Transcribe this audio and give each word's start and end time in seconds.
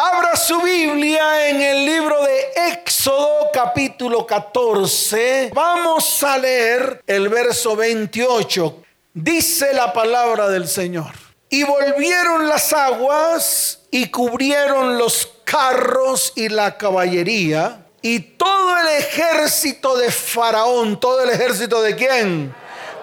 Abra 0.00 0.36
su 0.36 0.60
Biblia 0.60 1.48
en 1.48 1.60
el 1.60 1.84
libro 1.84 2.22
de 2.22 2.68
Éxodo 2.68 3.50
capítulo 3.52 4.24
14. 4.24 5.50
Vamos 5.52 6.22
a 6.22 6.38
leer 6.38 7.02
el 7.04 7.28
verso 7.28 7.74
28. 7.74 8.80
Dice 9.12 9.72
la 9.74 9.92
palabra 9.92 10.50
del 10.50 10.68
Señor. 10.68 11.10
Y 11.50 11.64
volvieron 11.64 12.46
las 12.46 12.72
aguas 12.72 13.80
y 13.90 14.08
cubrieron 14.08 14.98
los 14.98 15.32
carros 15.42 16.32
y 16.36 16.48
la 16.48 16.78
caballería 16.78 17.84
y 18.00 18.20
todo 18.20 18.78
el 18.78 19.02
ejército 19.02 19.96
de 19.96 20.12
Faraón. 20.12 21.00
¿Todo 21.00 21.24
el 21.24 21.30
ejército 21.30 21.82
de 21.82 21.96
quién? 21.96 22.54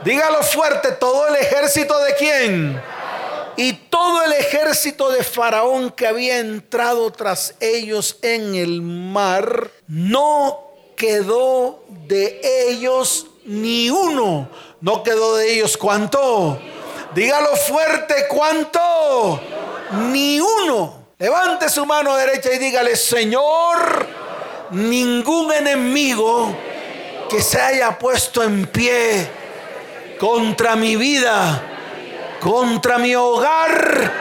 Dígalo 0.05 0.41
fuerte, 0.43 0.93
¿todo 0.93 1.27
el 1.27 1.35
ejército 1.35 1.99
de 1.99 2.15
quién? 2.15 2.81
Y 3.57 3.73
todo 3.73 4.23
el 4.23 4.33
ejército 4.33 5.09
de 5.09 5.23
Faraón 5.23 5.91
que 5.91 6.07
había 6.07 6.39
entrado 6.39 7.11
tras 7.11 7.55
ellos 7.59 8.17
en 8.21 8.55
el 8.55 8.81
mar, 8.81 9.71
no 9.87 10.59
quedó 10.95 11.83
de 12.07 12.41
ellos 12.67 13.27
ni 13.45 13.89
uno. 13.89 14.49
No 14.81 15.03
quedó 15.03 15.37
de 15.37 15.53
ellos 15.53 15.77
cuánto. 15.77 16.59
Dígalo 17.13 17.55
fuerte, 17.55 18.25
¿cuánto? 18.29 19.41
Ni 20.11 20.39
uno. 20.39 21.05
Levante 21.17 21.69
su 21.69 21.85
mano 21.85 22.15
derecha 22.15 22.51
y 22.53 22.57
dígale, 22.57 22.95
Señor, 22.97 24.05
ningún 24.71 25.53
enemigo 25.53 26.53
que 27.29 27.41
se 27.41 27.59
haya 27.59 27.97
puesto 27.97 28.43
en 28.43 28.67
pie 28.67 29.29
contra 30.19 30.75
mi 30.75 30.97
vida, 30.97 31.74
contra 32.45 32.99
mi 32.99 33.15
hogar, 33.15 34.11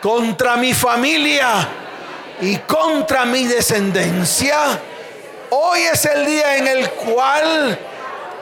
contra 0.00 0.56
mi 0.56 0.72
familia 0.72 1.68
y 2.40 2.56
contra 2.56 3.26
mi 3.26 3.46
descendencia. 3.46 4.56
Hoy 5.50 5.80
es 5.82 6.06
el 6.06 6.24
día 6.24 6.56
en 6.56 6.66
el 6.66 6.90
cual 6.92 7.78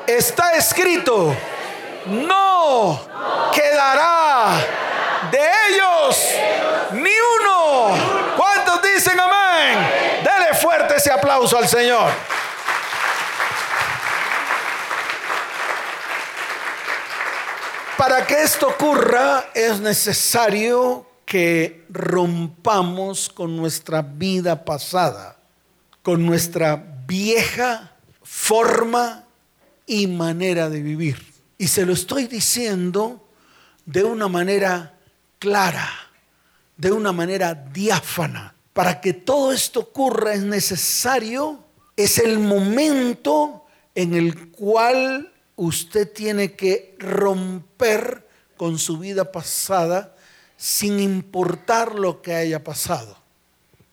está 0.06 0.52
escrito, 0.52 1.34
no 2.06 3.00
quedará 3.52 4.52
de 5.32 5.50
ellos 5.68 6.28
ni 6.92 7.10
uno. 7.40 7.96
¿Cuántos 8.36 8.80
dicen 8.82 9.18
amén? 9.18 9.78
Dele 10.22 10.54
fuerte 10.54 10.94
ese 10.94 11.10
aplauso 11.10 11.58
al 11.58 11.66
Señor. 11.66 12.08
Para 17.98 18.24
que 18.28 18.40
esto 18.44 18.68
ocurra 18.68 19.46
es 19.52 19.80
necesario 19.80 21.04
que 21.26 21.84
rompamos 21.90 23.28
con 23.28 23.56
nuestra 23.56 24.02
vida 24.02 24.64
pasada, 24.64 25.36
con 26.04 26.24
nuestra 26.24 26.76
vieja 27.08 27.96
forma 28.22 29.24
y 29.84 30.06
manera 30.06 30.70
de 30.70 30.80
vivir. 30.80 31.20
Y 31.58 31.66
se 31.66 31.84
lo 31.84 31.92
estoy 31.92 32.28
diciendo 32.28 33.28
de 33.84 34.04
una 34.04 34.28
manera 34.28 34.96
clara, 35.40 35.90
de 36.76 36.92
una 36.92 37.10
manera 37.10 37.52
diáfana. 37.52 38.54
Para 38.74 39.00
que 39.00 39.12
todo 39.12 39.50
esto 39.50 39.80
ocurra 39.80 40.34
es 40.34 40.44
necesario, 40.44 41.64
es 41.96 42.18
el 42.18 42.38
momento 42.38 43.66
en 43.96 44.14
el 44.14 44.52
cual 44.52 45.32
usted 45.58 46.10
tiene 46.10 46.52
que 46.52 46.94
romper 46.98 48.26
con 48.56 48.78
su 48.78 48.96
vida 48.96 49.30
pasada 49.32 50.14
sin 50.56 51.00
importar 51.00 51.96
lo 51.96 52.22
que 52.22 52.32
haya 52.32 52.62
pasado. 52.62 53.18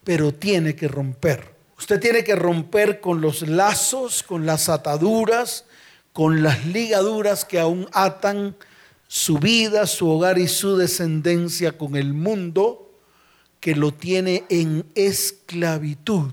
Pero 0.04 0.34
tiene 0.34 0.76
que 0.76 0.88
romper. 0.88 1.56
Usted 1.78 2.00
tiene 2.00 2.24
que 2.24 2.36
romper 2.36 3.02
con 3.02 3.20
los 3.20 3.42
lazos, 3.42 4.22
con 4.22 4.46
las 4.46 4.70
ataduras, 4.70 5.66
con 6.14 6.44
las 6.44 6.66
ligaduras 6.68 7.44
que 7.44 7.60
aún 7.60 7.90
atan 7.92 8.56
su 9.08 9.40
vida, 9.40 9.88
su 9.88 10.08
hogar 10.08 10.38
y 10.38 10.48
su 10.48 10.78
descendencia 10.78 11.78
con 11.78 11.96
el 11.96 12.14
mundo 12.14 12.92
que 13.60 13.76
lo 13.76 13.92
tiene 13.92 14.44
en 14.50 14.86
esclavitud. 14.94 16.32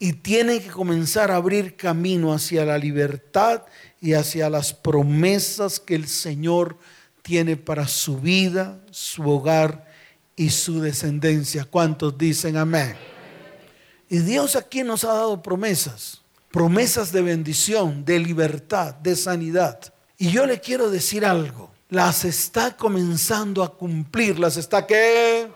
Y 0.00 0.14
tiene 0.14 0.60
que 0.60 0.68
comenzar 0.68 1.30
a 1.30 1.36
abrir 1.36 1.76
camino 1.76 2.32
hacia 2.32 2.64
la 2.64 2.78
libertad 2.78 3.62
y 4.00 4.14
hacia 4.14 4.48
las 4.50 4.72
promesas 4.72 5.80
que 5.80 5.94
el 5.94 6.08
Señor 6.08 6.78
tiene 7.22 7.56
para 7.56 7.88
su 7.88 8.18
vida, 8.18 8.80
su 8.90 9.28
hogar 9.28 9.90
y 10.36 10.50
su 10.50 10.80
descendencia. 10.80 11.64
¿Cuántos 11.64 12.16
dicen 12.16 12.56
amén? 12.56 12.96
Y 14.08 14.18
Dios 14.18 14.56
aquí 14.56 14.82
nos 14.82 15.04
ha 15.04 15.12
dado 15.12 15.42
promesas 15.42 16.22
promesas 16.50 17.12
de 17.12 17.22
bendición, 17.22 18.04
de 18.04 18.18
libertad, 18.18 18.94
de 18.94 19.16
sanidad. 19.16 19.80
Y 20.16 20.30
yo 20.30 20.46
le 20.46 20.60
quiero 20.60 20.90
decir 20.90 21.24
algo, 21.24 21.70
las 21.88 22.24
está 22.24 22.76
comenzando 22.76 23.62
a 23.62 23.74
cumplir, 23.74 24.38
las 24.38 24.56
está 24.56 24.86
qué, 24.86 25.48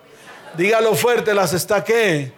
dígalo 0.57 0.95
fuerte, 0.95 1.35
las 1.35 1.53
está 1.53 1.83
qué. 1.83 2.33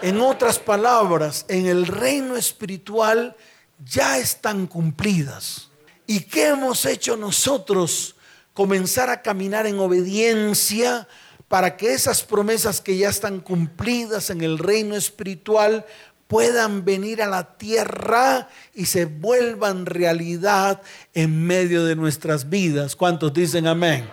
En 0.00 0.20
otras 0.20 0.58
palabras, 0.58 1.44
en 1.48 1.66
el 1.66 1.86
reino 1.86 2.36
espiritual 2.36 3.36
ya 3.84 4.18
están 4.18 4.66
cumplidas. 4.66 5.68
¿Y 6.06 6.20
qué 6.20 6.48
hemos 6.48 6.84
hecho 6.86 7.16
nosotros? 7.16 8.16
Comenzar 8.54 9.10
a 9.10 9.22
caminar 9.22 9.66
en 9.66 9.78
obediencia 9.78 11.06
para 11.48 11.76
que 11.76 11.92
esas 11.92 12.22
promesas 12.22 12.80
que 12.80 12.96
ya 12.96 13.08
están 13.08 13.40
cumplidas 13.40 14.30
en 14.30 14.42
el 14.42 14.58
reino 14.58 14.96
espiritual 14.96 15.86
puedan 16.26 16.84
venir 16.84 17.22
a 17.22 17.26
la 17.26 17.56
tierra 17.56 18.48
y 18.74 18.86
se 18.86 19.06
vuelvan 19.06 19.86
realidad 19.86 20.82
en 21.14 21.46
medio 21.46 21.84
de 21.84 21.96
nuestras 21.96 22.48
vidas. 22.50 22.94
¿Cuántos 22.94 23.32
dicen 23.32 23.66
amén? 23.66 24.08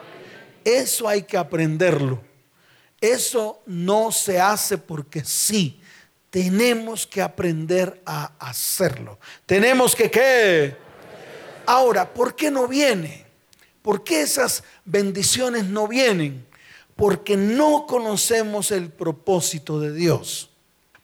Eso 0.64 1.08
hay 1.08 1.24
que 1.24 1.38
aprenderlo. 1.38 2.22
Eso 3.02 3.62
no 3.66 4.12
se 4.12 4.40
hace 4.40 4.78
porque 4.78 5.24
sí. 5.26 5.82
Tenemos 6.36 7.08
que 7.08 7.22
aprender 7.22 8.02
a 8.06 8.34
hacerlo. 8.40 9.20
Tenemos 9.46 9.96
que 9.96 10.12
qué. 10.12 10.76
Ahora, 11.66 12.14
¿por 12.14 12.36
qué 12.36 12.52
no 12.52 12.68
viene? 12.68 13.26
¿Por 13.82 14.04
qué 14.04 14.24
esas 14.24 14.66
bendiciones 14.84 15.64
no 15.64 15.88
vienen? 15.88 16.46
Porque 16.98 17.38
no 17.38 17.86
conocemos 17.88 18.72
el 18.72 18.90
propósito 18.90 19.80
de 19.80 19.94
Dios 19.94 20.50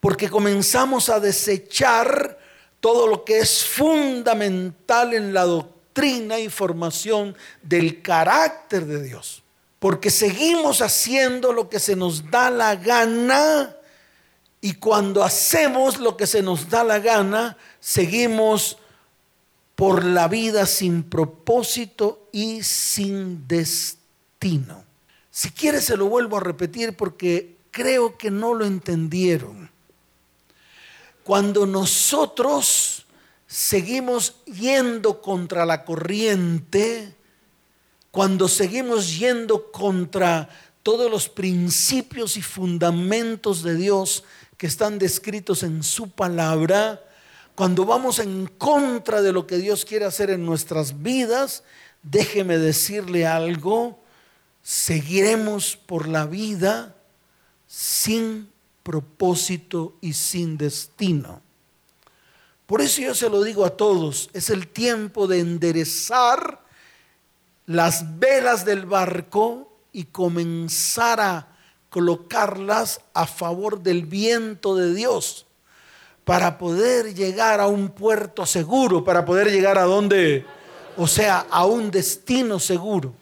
porque 0.02 0.30
comenzamos 0.30 1.08
a 1.08 1.22
desechar 1.22 2.38
todo 2.82 3.08
lo 3.08 3.24
que 3.24 3.40
es 3.40 3.64
fundamental 3.64 5.14
en 5.14 5.34
la 5.34 5.44
doctrina 5.44 6.40
y 6.40 6.50
formación 6.50 7.38
del 7.62 8.02
carácter 8.02 8.86
de 8.86 9.02
Dios. 9.02 9.44
Porque 9.80 10.10
seguimos 10.10 10.82
haciendo 10.82 11.54
lo 11.54 11.70
que 11.70 11.80
se 11.80 11.96
nos 11.96 12.30
da 12.30 12.50
la 12.50 12.76
gana 12.76 13.78
y 14.62 14.76
cuando 14.76 15.24
hacemos 15.24 16.00
lo 16.00 16.16
que 16.16 16.28
se 16.28 16.44
nos 16.44 16.70
da 16.70 16.84
la 16.84 17.00
gana, 17.00 17.58
seguimos 17.80 18.78
por 19.76 20.06
la 20.06 20.28
vida 20.28 20.68
sin 20.68 21.02
propósito 21.02 22.30
y 22.32 22.62
sin 22.62 23.48
destino. 23.48 24.84
Si 25.32 25.50
quieres 25.50 25.86
se 25.86 25.98
lo 25.98 26.08
vuelvo 26.08 26.38
a 26.38 26.42
repetir 26.42 26.96
porque 26.96 27.58
creo 27.72 28.16
que 28.18 28.30
no 28.30 28.54
lo 28.54 28.66
entendieron. 28.66 29.72
Cuando 31.24 31.66
nosotros 31.66 33.08
seguimos 33.48 34.36
yendo 34.46 35.22
contra 35.22 35.66
la 35.66 35.84
corriente, 35.84 37.16
cuando 38.12 38.48
seguimos 38.48 39.18
yendo 39.18 39.72
contra 39.72 40.50
todos 40.84 41.10
los 41.10 41.30
principios 41.30 42.38
y 42.38 42.42
fundamentos 42.42 43.64
de 43.64 43.76
Dios 43.76 44.24
que 44.62 44.68
están 44.68 45.00
descritos 45.00 45.64
en 45.64 45.82
su 45.82 46.12
palabra, 46.12 47.04
cuando 47.56 47.84
vamos 47.84 48.20
en 48.20 48.46
contra 48.46 49.24
de 49.24 49.34
lo 49.34 49.48
que 49.48 49.58
Dios 49.58 49.86
quiere 49.86 50.06
hacer 50.06 50.30
en 50.30 50.46
nuestras 50.46 51.02
vidas, 51.02 51.64
déjeme 52.04 52.60
decirle 52.60 53.26
algo, 53.26 54.00
seguiremos 54.62 55.78
por 55.78 56.08
la 56.08 56.28
vida 56.28 56.96
sin 57.66 58.52
propósito 58.84 59.96
y 60.00 60.14
sin 60.14 60.60
destino. 60.60 61.42
Por 62.68 62.82
eso 62.82 63.02
yo 63.02 63.16
se 63.16 63.32
lo 63.32 63.42
digo 63.42 63.66
a 63.66 63.76
todos, 63.76 64.30
es 64.32 64.52
el 64.52 64.68
tiempo 64.68 65.26
de 65.26 65.40
enderezar 65.40 66.62
las 67.66 68.20
velas 68.20 68.64
del 68.64 68.86
barco 68.86 69.76
y 69.92 70.04
comenzar 70.04 71.20
a 71.20 71.51
colocarlas 71.92 73.02
a 73.14 73.28
favor 73.28 73.84
del 73.84 74.06
viento 74.06 74.76
de 74.76 74.96
Dios 74.96 75.46
para 76.24 76.58
poder 76.58 77.14
llegar 77.14 77.60
a 77.60 77.68
un 77.68 77.90
puerto 77.90 78.46
seguro, 78.46 79.04
para 79.04 79.26
poder 79.26 79.52
llegar 79.52 79.78
a 79.78 79.84
donde, 79.84 80.46
o 80.96 81.06
sea, 81.06 81.46
a 81.50 81.66
un 81.66 81.92
destino 81.92 82.60
seguro. 82.60 83.14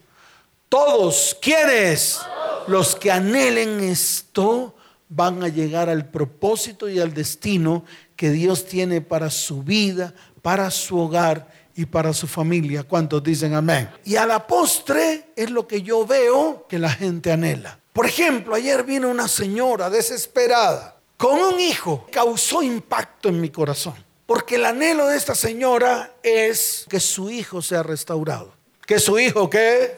Todos, 0.70 1.36
¿quiénes? 1.42 2.20
Los 2.68 2.96
que 2.96 3.12
anhelen 3.12 3.80
esto, 3.80 4.76
van 5.10 5.42
a 5.42 5.48
llegar 5.48 5.90
al 5.90 6.08
propósito 6.08 6.88
y 6.88 7.00
al 7.00 7.16
destino 7.16 7.84
que 8.16 8.30
Dios 8.30 8.66
tiene 8.66 9.02
para 9.02 9.32
su 9.32 9.64
vida, 9.64 10.14
para 10.44 10.70
su 10.70 11.00
hogar 11.00 11.52
y 11.76 11.88
para 11.88 12.14
su 12.14 12.28
familia. 12.28 12.84
¿Cuántos 12.84 13.24
dicen 13.24 13.56
amén? 13.56 13.90
Y 14.06 14.16
a 14.16 14.28
la 14.28 14.46
postre 14.46 15.32
es 15.36 15.50
lo 15.50 15.68
que 15.68 15.82
yo 15.82 16.06
veo 16.06 16.68
que 16.70 16.78
la 16.78 16.92
gente 16.92 17.32
anhela. 17.32 17.80
Por 18.00 18.06
ejemplo, 18.06 18.56
ayer 18.56 18.86
vino 18.86 19.10
una 19.10 19.28
señora 19.28 19.90
desesperada 19.90 20.96
con 21.18 21.38
un 21.38 21.60
hijo. 21.60 22.08
Causó 22.10 22.64
impacto 22.64 23.28
en 23.28 23.42
mi 23.42 23.50
corazón. 23.50 23.94
Porque 24.26 24.56
el 24.56 24.64
anhelo 24.64 25.06
de 25.08 25.18
esta 25.18 25.36
señora 25.36 26.14
es 26.24 26.86
que 26.88 27.02
su 27.02 27.30
hijo 27.30 27.62
sea 27.62 27.84
restaurado. 27.84 28.54
Que 28.88 29.00
su 29.00 29.20
hijo, 29.20 29.50
¿qué? 29.50 29.98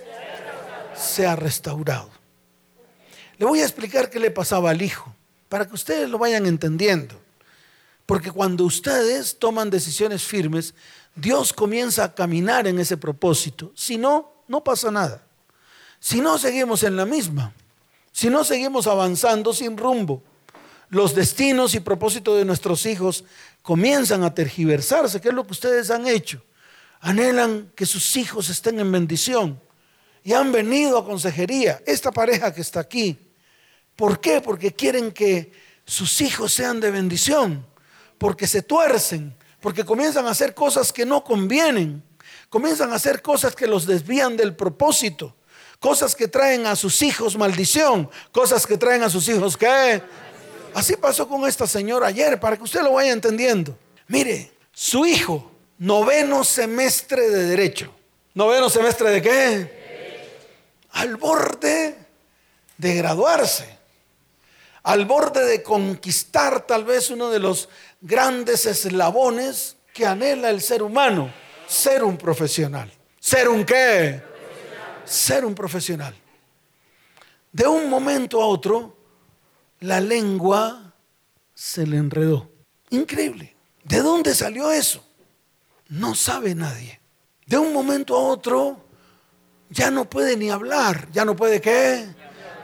Sea 0.96 1.36
restaurado. 1.36 2.10
Le 3.38 3.46
voy 3.46 3.60
a 3.60 3.66
explicar 3.66 4.10
qué 4.10 4.20
le 4.20 4.32
pasaba 4.32 4.72
al 4.72 4.82
hijo, 4.82 5.14
para 5.48 5.68
que 5.68 5.76
ustedes 5.76 6.10
lo 6.10 6.18
vayan 6.18 6.48
entendiendo. 6.48 7.22
Porque 8.08 8.32
cuando 8.32 8.64
ustedes 8.64 9.38
toman 9.38 9.70
decisiones 9.70 10.24
firmes, 10.24 10.74
Dios 11.14 11.54
comienza 11.54 12.04
a 12.06 12.16
caminar 12.16 12.66
en 12.66 12.80
ese 12.80 12.98
propósito. 12.98 13.72
Si 13.76 14.00
no, 14.00 14.34
no 14.48 14.64
pasa 14.64 14.90
nada. 14.90 15.24
Si 16.00 16.20
no, 16.20 16.40
seguimos 16.40 16.82
en 16.82 16.96
la 16.96 17.06
misma. 17.06 17.54
Si 18.12 18.30
no, 18.30 18.44
seguimos 18.44 18.88
avanzando 18.88 19.54
sin 19.54 19.78
rumbo. 19.78 20.24
Los 20.90 21.16
destinos 21.16 21.74
y 21.76 21.80
propósitos 21.80 22.38
de 22.38 22.46
nuestros 22.46 22.86
hijos 22.86 23.24
comienzan 23.62 24.24
a 24.24 24.34
tergiversarse, 24.34 25.22
que 25.22 25.30
es 25.30 25.34
lo 25.34 25.46
que 25.46 25.54
ustedes 25.54 25.90
han 25.90 26.08
hecho. 26.08 26.44
Anhelan 27.00 27.72
que 27.76 27.86
sus 27.86 28.16
hijos 28.18 28.50
estén 28.50 28.80
en 28.80 28.92
bendición 28.92 29.60
y 30.24 30.34
han 30.34 30.52
venido 30.52 30.98
a 30.98 31.06
consejería. 31.06 31.82
Esta 31.86 32.12
pareja 32.12 32.54
que 32.54 32.62
está 32.62 32.82
aquí 32.82 33.18
¿Por 34.02 34.20
qué? 34.20 34.42
Porque 34.42 34.74
quieren 34.74 35.12
que 35.12 35.52
sus 35.86 36.22
hijos 36.22 36.52
sean 36.52 36.80
de 36.80 36.90
bendición, 36.90 37.66
porque 38.18 38.48
se 38.48 38.64
tuercen, 38.64 39.36
porque 39.60 39.86
comienzan 39.86 40.26
a 40.26 40.32
hacer 40.32 40.56
cosas 40.56 40.92
que 40.92 41.06
no 41.06 41.24
convienen, 41.24 42.04
comienzan 42.50 42.92
a 42.92 42.96
hacer 42.96 43.22
cosas 43.22 43.56
que 43.56 43.68
los 43.68 43.86
desvían 43.86 44.38
del 44.38 44.56
propósito, 44.56 45.36
cosas 45.82 46.16
que 46.16 46.30
traen 46.30 46.66
a 46.66 46.78
sus 46.78 47.02
hijos 47.02 47.36
maldición, 47.36 48.10
cosas 48.32 48.66
que 48.66 48.78
traen 48.78 49.04
a 49.04 49.10
sus 49.10 49.28
hijos 49.28 49.58
que... 49.58 50.02
Así 50.74 50.96
pasó 50.96 51.28
con 51.28 51.46
esta 51.46 51.68
señora 51.68 52.08
ayer, 52.08 52.40
para 52.40 52.56
que 52.56 52.64
usted 52.64 52.82
lo 52.82 52.94
vaya 52.94 53.12
entendiendo. 53.12 53.78
Mire, 54.08 54.54
su 54.72 55.06
hijo, 55.06 55.52
noveno 55.80 56.46
semestre 56.46 57.30
de 57.30 57.44
derecho. 57.44 57.94
¿Noveno 58.34 58.70
semestre 58.70 59.10
de 59.10 59.22
qué? 59.22 60.30
Al 60.92 61.18
borde 61.18 61.98
de 62.78 62.96
graduarse 62.96 63.82
al 64.84 65.06
borde 65.06 65.46
de 65.46 65.62
conquistar 65.62 66.66
tal 66.66 66.86
vez 66.86 67.10
uno 67.10 67.30
de 67.30 67.40
los 67.40 67.70
grandes 68.02 68.66
eslabones 68.66 69.78
que 69.94 70.06
anhela 70.06 70.50
el 70.50 70.62
ser 70.62 70.82
humano, 70.82 71.32
ser 71.68 72.04
un 72.04 72.18
profesional. 72.18 72.92
¿Ser 73.20 73.48
un 73.48 73.64
qué? 73.64 74.31
Ser 75.12 75.44
un 75.44 75.54
profesional. 75.54 76.16
De 77.52 77.68
un 77.68 77.90
momento 77.90 78.42
a 78.42 78.46
otro, 78.46 78.96
la 79.82 80.00
lengua 80.00 80.94
se 81.54 81.86
le 81.86 81.98
enredó. 81.98 82.50
Increíble. 82.92 83.56
¿De 83.84 84.00
dónde 84.00 84.34
salió 84.34 84.72
eso? 84.72 85.04
No 85.90 86.16
sabe 86.16 86.56
nadie. 86.56 87.02
De 87.46 87.58
un 87.58 87.74
momento 87.74 88.16
a 88.16 88.22
otro, 88.22 88.78
ya 89.70 89.92
no 89.92 90.10
puede 90.10 90.38
ni 90.38 90.50
hablar. 90.50 91.10
¿Ya 91.12 91.26
no 91.26 91.36
puede 91.36 91.60
qué? 91.60 92.08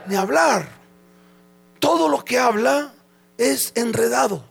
Ni 0.06 0.16
hablar 0.16 0.78
todo 1.78 2.08
lo 2.08 2.24
que 2.24 2.38
habla 2.38 2.92
es 3.36 3.72
enredado. 3.74 4.42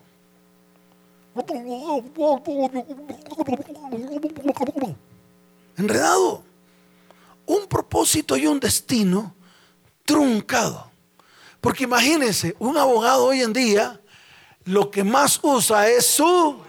Enredado. 5.77 6.46
Un 7.47 7.65
propósito 7.67 8.37
y 8.37 8.45
un 8.45 8.59
destino 8.59 9.33
truncado. 10.05 10.91
Porque 11.59 11.85
imagínense, 11.85 12.55
un 12.59 12.77
abogado 12.77 13.25
hoy 13.25 13.41
en 13.41 13.51
día 13.51 13.99
lo 14.65 14.91
que 14.91 15.03
más 15.03 15.39
usa 15.41 15.89
es 15.89 16.05
su, 16.05 16.59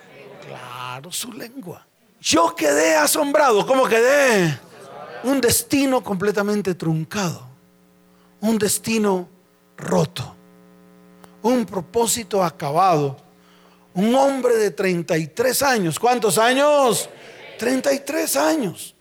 claro, 0.47 1.13
su 1.13 1.31
lengua. 1.33 1.87
Yo 2.21 2.57
quedé 2.57 2.97
asombrado, 2.97 3.67
¿cómo 3.67 3.87
quedé? 3.87 4.59
Un 5.25 5.41
destino 5.41 6.03
completamente 6.03 6.75
truncado, 6.75 7.47
un 8.41 8.57
destino 8.57 9.29
roto 9.77 10.39
un 11.43 11.65
propósito 11.65 12.43
acabado. 12.43 13.17
Un 13.95 14.15
hombre 14.15 14.57
de 14.57 14.71
33 14.71 15.63
años. 15.63 15.99
¿Cuántos 15.99 16.39
años? 16.39 17.09
33 17.59 18.37
años. 18.37 18.95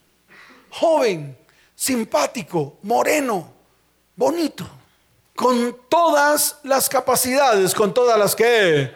Joven, 0.69 1.38
simpático, 1.77 2.79
moreno, 2.81 3.53
bonito. 4.18 4.68
Con 5.33 5.77
todas 5.88 6.57
las 6.63 6.89
capacidades, 6.89 7.74
con 7.74 7.94
todas 7.94 8.19
las 8.19 8.35
que... 8.35 8.91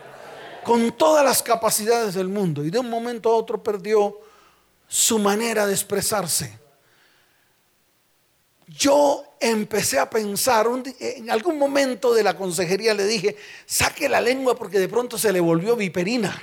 Con 0.66 0.92
todas 0.92 1.24
las 1.24 1.42
capacidades 1.42 2.14
del 2.14 2.28
mundo. 2.28 2.66
Y 2.66 2.70
de 2.70 2.80
un 2.80 2.90
momento 2.90 3.30
a 3.30 3.36
otro 3.36 3.64
perdió 3.64 4.20
su 4.88 5.18
manera 5.18 5.66
de 5.66 5.74
expresarse 5.74 6.62
yo 8.78 9.36
empecé 9.40 10.00
a 10.00 10.10
pensar, 10.10 10.68
en 11.00 11.30
algún 11.30 11.58
momento 11.58 12.14
de 12.14 12.24
la 12.24 12.38
consejería 12.38 12.94
le 12.94 13.06
dije, 13.06 13.36
saque 13.66 14.08
la 14.08 14.22
lengua 14.22 14.56
porque 14.56 14.80
de 14.80 14.88
pronto 14.88 15.18
se 15.18 15.32
le 15.34 15.40
volvió 15.40 15.76
viperina. 15.76 16.42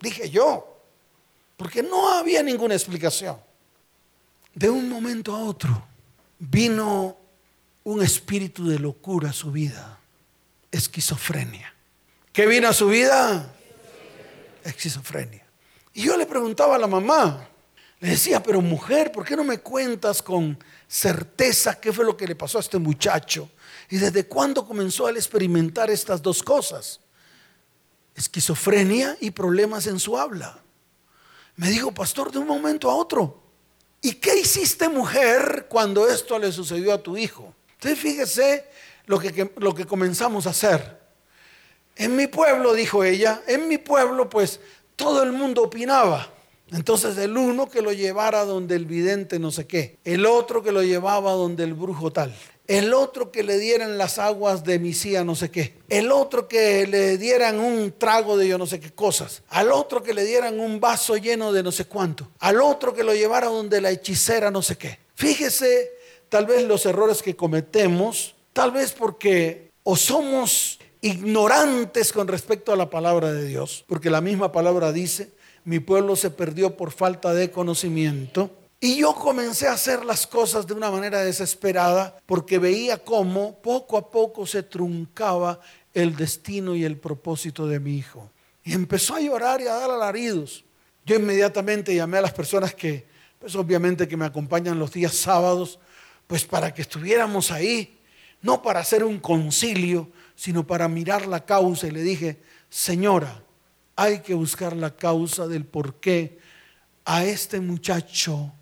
Dije 0.00 0.30
yo, 0.30 0.78
porque 1.56 1.82
no 1.82 2.08
había 2.08 2.42
ninguna 2.42 2.74
explicación. 2.74 3.36
De 4.54 4.68
un 4.68 4.88
momento 4.88 5.34
a 5.34 5.44
otro 5.44 5.86
vino 6.38 7.16
un 7.84 8.02
espíritu 8.02 8.68
de 8.68 8.78
locura 8.78 9.30
a 9.30 9.32
su 9.32 9.50
vida, 9.50 9.98
esquizofrenia. 10.70 11.74
¿Qué 12.32 12.46
vino 12.46 12.68
a 12.68 12.72
su 12.72 12.88
vida? 12.88 13.52
Esquizofrenia. 14.64 15.46
Y 15.92 16.04
yo 16.04 16.16
le 16.16 16.26
preguntaba 16.26 16.76
a 16.76 16.78
la 16.78 16.86
mamá, 16.86 17.48
le 18.00 18.10
decía, 18.10 18.42
pero 18.42 18.60
mujer, 18.60 19.12
¿por 19.12 19.24
qué 19.24 19.36
no 19.36 19.44
me 19.44 19.58
cuentas 19.58 20.22
con 20.22 20.58
certeza 20.88 21.78
qué 21.80 21.92
fue 21.92 22.04
lo 22.04 22.16
que 22.16 22.26
le 22.26 22.34
pasó 22.34 22.58
a 22.58 22.62
este 22.62 22.78
muchacho 22.78 23.50
y 23.90 23.98
desde 23.98 24.26
cuándo 24.26 24.66
comenzó 24.66 25.06
a 25.06 25.10
experimentar 25.10 25.90
estas 25.90 26.22
dos 26.22 26.42
cosas, 26.42 27.00
esquizofrenia 28.14 29.16
y 29.20 29.30
problemas 29.30 29.86
en 29.86 29.98
su 29.98 30.16
habla. 30.16 30.58
Me 31.56 31.68
dijo, 31.68 31.92
pastor, 31.92 32.30
de 32.30 32.38
un 32.38 32.46
momento 32.46 32.90
a 32.90 32.94
otro. 32.94 33.49
¿Y 34.02 34.12
qué 34.12 34.38
hiciste 34.38 34.88
mujer 34.88 35.66
cuando 35.68 36.08
esto 36.08 36.38
le 36.38 36.52
sucedió 36.52 36.92
a 36.92 37.02
tu 37.02 37.16
hijo? 37.16 37.54
Entonces 37.74 37.98
fíjese 37.98 38.64
lo 39.06 39.18
que, 39.18 39.50
lo 39.56 39.74
que 39.74 39.84
comenzamos 39.84 40.46
a 40.46 40.50
hacer. 40.50 41.00
En 41.96 42.16
mi 42.16 42.26
pueblo, 42.26 42.72
dijo 42.72 43.04
ella, 43.04 43.42
en 43.46 43.68
mi 43.68 43.76
pueblo 43.76 44.30
pues 44.30 44.60
todo 44.96 45.22
el 45.22 45.32
mundo 45.32 45.62
opinaba. 45.62 46.32
Entonces 46.72 47.18
el 47.18 47.36
uno 47.36 47.68
que 47.68 47.82
lo 47.82 47.92
llevara 47.92 48.44
donde 48.44 48.76
el 48.76 48.86
vidente 48.86 49.38
no 49.38 49.50
sé 49.50 49.66
qué, 49.66 49.98
el 50.04 50.24
otro 50.24 50.62
que 50.62 50.72
lo 50.72 50.82
llevaba 50.82 51.32
donde 51.32 51.64
el 51.64 51.74
brujo 51.74 52.12
tal, 52.12 52.34
el 52.70 52.94
otro 52.94 53.32
que 53.32 53.42
le 53.42 53.58
dieran 53.58 53.98
las 53.98 54.20
aguas 54.20 54.62
de 54.62 54.78
misía 54.78 55.24
no 55.24 55.34
sé 55.34 55.50
qué, 55.50 55.74
el 55.88 56.12
otro 56.12 56.46
que 56.46 56.86
le 56.86 57.18
dieran 57.18 57.58
un 57.58 57.92
trago 57.98 58.36
de 58.36 58.46
yo 58.46 58.58
no 58.58 58.66
sé 58.66 58.78
qué 58.78 58.92
cosas, 58.92 59.42
al 59.48 59.72
otro 59.72 60.04
que 60.04 60.14
le 60.14 60.24
dieran 60.24 60.60
un 60.60 60.78
vaso 60.78 61.16
lleno 61.16 61.52
de 61.52 61.64
no 61.64 61.72
sé 61.72 61.86
cuánto, 61.86 62.28
al 62.38 62.60
otro 62.60 62.94
que 62.94 63.02
lo 63.02 63.12
llevara 63.12 63.48
donde 63.48 63.80
la 63.80 63.90
hechicera 63.90 64.52
no 64.52 64.62
sé 64.62 64.78
qué. 64.78 65.00
Fíjese 65.16 65.90
tal 66.28 66.46
vez 66.46 66.62
los 66.62 66.86
errores 66.86 67.22
que 67.22 67.34
cometemos, 67.34 68.36
tal 68.52 68.70
vez 68.70 68.92
porque 68.92 69.72
o 69.82 69.96
somos 69.96 70.78
ignorantes 71.00 72.12
con 72.12 72.28
respecto 72.28 72.72
a 72.72 72.76
la 72.76 72.88
palabra 72.88 73.32
de 73.32 73.46
Dios, 73.46 73.84
porque 73.88 74.10
la 74.10 74.20
misma 74.20 74.52
palabra 74.52 74.92
dice, 74.92 75.32
mi 75.64 75.80
pueblo 75.80 76.14
se 76.14 76.30
perdió 76.30 76.76
por 76.76 76.92
falta 76.92 77.34
de 77.34 77.50
conocimiento. 77.50 78.52
Y 78.82 78.96
yo 78.96 79.14
comencé 79.14 79.68
a 79.68 79.72
hacer 79.72 80.06
las 80.06 80.26
cosas 80.26 80.66
de 80.66 80.72
una 80.72 80.90
manera 80.90 81.20
desesperada 81.20 82.18
porque 82.24 82.58
veía 82.58 82.96
cómo 82.96 83.60
poco 83.60 83.98
a 83.98 84.10
poco 84.10 84.46
se 84.46 84.62
truncaba 84.62 85.60
el 85.92 86.16
destino 86.16 86.74
y 86.74 86.84
el 86.84 86.96
propósito 86.96 87.66
de 87.66 87.78
mi 87.78 87.98
hijo. 87.98 88.30
Y 88.64 88.72
empezó 88.72 89.16
a 89.16 89.20
llorar 89.20 89.60
y 89.60 89.66
a 89.66 89.74
dar 89.74 89.90
alaridos. 89.90 90.64
Yo 91.04 91.16
inmediatamente 91.16 91.94
llamé 91.94 92.18
a 92.18 92.22
las 92.22 92.32
personas 92.32 92.74
que, 92.74 93.06
pues 93.38 93.54
obviamente 93.54 94.08
que 94.08 94.16
me 94.16 94.24
acompañan 94.24 94.78
los 94.78 94.92
días 94.92 95.14
sábados, 95.14 95.78
pues 96.26 96.46
para 96.46 96.72
que 96.72 96.80
estuviéramos 96.80 97.50
ahí, 97.50 97.98
no 98.40 98.62
para 98.62 98.80
hacer 98.80 99.04
un 99.04 99.20
concilio, 99.20 100.08
sino 100.34 100.66
para 100.66 100.88
mirar 100.88 101.26
la 101.26 101.44
causa. 101.44 101.86
Y 101.86 101.90
le 101.90 102.02
dije, 102.02 102.40
señora, 102.70 103.42
hay 103.94 104.20
que 104.20 104.32
buscar 104.32 104.74
la 104.74 104.96
causa 104.96 105.46
del 105.46 105.66
por 105.66 105.96
qué 105.96 106.38
a 107.04 107.24
este 107.26 107.60
muchacho 107.60 108.54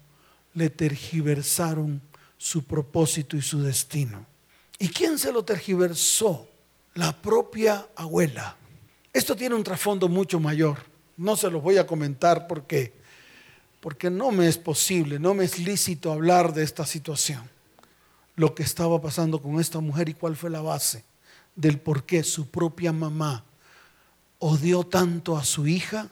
le 0.59 0.71
tergiversaron 0.71 2.03
su 2.37 2.65
propósito 2.65 3.37
y 3.37 3.43
su 3.43 3.63
destino. 3.63 4.27
¿Y 4.79 4.89
quién 4.89 5.19
se 5.19 5.33
lo 5.33 5.45
tergiversó? 5.45 6.49
la 6.99 7.13
propia 7.13 7.87
abuela. 7.95 8.57
Esto 9.13 9.37
tiene 9.37 9.55
un 9.55 9.63
trasfondo 9.63 10.09
mucho 10.09 10.41
mayor. 10.41 10.79
No 11.17 11.37
se 11.37 11.49
los 11.49 11.63
voy 11.63 11.79
a 11.79 11.87
comentar 11.87 12.49
porque, 12.49 12.93
porque 13.81 14.11
no 14.11 14.33
me 14.33 14.49
es 14.49 14.59
posible, 14.59 15.21
no 15.21 15.33
me 15.33 15.45
es 15.45 15.61
lícito 15.61 16.11
hablar 16.11 16.53
de 16.53 16.65
esta 16.65 16.85
situación. 16.85 17.49
Lo 18.35 18.53
que 18.53 18.65
estaba 18.65 19.01
pasando 19.01 19.41
con 19.41 19.61
esta 19.61 19.79
mujer 19.79 20.09
y 20.09 20.15
cuál 20.15 20.35
fue 20.35 20.51
la 20.51 20.61
base 20.61 21.05
del 21.55 21.79
por 21.79 22.03
qué 22.03 22.25
su 22.25 22.51
propia 22.51 22.93
mamá 22.93 23.45
odió 24.41 24.83
tanto 24.83 25.37
a 25.37 25.45
su 25.45 25.69
hija 25.69 26.11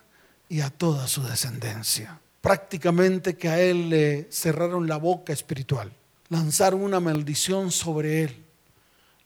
y 0.48 0.60
a 0.60 0.70
toda 0.70 1.08
su 1.08 1.24
descendencia. 1.24 2.20
Prácticamente 2.46 3.36
que 3.36 3.48
a 3.48 3.60
él 3.60 3.90
le 3.90 4.28
cerraron 4.30 4.86
la 4.86 4.98
boca 4.98 5.32
espiritual, 5.32 5.90
lanzaron 6.28 6.80
una 6.80 7.00
maldición 7.00 7.72
sobre 7.72 8.22
él, 8.22 8.36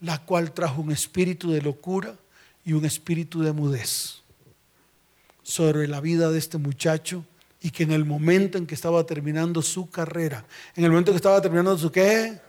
la 0.01 0.25
cual 0.25 0.53
trajo 0.53 0.81
un 0.81 0.91
espíritu 0.91 1.53
de 1.53 1.61
locura 1.61 2.15
y 2.65 2.73
un 2.73 2.87
espíritu 2.87 3.43
de 3.43 3.53
mudez 3.53 4.23
sobre 5.43 5.87
la 5.87 6.01
vida 6.01 6.31
de 6.31 6.39
este 6.39 6.57
muchacho 6.57 7.23
y 7.61 7.73
que 7.73 7.83
en 7.83 7.93
el 7.93 8.07
momento 8.07 8.57
en 8.57 8.67
que 8.67 8.75
estaba 8.75 9.05
terminando 9.05 9.61
su 9.61 9.91
carrera, 9.91 10.47
en 10.75 10.85
el 10.85 10.91
momento 10.91 11.11
en 11.11 11.17
que 11.17 11.19
estaba 11.19 11.43
terminando 11.43 11.77
su 11.77 11.93
qué? 11.93 12.41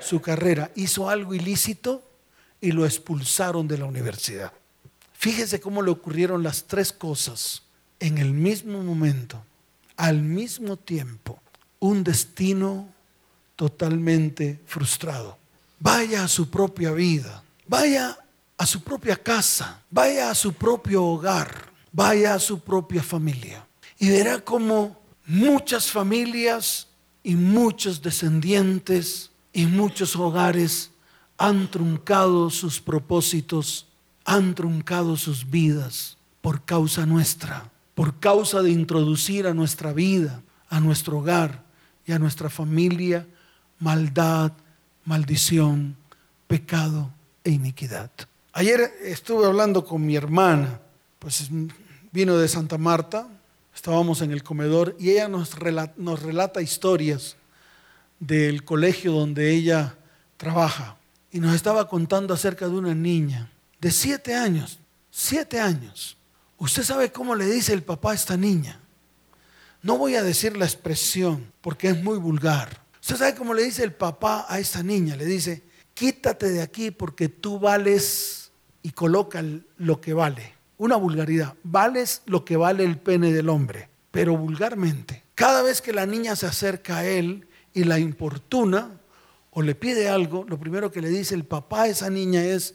Su 0.00 0.20
carrera, 0.20 0.72
hizo 0.74 1.08
algo 1.08 1.34
ilícito 1.34 2.02
y 2.60 2.72
lo 2.72 2.84
expulsaron 2.84 3.68
de 3.68 3.78
la 3.78 3.84
universidad. 3.84 4.52
Fíjese 5.12 5.60
cómo 5.60 5.82
le 5.82 5.92
ocurrieron 5.92 6.42
las 6.42 6.64
tres 6.64 6.92
cosas 6.92 7.62
en 8.00 8.18
el 8.18 8.32
mismo 8.32 8.82
momento, 8.82 9.40
al 9.96 10.20
mismo 10.20 10.76
tiempo, 10.76 11.40
un 11.78 12.04
destino 12.04 12.88
totalmente 13.54 14.60
frustrado. 14.66 15.38
Vaya 15.78 16.24
a 16.24 16.28
su 16.28 16.50
propia 16.50 16.92
vida, 16.92 17.42
vaya 17.66 18.18
a 18.56 18.66
su 18.66 18.82
propia 18.82 19.16
casa, 19.16 19.82
vaya 19.90 20.30
a 20.30 20.34
su 20.34 20.52
propio 20.52 21.04
hogar, 21.04 21.70
vaya 21.92 22.34
a 22.34 22.38
su 22.38 22.60
propia 22.60 23.02
familia 23.02 23.66
y 23.98 24.10
verá 24.10 24.38
cómo 24.40 25.00
muchas 25.26 25.90
familias 25.90 26.88
y 27.22 27.34
muchos 27.34 28.02
descendientes 28.02 29.30
y 29.52 29.66
muchos 29.66 30.14
hogares 30.16 30.90
han 31.38 31.70
truncado 31.70 32.50
sus 32.50 32.80
propósitos, 32.80 33.86
han 34.24 34.54
truncado 34.54 35.16
sus 35.16 35.48
vidas 35.50 36.16
por 36.40 36.64
causa 36.64 37.06
nuestra, 37.06 37.70
por 37.96 38.20
causa 38.20 38.60
de 38.60 38.70
introducir 38.70 39.46
a 39.46 39.54
nuestra 39.54 39.94
vida, 39.94 40.42
a 40.68 40.80
nuestro 40.80 41.18
hogar 41.18 41.64
y 42.06 42.12
a 42.12 42.18
nuestra 42.18 42.50
familia 42.50 43.26
maldad, 43.78 44.52
maldición, 45.06 45.96
pecado 46.46 47.10
e 47.42 47.50
iniquidad. 47.50 48.10
Ayer 48.52 48.92
estuve 49.02 49.46
hablando 49.46 49.82
con 49.82 50.04
mi 50.04 50.14
hermana, 50.14 50.78
pues 51.18 51.48
vino 52.12 52.36
de 52.36 52.48
Santa 52.48 52.76
Marta, 52.76 53.28
estábamos 53.74 54.20
en 54.20 54.30
el 54.30 54.42
comedor 54.42 54.94
y 54.98 55.12
ella 55.12 55.28
nos 55.28 55.54
relata, 55.54 56.60
historias 56.60 57.36
del 58.20 58.62
colegio 58.62 59.12
donde 59.12 59.54
ella 59.54 59.96
trabaja 60.36 60.98
y 61.32 61.40
nos 61.40 61.54
estaba 61.54 61.88
contando 61.88 62.34
acerca 62.34 62.68
de 62.68 62.76
una 62.76 62.94
niña 62.94 63.50
de 63.80 63.90
siete 63.90 64.34
años, 64.34 64.80
siete 65.10 65.58
años. 65.58 66.18
¿Usted 66.58 66.82
sabe 66.82 67.12
cómo 67.12 67.34
le 67.34 67.46
dice 67.46 67.72
el 67.72 67.82
papá 67.82 68.12
a 68.12 68.14
esta 68.14 68.36
niña? 68.36 68.80
No 69.82 69.98
voy 69.98 70.16
a 70.16 70.22
decir 70.22 70.56
la 70.56 70.64
expresión 70.64 71.52
porque 71.60 71.88
es 71.88 72.02
muy 72.02 72.18
vulgar. 72.18 72.82
¿Usted 73.00 73.16
sabe 73.16 73.34
cómo 73.34 73.52
le 73.52 73.62
dice 73.62 73.84
el 73.84 73.92
papá 73.92 74.46
a 74.48 74.58
esta 74.58 74.82
niña? 74.82 75.16
Le 75.16 75.26
dice, 75.26 75.62
quítate 75.94 76.50
de 76.50 76.62
aquí 76.62 76.90
porque 76.90 77.28
tú 77.28 77.60
vales 77.60 78.50
y 78.82 78.90
coloca 78.90 79.44
lo 79.76 80.00
que 80.00 80.14
vale. 80.14 80.54
Una 80.78 80.96
vulgaridad, 80.96 81.54
vales 81.62 82.22
lo 82.26 82.44
que 82.44 82.56
vale 82.56 82.84
el 82.84 82.98
pene 82.98 83.32
del 83.32 83.48
hombre, 83.48 83.88
pero 84.10 84.36
vulgarmente. 84.36 85.24
Cada 85.34 85.62
vez 85.62 85.82
que 85.82 85.92
la 85.92 86.06
niña 86.06 86.36
se 86.36 86.46
acerca 86.46 86.98
a 86.98 87.06
él 87.06 87.46
y 87.74 87.84
la 87.84 87.98
importuna 87.98 88.98
o 89.50 89.62
le 89.62 89.74
pide 89.74 90.08
algo, 90.08 90.44
lo 90.48 90.58
primero 90.58 90.90
que 90.90 91.00
le 91.00 91.10
dice 91.10 91.34
el 91.34 91.44
papá 91.44 91.82
a 91.82 91.88
esa 91.88 92.10
niña 92.10 92.42
es, 92.42 92.74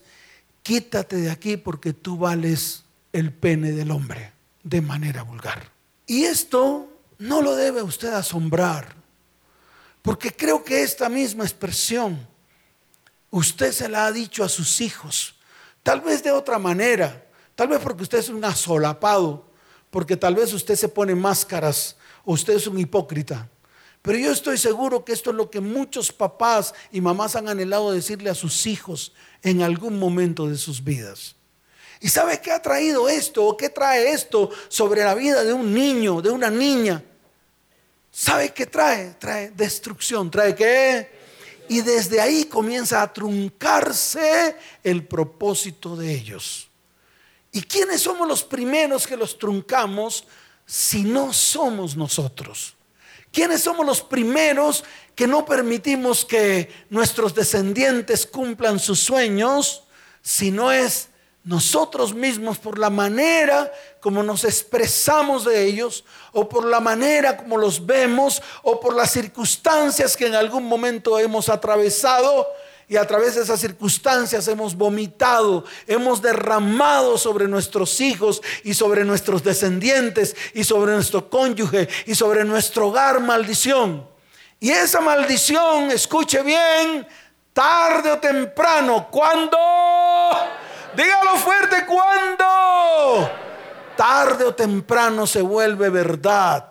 quítate 0.64 1.16
de 1.18 1.32
aquí 1.32 1.58
porque 1.58 1.94
tú 1.94 2.18
vales 2.18 2.86
el 3.14 3.34
pene 3.34 3.72
del 3.72 3.92
hombre, 3.92 4.34
de 4.64 4.82
manera 4.82 5.24
vulgar. 5.24 5.72
Y 6.06 6.24
esto 6.24 6.88
no 7.18 7.42
lo 7.42 7.56
debe 7.56 7.82
usted 7.82 8.14
asombrar, 8.14 8.96
porque 10.02 10.36
creo 10.36 10.64
que 10.64 10.84
esta 10.84 11.10
misma 11.10 11.44
expresión 11.44 12.28
usted 13.30 13.72
se 13.72 13.90
la 13.90 14.06
ha 14.06 14.12
dicho 14.12 14.44
a 14.44 14.50
sus 14.50 14.82
hijos, 14.82 15.36
tal 15.84 16.02
vez 16.02 16.24
de 16.24 16.32
otra 16.32 16.60
manera, 16.60 17.28
tal 17.56 17.68
vez 17.70 17.80
porque 17.80 18.04
usted 18.04 18.20
es 18.20 18.30
un 18.30 18.44
asolapado, 18.44 19.46
porque 19.90 20.18
tal 20.18 20.36
vez 20.36 20.54
usted 20.54 20.76
se 20.76 20.90
pone 20.90 21.16
máscaras 21.16 21.96
o 22.24 22.34
usted 22.34 22.54
es 22.54 22.68
un 22.68 22.80
hipócrita. 22.80 23.50
Pero 24.02 24.18
yo 24.18 24.32
estoy 24.32 24.58
seguro 24.58 25.06
que 25.06 25.14
esto 25.14 25.30
es 25.30 25.36
lo 25.36 25.52
que 25.52 25.60
muchos 25.60 26.12
papás 26.12 26.74
y 26.92 27.02
mamás 27.02 27.36
han 27.36 27.50
anhelado 27.50 27.92
decirle 27.92 28.32
a 28.32 28.36
sus 28.36 28.66
hijos 28.66 29.14
en 29.44 29.62
algún 29.62 30.00
momento 30.00 30.48
de 30.48 30.58
sus 30.58 30.84
vidas. 30.84 31.36
¿Y 32.02 32.10
sabe 32.10 32.42
qué 32.42 32.52
ha 32.52 32.60
traído 32.60 33.08
esto 33.08 33.46
o 33.46 33.56
qué 33.56 33.70
trae 33.70 34.12
esto 34.12 34.50
sobre 34.68 35.04
la 35.04 35.14
vida 35.14 35.44
de 35.44 35.54
un 35.54 35.72
niño, 35.72 36.20
de 36.20 36.32
una 36.32 36.50
niña? 36.50 37.04
¿Sabe 38.12 38.50
qué 38.50 38.66
trae? 38.66 39.16
Trae 39.20 39.52
destrucción, 39.52 40.32
trae 40.32 40.56
qué? 40.56 41.22
Y 41.70 41.82
desde 41.82 42.20
ahí 42.20 42.46
comienza 42.46 43.04
a 43.04 43.14
truncarse 43.14 44.56
el 44.84 45.06
propósito 45.06 45.96
de 45.96 46.12
ellos. 46.12 46.68
¿Y 47.52 47.62
quiénes 47.62 48.02
somos 48.02 48.28
los 48.28 48.44
primeros 48.44 49.06
que 49.06 49.16
los 49.16 49.38
truncamos 49.38 50.26
si 50.66 51.04
no 51.04 51.32
somos 51.32 51.96
nosotros? 51.96 52.76
¿Quiénes 53.32 53.62
somos 53.62 53.86
los 53.86 54.02
primeros 54.02 54.84
que 55.16 55.28
no 55.28 55.46
permitimos 55.46 56.26
que 56.26 56.68
nuestros 56.90 57.36
descendientes 57.36 58.26
cumplan 58.26 58.80
sus 58.80 59.00
sueños 59.00 59.84
si 60.24 60.50
no 60.50 60.72
es 60.72 61.11
nosotros 61.44 62.14
mismos 62.14 62.60
por 62.60 62.78
la 62.78 62.92
manera 62.92 63.72
como 64.00 64.22
nos 64.22 64.44
expresamos 64.44 65.44
de 65.44 65.66
ellos 65.66 66.04
o 66.34 66.48
por 66.48 66.66
la 66.66 66.80
manera 66.80 67.36
como 67.36 67.58
los 67.58 67.86
vemos 67.86 68.42
o 68.62 68.80
por 68.80 68.96
las 68.96 69.12
circunstancias 69.12 70.16
que 70.16 70.28
en 70.28 70.36
algún 70.36 70.66
momento 70.66 71.18
hemos 71.18 71.50
atravesado 71.50 72.48
y 72.88 72.98
a 72.98 73.08
través 73.08 73.36
de 73.36 73.44
esas 73.44 73.62
circunstancias 73.62 74.50
hemos 74.50 74.76
vomitado, 74.76 75.64
hemos 75.88 76.22
derramado 76.22 77.18
sobre 77.18 77.48
nuestros 77.48 78.02
hijos 78.02 78.42
y 78.66 78.74
sobre 78.74 79.06
nuestros 79.06 79.44
descendientes 79.46 80.36
y 80.54 80.66
sobre 80.66 80.92
nuestro 80.92 81.30
cónyuge 81.30 81.88
y 82.06 82.16
sobre 82.16 82.44
nuestro 82.44 82.90
hogar 82.90 83.22
maldición. 83.22 84.06
Y 84.60 84.72
esa 84.72 85.00
maldición, 85.00 85.90
escuche 85.90 86.44
bien, 86.44 87.08
tarde 87.54 88.12
o 88.12 88.20
temprano, 88.20 89.08
¿cuándo? 89.10 89.58
Dígalo 90.96 91.38
fuerte, 91.38 91.86
¿cuándo? 91.86 93.32
Tarde 93.96 94.46
o 94.46 94.54
temprano 94.54 95.26
se 95.26 95.42
vuelve 95.42 95.90
verdad, 95.90 96.70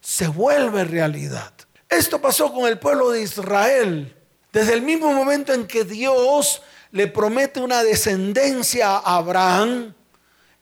se 0.00 0.26
vuelve 0.26 0.84
realidad. 0.84 1.52
Esto 1.88 2.20
pasó 2.20 2.52
con 2.52 2.66
el 2.66 2.78
pueblo 2.78 3.10
de 3.10 3.22
Israel. 3.22 4.16
Desde 4.52 4.74
el 4.74 4.82
mismo 4.82 5.12
momento 5.12 5.52
en 5.52 5.66
que 5.66 5.84
Dios 5.84 6.62
le 6.90 7.06
promete 7.06 7.60
una 7.60 7.84
descendencia 7.84 8.96
a 8.96 9.16
Abraham, 9.16 9.94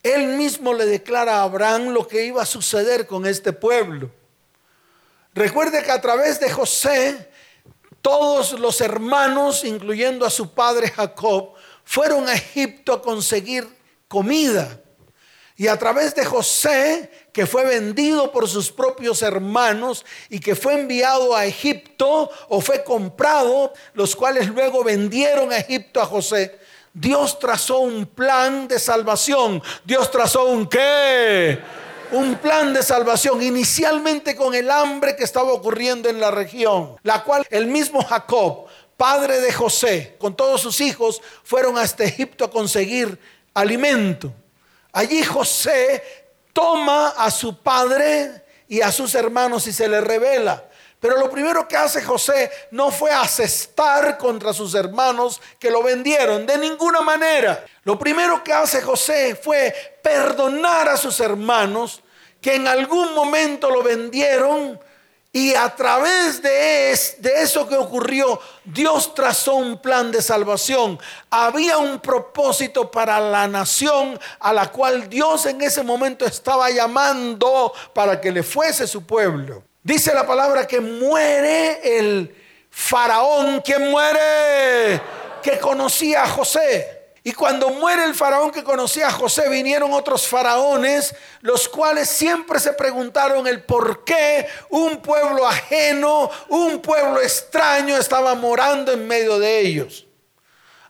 él 0.03 0.27
mismo 0.37 0.75
le 0.75 0.85
declara 0.85 1.37
a 1.37 1.43
Abraham 1.45 1.89
lo 1.89 2.07
que 2.07 2.25
iba 2.25 2.43
a 2.43 2.47
suceder 2.47 3.07
con 3.07 3.27
este 3.27 3.53
pueblo. 3.53 4.11
Recuerde 5.35 5.83
que 5.83 5.91
a 5.91 6.01
través 6.01 6.39
de 6.41 6.51
José, 6.51 7.31
todos 8.03 8.59
los 8.59 8.81
hermanos, 8.81 9.65
incluyendo 9.65 10.27
a 10.27 10.31
su 10.31 10.53
padre 10.53 10.89
Jacob, 10.89 11.55
fueron 11.85 12.29
a 12.29 12.35
Egipto 12.35 12.93
a 12.93 13.03
conseguir 13.03 13.69
comida. 14.09 14.79
Y 15.57 15.69
a 15.69 15.79
través 15.79 16.15
de 16.15 16.25
José, 16.25 17.11
que 17.33 17.47
fue 17.47 17.65
vendido 17.65 18.33
por 18.33 18.49
sus 18.49 18.73
propios 18.73 19.23
hermanos 19.23 20.05
y 20.29 20.41
que 20.41 20.57
fue 20.57 20.75
enviado 20.75 21.37
a 21.37 21.45
Egipto 21.45 22.31
o 22.49 22.61
fue 22.61 22.83
comprado, 22.83 23.73
los 23.95 24.17
cuales 24.17 24.49
luego 24.49 24.83
vendieron 24.83 25.53
a 25.53 25.59
Egipto 25.59 26.01
a 26.01 26.07
José, 26.07 26.59
Dios 26.95 27.39
trazó 27.39 27.79
un 27.79 28.07
plan 28.07 28.69
de 28.69 28.79
salvación. 28.79 29.63
Dios 29.85 30.11
trazó 30.11 30.47
un 30.47 30.69
qué? 30.69 31.59
Un 32.11 32.35
plan 32.35 32.75
de 32.75 32.83
salvación, 32.83 33.43
inicialmente 33.43 34.37
con 34.37 34.55
el 34.55 34.71
hambre 34.71 35.17
que 35.17 35.25
estaba 35.25 35.53
ocurriendo 35.53 36.11
en 36.11 36.21
la 36.21 36.31
región, 36.31 36.97
la 37.03 37.25
cual 37.25 37.47
el 37.49 37.67
mismo 37.67 38.05
Jacob, 38.05 38.67
padre 38.97 39.41
de 39.41 39.53
José, 39.53 40.17
con 40.19 40.37
todos 40.37 40.61
sus 40.61 40.81
hijos, 40.81 41.21
fueron 41.43 41.79
hasta 41.79 42.05
Egipto 42.05 42.45
a 42.45 42.51
conseguir 42.51 43.19
alimento. 43.55 44.33
Allí 44.93 45.23
José 45.23 46.03
toma 46.53 47.09
a 47.11 47.31
su 47.31 47.59
padre 47.63 48.45
y 48.69 48.81
a 48.81 48.93
sus 48.93 49.15
hermanos 49.15 49.67
y 49.67 49.73
se 49.73 49.89
le 49.89 50.01
revela. 50.01 50.65
Pero 51.03 51.19
lo 51.19 51.29
primero 51.29 51.67
que 51.67 51.77
hace 51.77 52.01
José 52.01 52.49
no 52.71 52.93
fue 52.93 53.11
asestar 53.11 54.17
contra 54.19 54.53
sus 54.53 54.73
hermanos 54.75 55.41
que 55.59 55.69
lo 55.69 55.83
vendieron, 55.83 56.47
de 56.47 56.57
ninguna 56.59 57.01
manera. 57.01 57.65
Lo 57.83 57.99
primero 57.99 58.45
que 58.45 58.53
hace 58.53 58.81
José 58.81 59.35
fue 59.35 59.99
perdonar 60.01 60.89
a 60.89 60.97
sus 60.97 61.19
hermanos 61.19 62.03
que 62.41 62.55
en 62.55 62.69
algún 62.69 63.15
momento 63.15 63.69
lo 63.69 63.83
vendieron 63.83 64.79
y 65.35 65.55
a 65.55 65.75
través 65.75 66.43
de, 66.43 66.95
de, 67.19 67.43
eso 67.43 67.67
que 67.67 67.75
ocurrió, 67.75 68.39
Dios 68.65 69.15
trazó 69.15 69.55
un 69.55 69.81
plan 69.81 70.13
de 70.13 70.21
salvación. 70.21 71.01
Había 71.31 71.79
un 71.79 72.01
propósito 72.01 72.91
para 72.91 73.19
la 73.19 73.49
nación 73.49 74.21
a 74.41 74.53
la 74.53 74.71
cual 74.71 75.09
Dios 75.09 75.47
en 75.47 75.63
ese 75.63 75.83
momento 75.83 76.27
estaba 76.27 76.71
llamando 76.71 77.73
para 77.95 78.21
que 78.21 78.31
le 78.31 78.43
fuese 78.43 78.87
su 78.87 79.07
pueblo. 79.07 79.63
Dice 79.83 80.13
la 80.13 80.27
palabra 80.27 80.67
que 80.67 80.81
muere 80.81 81.99
el 81.99 82.37
faraón, 82.71 83.63
que 83.63 83.79
muere, 83.79 85.01
que 85.43 85.59
conocía 85.59 86.25
a 86.25 86.29
José. 86.29 87.02
Y 87.25 87.33
cuando 87.33 87.71
muere 87.71 88.05
el 88.05 88.15
faraón 88.17 88.51
que 88.51 88.65
conocía 88.65 89.07
a 89.07 89.13
José, 89.13 89.49
vinieron 89.49 89.93
otros 89.93 90.27
faraones, 90.27 91.15
los 91.41 91.69
cuales 91.69 92.09
siempre 92.09 92.59
se 92.59 92.73
preguntaron 92.73 93.47
el 93.47 93.63
por 93.63 94.03
qué 94.03 94.49
un 94.71 95.01
pueblo 95.01 95.47
ajeno, 95.47 96.29
un 96.49 96.83
pueblo 96.83 97.21
extraño 97.21 97.97
estaba 97.97 98.35
morando 98.35 98.91
en 98.91 99.07
medio 99.07 99.39
de 99.39 99.61
ellos. 99.61 100.07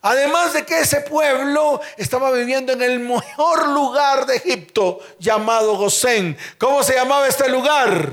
Además 0.01 0.55
de 0.55 0.65
que 0.65 0.81
ese 0.81 1.03
pueblo 1.03 1.81
estaba 1.99 2.33
viviendo 2.33 2.73
en 2.73 2.83
el 2.83 2.99
mejor 2.99 3.69
lugar 3.69 4.25
de 4.25 4.37
Egipto, 4.37 5.01
llamado 5.19 5.77
Gosén. 5.77 6.37
¿Cómo 6.59 6.83
se 6.83 6.95
llamaba 6.95 7.29
este 7.29 7.49
lugar? 7.49 8.11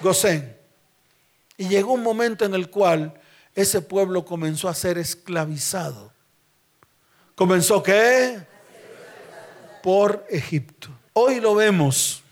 Gosén. 0.00 0.56
Y 1.58 1.68
llegó 1.68 1.92
un 1.92 2.02
momento 2.02 2.44
en 2.44 2.54
el 2.54 2.70
cual 2.70 3.20
ese 3.54 3.82
pueblo 3.82 4.24
comenzó 4.24 4.68
a 4.68 4.74
ser 4.74 4.98
esclavizado. 4.98 6.15
¿Comenzó 7.36 7.82
qué? 7.82 8.40
Por 9.82 10.26
Egipto. 10.30 10.88
Hoy 11.12 11.38
lo 11.38 11.54
vemos. 11.54 12.22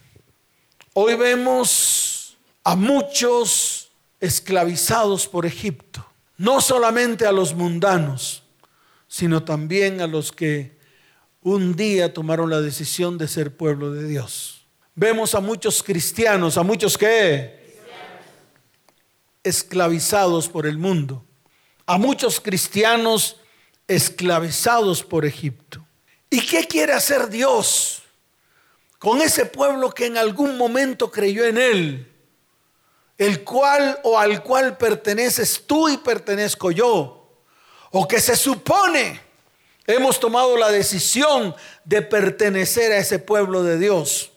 Hoy 0.94 1.14
vemos 1.14 2.38
a 2.64 2.74
muchos 2.74 3.90
esclavizados 4.18 5.28
por 5.28 5.44
Egipto. 5.44 6.06
No 6.38 6.62
solamente 6.62 7.26
a 7.26 7.32
los 7.32 7.54
mundanos, 7.54 8.44
sino 9.06 9.44
también 9.44 10.00
a 10.00 10.06
los 10.06 10.32
que 10.32 10.78
un 11.42 11.76
día 11.76 12.14
tomaron 12.14 12.48
la 12.48 12.62
decisión 12.62 13.18
de 13.18 13.28
ser 13.28 13.54
pueblo 13.54 13.92
de 13.92 14.08
Dios. 14.08 14.64
Vemos 14.94 15.34
a 15.34 15.40
muchos 15.40 15.82
cristianos, 15.82 16.56
a 16.56 16.62
muchos 16.62 16.96
que 16.96 17.78
esclavizados 19.42 20.48
por 20.48 20.66
el 20.66 20.78
mundo, 20.78 21.22
a 21.84 21.98
muchos 21.98 22.40
cristianos 22.40 23.36
esclavizados 23.86 25.02
por 25.02 25.24
Egipto. 25.24 25.84
¿Y 26.30 26.40
qué 26.40 26.66
quiere 26.66 26.92
hacer 26.92 27.28
Dios 27.28 28.02
con 28.98 29.20
ese 29.20 29.46
pueblo 29.46 29.90
que 29.90 30.06
en 30.06 30.18
algún 30.18 30.56
momento 30.56 31.10
creyó 31.10 31.44
en 31.44 31.58
Él? 31.58 32.10
El 33.16 33.44
cual 33.44 34.00
o 34.02 34.18
al 34.18 34.42
cual 34.42 34.76
perteneces 34.76 35.62
tú 35.66 35.88
y 35.88 35.98
pertenezco 35.98 36.70
yo. 36.70 37.42
O 37.90 38.08
que 38.08 38.20
se 38.20 38.34
supone 38.34 39.20
hemos 39.86 40.18
tomado 40.18 40.56
la 40.56 40.70
decisión 40.72 41.54
de 41.84 42.02
pertenecer 42.02 42.90
a 42.92 42.98
ese 42.98 43.18
pueblo 43.18 43.62
de 43.62 43.78
Dios 43.78 44.32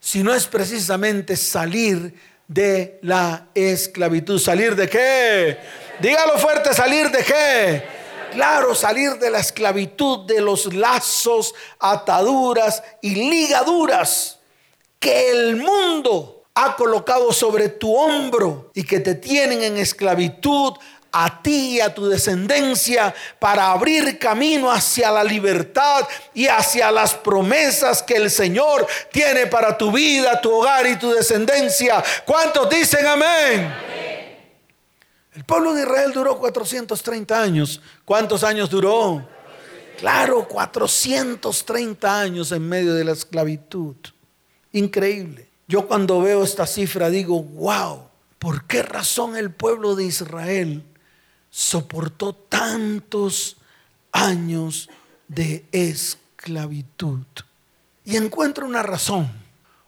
si 0.00 0.22
no 0.22 0.32
es 0.34 0.46
precisamente 0.46 1.36
salir 1.36 2.14
de 2.46 2.98
la 3.02 3.48
esclavitud. 3.54 4.38
¿Salir 4.38 4.76
de 4.76 4.88
qué? 4.88 5.58
Dígalo 6.00 6.38
fuerte, 6.38 6.72
¿salir 6.72 7.10
de 7.10 7.24
qué? 7.24 7.95
Claro, 8.36 8.74
salir 8.74 9.14
de 9.14 9.30
la 9.30 9.38
esclavitud, 9.38 10.26
de 10.26 10.42
los 10.42 10.74
lazos, 10.74 11.54
ataduras 11.78 12.82
y 13.00 13.14
ligaduras 13.14 14.40
que 15.00 15.30
el 15.30 15.56
mundo 15.56 16.42
ha 16.54 16.76
colocado 16.76 17.32
sobre 17.32 17.70
tu 17.70 17.96
hombro 17.96 18.70
y 18.74 18.84
que 18.84 19.00
te 19.00 19.14
tienen 19.14 19.62
en 19.62 19.78
esclavitud 19.78 20.74
a 21.12 21.42
ti 21.42 21.76
y 21.76 21.80
a 21.80 21.94
tu 21.94 22.10
descendencia 22.10 23.14
para 23.38 23.70
abrir 23.70 24.18
camino 24.18 24.70
hacia 24.70 25.10
la 25.10 25.24
libertad 25.24 26.06
y 26.34 26.46
hacia 26.46 26.90
las 26.90 27.14
promesas 27.14 28.02
que 28.02 28.16
el 28.16 28.30
Señor 28.30 28.86
tiene 29.10 29.46
para 29.46 29.78
tu 29.78 29.90
vida, 29.90 30.42
tu 30.42 30.52
hogar 30.52 30.86
y 30.86 30.96
tu 30.96 31.10
descendencia. 31.10 32.04
¿Cuántos 32.26 32.68
dicen 32.68 33.06
amén? 33.06 34.15
El 35.36 35.44
pueblo 35.44 35.72
de 35.74 35.82
Israel 35.82 36.10
duró 36.12 36.36
430 36.38 37.40
años. 37.40 37.80
¿Cuántos 38.04 38.42
años 38.42 38.68
duró? 38.68 39.24
Claro, 39.98 40.48
430 40.48 42.20
años 42.20 42.50
en 42.50 42.68
medio 42.68 42.94
de 42.94 43.04
la 43.04 43.12
esclavitud. 43.12 43.94
Increíble. 44.72 45.48
Yo 45.68 45.86
cuando 45.86 46.20
veo 46.20 46.42
esta 46.42 46.66
cifra 46.66 47.10
digo, 47.10 47.40
wow, 47.40 48.08
¿por 48.40 48.64
qué 48.64 48.82
razón 48.82 49.36
el 49.36 49.52
pueblo 49.52 49.94
de 49.94 50.04
Israel 50.04 50.82
soportó 51.56 52.34
tantos 52.34 53.56
años 54.12 54.90
de 55.28 55.64
esclavitud. 55.72 57.24
Y 58.04 58.16
encuentro 58.16 58.66
una 58.66 58.82
razón. 58.82 59.30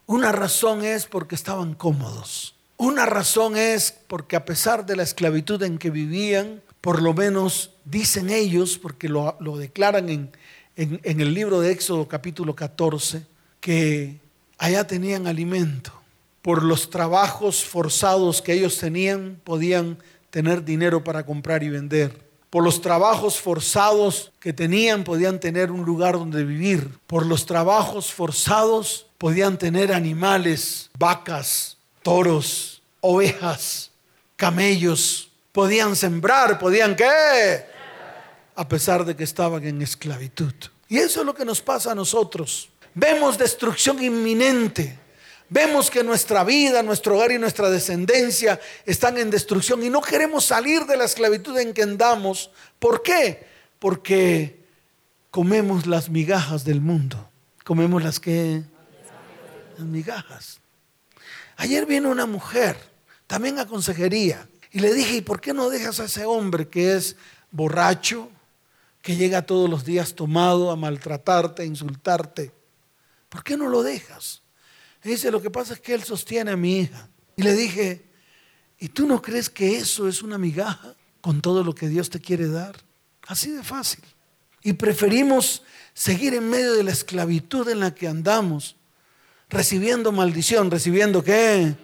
Una 0.06 0.32
razón 0.32 0.82
es 0.82 1.06
porque 1.06 1.34
estaban 1.34 1.74
cómodos. 1.74 2.54
Una 2.78 3.06
razón 3.06 3.56
es 3.56 3.92
porque 4.06 4.36
a 4.36 4.44
pesar 4.44 4.86
de 4.86 4.94
la 4.94 5.02
esclavitud 5.02 5.60
en 5.64 5.78
que 5.78 5.90
vivían, 5.90 6.62
por 6.80 7.02
lo 7.02 7.12
menos 7.12 7.72
dicen 7.84 8.30
ellos, 8.30 8.78
porque 8.78 9.08
lo, 9.08 9.36
declaran 9.58 10.08
en, 10.08 10.30
en 10.76 11.20
el 11.20 11.34
libro 11.34 11.60
de 11.60 11.72
Éxodo 11.72 12.06
capítulo 12.06 12.54
14, 12.54 13.26
que 13.60 14.20
allá 14.58 14.86
tenían 14.86 15.26
alimento. 15.26 15.92
Por 16.40 16.62
los 16.62 16.88
trabajos 16.88 17.64
forzados 17.64 18.40
que 18.40 18.52
ellos 18.52 18.78
tenían, 18.78 19.40
podían 19.42 19.98
tener 20.30 20.64
dinero 20.64 21.02
para 21.02 21.26
comprar 21.26 21.64
y 21.64 21.70
vender. 21.70 22.28
Por 22.48 22.62
los 22.62 22.80
trabajos 22.80 23.40
forzados 23.40 24.32
que 24.40 24.52
tenían 24.52 25.02
podían 25.02 25.40
tener 25.40 25.72
un 25.72 25.84
lugar 25.84 26.14
donde 26.14 26.44
vivir. 26.44 26.88
Por 27.06 27.26
los 27.26 27.44
trabajos 27.44 28.12
forzados 28.12 29.06
podían 29.18 29.58
tener 29.58 29.92
animales, 29.92 30.90
vacas, 30.96 31.77
toros, 32.08 32.82
ovejas, 33.00 33.90
camellos. 34.36 35.30
Podían 35.52 35.94
sembrar, 35.94 36.58
podían 36.58 36.96
qué? 36.96 37.66
A 38.54 38.68
pesar 38.68 39.04
de 39.04 39.14
que 39.14 39.24
estaban 39.24 39.64
en 39.64 39.82
esclavitud. 39.82 40.54
Y 40.88 40.98
eso 40.98 41.20
es 41.20 41.26
lo 41.26 41.34
que 41.34 41.44
nos 41.44 41.60
pasa 41.60 41.92
a 41.92 41.94
nosotros. 41.94 42.70
Vemos 42.94 43.36
destrucción 43.36 44.02
inminente 44.02 44.98
Vemos 45.50 45.90
que 45.90 46.04
nuestra 46.04 46.44
vida, 46.44 46.82
nuestro 46.82 47.16
hogar 47.16 47.32
y 47.32 47.38
nuestra 47.38 47.70
descendencia 47.70 48.60
están 48.84 49.16
en 49.16 49.30
destrucción 49.30 49.82
y 49.82 49.88
no 49.88 50.02
queremos 50.02 50.44
salir 50.44 50.84
de 50.84 50.96
la 50.98 51.04
esclavitud 51.04 51.56
en 51.58 51.72
que 51.72 51.82
andamos. 51.82 52.50
¿Por 52.78 53.02
qué? 53.02 53.46
Porque 53.78 54.62
comemos 55.30 55.86
las 55.86 56.10
migajas 56.10 56.64
del 56.64 56.82
mundo. 56.82 57.30
Comemos 57.64 58.02
las 58.02 58.20
que... 58.20 58.62
Las 59.78 59.86
migajas. 59.86 60.60
Ayer 61.56 61.86
vino 61.86 62.10
una 62.10 62.26
mujer, 62.26 62.76
también 63.26 63.58
a 63.58 63.66
consejería, 63.66 64.48
y 64.70 64.80
le 64.80 64.92
dije, 64.92 65.16
¿y 65.16 65.20
por 65.22 65.40
qué 65.40 65.52
no 65.52 65.70
dejas 65.70 66.00
a 66.00 66.04
ese 66.04 66.24
hombre 66.24 66.68
que 66.68 66.94
es 66.94 67.16
borracho, 67.50 68.30
que 69.02 69.16
llega 69.16 69.46
todos 69.46 69.68
los 69.68 69.84
días 69.84 70.14
tomado 70.14 70.70
a 70.70 70.76
maltratarte, 70.76 71.62
a 71.62 71.66
insultarte? 71.66 72.52
¿Por 73.28 73.42
qué 73.42 73.56
no 73.56 73.68
lo 73.68 73.82
dejas? 73.82 74.42
dice, 75.02 75.30
lo 75.30 75.40
que 75.40 75.50
pasa 75.50 75.74
es 75.74 75.80
que 75.80 75.94
él 75.94 76.04
sostiene 76.04 76.50
a 76.50 76.56
mi 76.56 76.80
hija. 76.80 77.08
Y 77.36 77.42
le 77.42 77.54
dije, 77.54 78.04
¿y 78.78 78.88
tú 78.88 79.06
no 79.06 79.22
crees 79.22 79.48
que 79.48 79.76
eso 79.76 80.08
es 80.08 80.22
una 80.22 80.38
migaja 80.38 80.94
con 81.20 81.40
todo 81.40 81.64
lo 81.64 81.74
que 81.74 81.88
Dios 81.88 82.10
te 82.10 82.20
quiere 82.20 82.48
dar? 82.48 82.76
Así 83.26 83.50
de 83.50 83.62
fácil. 83.62 84.04
Y 84.62 84.74
preferimos 84.74 85.62
seguir 85.94 86.34
en 86.34 86.48
medio 86.48 86.74
de 86.74 86.82
la 86.82 86.92
esclavitud 86.92 87.68
en 87.68 87.80
la 87.80 87.94
que 87.94 88.08
andamos, 88.08 88.76
recibiendo 89.48 90.12
maldición, 90.12 90.70
recibiendo 90.70 91.22
qué? 91.22 91.74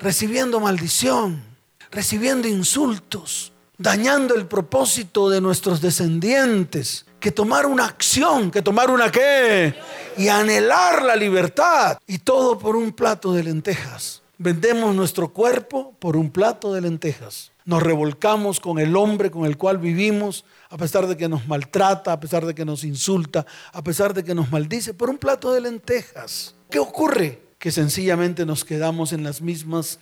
Recibiendo 0.00 0.60
maldición, 0.60 1.42
recibiendo 1.90 2.48
insultos, 2.48 3.52
dañando 3.78 4.34
el 4.34 4.46
propósito 4.46 5.28
de 5.30 5.40
nuestros 5.40 5.80
descendientes 5.80 7.06
que 7.20 7.32
tomar 7.32 7.66
una 7.66 7.86
acción, 7.86 8.50
que 8.50 8.62
tomar 8.62 8.90
una 8.90 9.10
qué, 9.10 9.74
y 10.16 10.28
anhelar 10.28 11.02
la 11.02 11.16
libertad. 11.16 11.98
Y 12.06 12.18
todo 12.18 12.58
por 12.58 12.76
un 12.76 12.92
plato 12.92 13.32
de 13.32 13.42
lentejas. 13.42 14.22
Vendemos 14.38 14.94
nuestro 14.94 15.32
cuerpo 15.32 15.94
por 15.98 16.16
un 16.16 16.30
plato 16.30 16.74
de 16.74 16.82
lentejas. 16.82 17.52
Nos 17.64 17.82
revolcamos 17.82 18.60
con 18.60 18.78
el 18.78 18.94
hombre 18.94 19.30
con 19.30 19.46
el 19.46 19.56
cual 19.56 19.78
vivimos, 19.78 20.44
a 20.68 20.76
pesar 20.76 21.06
de 21.06 21.16
que 21.16 21.28
nos 21.28 21.48
maltrata, 21.48 22.12
a 22.12 22.20
pesar 22.20 22.44
de 22.44 22.54
que 22.54 22.64
nos 22.64 22.84
insulta, 22.84 23.46
a 23.72 23.82
pesar 23.82 24.12
de 24.14 24.22
que 24.22 24.34
nos 24.34 24.52
maldice, 24.52 24.94
por 24.94 25.08
un 25.08 25.18
plato 25.18 25.52
de 25.52 25.62
lentejas. 25.62 26.55
¿Qué 26.70 26.78
ocurre? 26.78 27.40
Que 27.58 27.70
sencillamente 27.70 28.44
nos 28.44 28.64
quedamos 28.64 29.12
en 29.12 29.22
las 29.22 29.40
mismas 29.40 29.98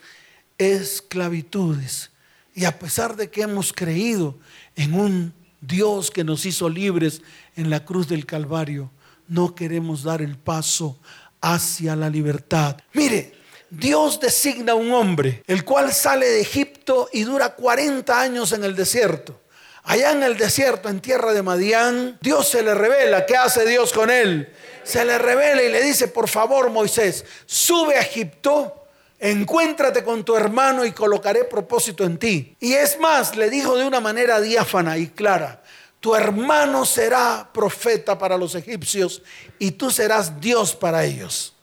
esclavitudes. 0.58 2.10
Y 2.54 2.64
a 2.64 2.78
pesar 2.78 3.16
de 3.16 3.30
que 3.30 3.42
hemos 3.42 3.72
creído 3.72 4.36
en 4.76 4.94
un 4.94 5.34
Dios 5.60 6.10
que 6.10 6.24
nos 6.24 6.46
hizo 6.46 6.68
libres 6.68 7.22
en 7.56 7.70
la 7.70 7.84
cruz 7.84 8.08
del 8.08 8.26
Calvario, 8.26 8.90
no 9.28 9.54
queremos 9.54 10.02
dar 10.02 10.22
el 10.22 10.36
paso 10.36 10.98
hacia 11.40 11.96
la 11.96 12.08
libertad. 12.10 12.76
Mire, 12.92 13.34
Dios 13.70 14.20
designa 14.20 14.74
un 14.74 14.92
hombre, 14.92 15.42
el 15.46 15.64
cual 15.64 15.92
sale 15.92 16.26
de 16.26 16.40
Egipto 16.40 17.08
y 17.12 17.24
dura 17.24 17.54
40 17.54 18.20
años 18.20 18.52
en 18.52 18.64
el 18.64 18.76
desierto. 18.76 19.40
Allá 19.84 20.12
en 20.12 20.22
el 20.22 20.36
desierto, 20.36 20.88
en 20.88 21.00
tierra 21.00 21.32
de 21.32 21.42
Madián, 21.42 22.18
Dios 22.20 22.48
se 22.48 22.62
le 22.62 22.74
revela. 22.74 23.26
¿Qué 23.26 23.36
hace 23.36 23.66
Dios 23.66 23.92
con 23.92 24.10
él? 24.10 24.52
Se 24.82 25.04
le 25.04 25.18
revela 25.18 25.62
y 25.62 25.70
le 25.70 25.82
dice, 25.82 26.08
por 26.08 26.28
favor 26.28 26.70
Moisés, 26.70 27.24
sube 27.46 27.96
a 27.96 28.00
Egipto 28.00 28.84
encuéntrate 29.18 30.04
con 30.04 30.22
tu 30.22 30.36
hermano 30.36 30.84
y 30.84 30.92
colocaré 30.92 31.44
propósito 31.44 32.04
en 32.04 32.18
ti. 32.18 32.56
Y 32.60 32.74
es 32.74 32.98
más, 32.98 33.36
le 33.36 33.48
dijo 33.48 33.76
de 33.76 33.86
una 33.86 34.00
manera 34.00 34.40
diáfana 34.40 34.98
y 34.98 35.08
clara, 35.08 35.62
tu 36.00 36.14
hermano 36.14 36.84
será 36.84 37.48
profeta 37.52 38.18
para 38.18 38.36
los 38.36 38.54
egipcios 38.54 39.22
y 39.58 39.72
tú 39.72 39.90
serás 39.90 40.40
Dios 40.40 40.74
para 40.74 41.04
ellos. 41.04 41.53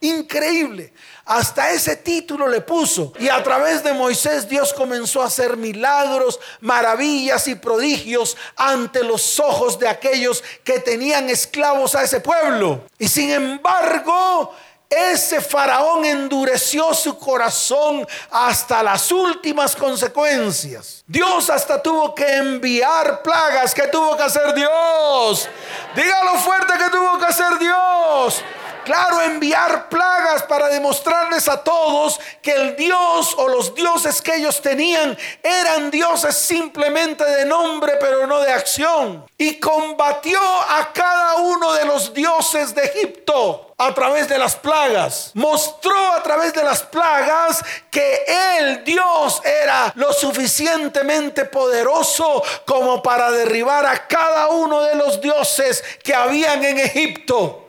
Increíble. 0.00 0.92
Hasta 1.24 1.70
ese 1.70 1.96
título 1.96 2.46
le 2.48 2.60
puso. 2.60 3.12
Y 3.18 3.28
a 3.28 3.42
través 3.42 3.82
de 3.82 3.94
Moisés 3.94 4.48
Dios 4.48 4.74
comenzó 4.74 5.22
a 5.22 5.26
hacer 5.26 5.56
milagros, 5.56 6.38
maravillas 6.60 7.48
y 7.48 7.54
prodigios 7.54 8.36
ante 8.56 9.02
los 9.02 9.40
ojos 9.40 9.78
de 9.78 9.88
aquellos 9.88 10.44
que 10.62 10.80
tenían 10.80 11.30
esclavos 11.30 11.94
a 11.94 12.02
ese 12.02 12.20
pueblo. 12.20 12.84
Y 12.98 13.08
sin 13.08 13.30
embargo, 13.30 14.54
ese 14.90 15.40
faraón 15.40 16.04
endureció 16.04 16.92
su 16.94 17.18
corazón 17.18 18.06
hasta 18.30 18.82
las 18.82 19.10
últimas 19.10 19.74
consecuencias. 19.74 21.02
Dios 21.06 21.50
hasta 21.50 21.82
tuvo 21.82 22.14
que 22.14 22.36
enviar 22.36 23.22
plagas. 23.22 23.74
¿Qué 23.74 23.88
tuvo 23.88 24.16
que 24.16 24.22
hacer 24.22 24.54
Dios? 24.54 25.48
Dígalo 25.96 26.34
fuerte 26.36 26.74
que 26.78 26.90
tuvo 26.90 27.18
que 27.18 27.24
hacer 27.24 27.58
Dios. 27.58 28.42
Claro, 28.84 29.22
enviar 29.22 29.88
plagas 29.88 30.42
para 30.42 30.68
demostrarles 30.68 31.48
a 31.48 31.62
todos 31.62 32.20
que 32.42 32.52
el 32.52 32.76
Dios 32.76 33.34
o 33.38 33.48
los 33.48 33.74
dioses 33.74 34.20
que 34.20 34.36
ellos 34.36 34.60
tenían 34.60 35.16
eran 35.42 35.90
dioses 35.90 36.36
simplemente 36.36 37.24
de 37.24 37.46
nombre, 37.46 37.96
pero 37.98 38.26
no 38.26 38.40
de 38.40 38.52
acción. 38.52 39.24
Y 39.38 39.58
combatió 39.58 40.38
a 40.40 40.92
cada 40.92 41.36
uno 41.36 41.72
de 41.72 41.86
los 41.86 42.12
dioses 42.12 42.74
de 42.74 42.82
Egipto 42.82 43.74
a 43.78 43.92
través 43.94 44.28
de 44.28 44.38
las 44.38 44.56
plagas. 44.56 45.30
Mostró 45.34 46.12
a 46.12 46.22
través 46.22 46.52
de 46.52 46.62
las 46.62 46.82
plagas 46.82 47.64
que 47.90 48.24
el 48.58 48.84
Dios 48.84 49.40
era 49.44 49.92
lo 49.96 50.12
suficientemente 50.12 51.44
poderoso 51.46 52.42
como 52.66 53.02
para 53.02 53.30
derribar 53.30 53.86
a 53.86 54.06
cada 54.06 54.48
uno 54.48 54.82
de 54.82 54.94
los 54.94 55.20
dioses 55.20 55.82
que 56.02 56.14
habían 56.14 56.64
en 56.64 56.78
Egipto. 56.78 57.63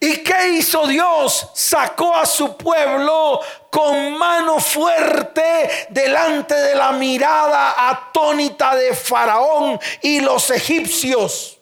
¿Y 0.00 0.18
qué 0.18 0.50
hizo 0.50 0.86
Dios? 0.86 1.50
Sacó 1.54 2.14
a 2.14 2.24
su 2.24 2.56
pueblo 2.56 3.40
con 3.68 4.16
mano 4.16 4.60
fuerte 4.60 5.88
delante 5.90 6.54
de 6.54 6.76
la 6.76 6.92
mirada 6.92 7.90
atónita 7.90 8.76
de 8.76 8.94
Faraón 8.94 9.78
y 10.02 10.20
los 10.20 10.50
egipcios. 10.50 11.58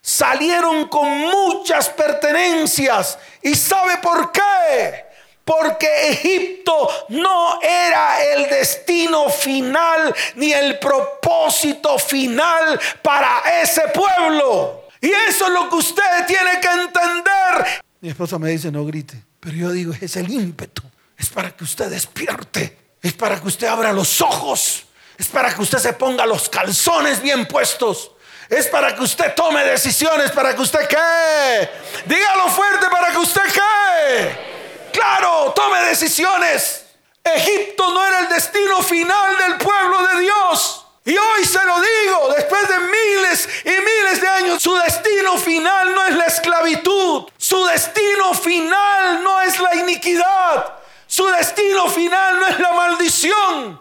Salieron 0.00 0.88
con 0.88 1.08
muchas 1.08 1.88
pertenencias. 1.90 3.18
¿Y 3.42 3.54
sabe 3.54 3.98
por 3.98 4.32
qué? 4.32 5.06
Porque 5.44 6.08
Egipto 6.08 6.90
no 7.10 7.60
era 7.62 8.20
el 8.20 8.48
destino 8.48 9.28
final 9.28 10.12
ni 10.34 10.52
el 10.52 10.80
propósito 10.80 12.00
final 12.00 12.80
para 13.00 13.42
ese 13.62 13.82
pueblo. 13.88 14.85
Y 15.06 15.12
eso 15.28 15.46
es 15.46 15.52
lo 15.52 15.68
que 15.68 15.76
usted 15.76 16.26
tiene 16.26 16.58
que 16.60 16.66
entender. 16.66 17.80
Mi 18.00 18.08
esposa 18.08 18.40
me 18.40 18.50
dice, 18.50 18.72
no 18.72 18.84
grite. 18.84 19.22
Pero 19.38 19.56
yo 19.56 19.70
digo, 19.70 19.94
es 20.00 20.16
el 20.16 20.28
ímpetu. 20.28 20.82
Es 21.16 21.28
para 21.28 21.52
que 21.52 21.62
usted 21.62 21.88
despierte. 21.88 22.76
Es 23.00 23.12
para 23.12 23.40
que 23.40 23.46
usted 23.46 23.68
abra 23.68 23.92
los 23.92 24.20
ojos. 24.20 24.86
Es 25.16 25.28
para 25.28 25.54
que 25.54 25.62
usted 25.62 25.78
se 25.78 25.92
ponga 25.92 26.26
los 26.26 26.48
calzones 26.48 27.22
bien 27.22 27.46
puestos. 27.46 28.10
Es 28.48 28.66
para 28.66 28.96
que 28.96 29.02
usted 29.02 29.32
tome 29.36 29.62
decisiones, 29.62 30.32
para 30.32 30.56
que 30.56 30.62
usted 30.62 30.88
qué. 30.88 31.70
Dígalo 32.06 32.48
fuerte 32.48 32.86
para 32.90 33.12
que 33.12 33.18
usted 33.18 33.42
qué. 33.54 34.90
Claro, 34.92 35.52
tome 35.54 35.82
decisiones. 35.82 36.84
Egipto 37.22 37.94
no 37.94 38.04
era 38.04 38.18
el 38.20 38.28
destino 38.28 38.82
final 38.82 39.38
del 39.38 39.56
pueblo 39.58 40.04
de 40.08 40.20
Dios. 40.22 40.85
Y 41.06 41.16
hoy 41.16 41.44
se 41.44 41.64
lo 41.64 41.80
digo, 41.80 42.34
después 42.36 42.68
de 42.68 42.78
miles 42.80 43.48
y 43.64 43.70
miles 43.70 44.20
de 44.20 44.26
años, 44.26 44.60
su 44.60 44.74
destino 44.74 45.38
final 45.38 45.94
no 45.94 46.04
es 46.04 46.16
la 46.16 46.24
esclavitud, 46.24 47.26
su 47.38 47.64
destino 47.66 48.34
final 48.34 49.22
no 49.22 49.40
es 49.42 49.56
la 49.60 49.76
iniquidad, 49.76 50.74
su 51.06 51.24
destino 51.28 51.88
final 51.88 52.40
no 52.40 52.46
es 52.48 52.58
la 52.58 52.72
maldición, 52.72 53.80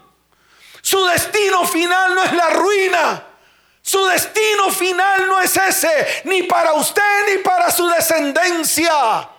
su 0.83 1.03
destino 1.05 1.65
final 1.65 2.13
no 2.13 2.23
es 2.25 2.33
la 2.33 2.49
ruina, 2.51 3.23
su 3.81 4.05
destino 4.05 4.69
final 4.69 5.27
no 5.27 5.41
es 5.41 5.57
ese, 5.57 6.21
ni 6.25 6.43
para 6.43 6.73
usted 6.73 7.01
ni 7.27 7.39
para 7.39 7.71
su 7.71 7.87
descendencia. 7.87 9.29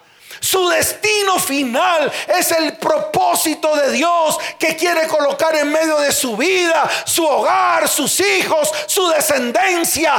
Su 0.41 0.69
destino 0.69 1.39
final 1.39 2.13
es 2.27 2.51
el 2.53 2.75
propósito 2.75 3.75
de 3.77 3.93
Dios 3.93 4.39
que 4.59 4.77
quiere 4.77 5.07
colocar 5.07 5.55
en 5.57 5.71
medio 5.71 5.99
de 5.99 6.13
su 6.13 6.37
vida, 6.37 6.89
su 7.05 7.27
hogar, 7.27 7.89
sus 7.89 8.21
hijos, 8.21 8.71
su 8.87 9.09
descendencia. 9.09 10.15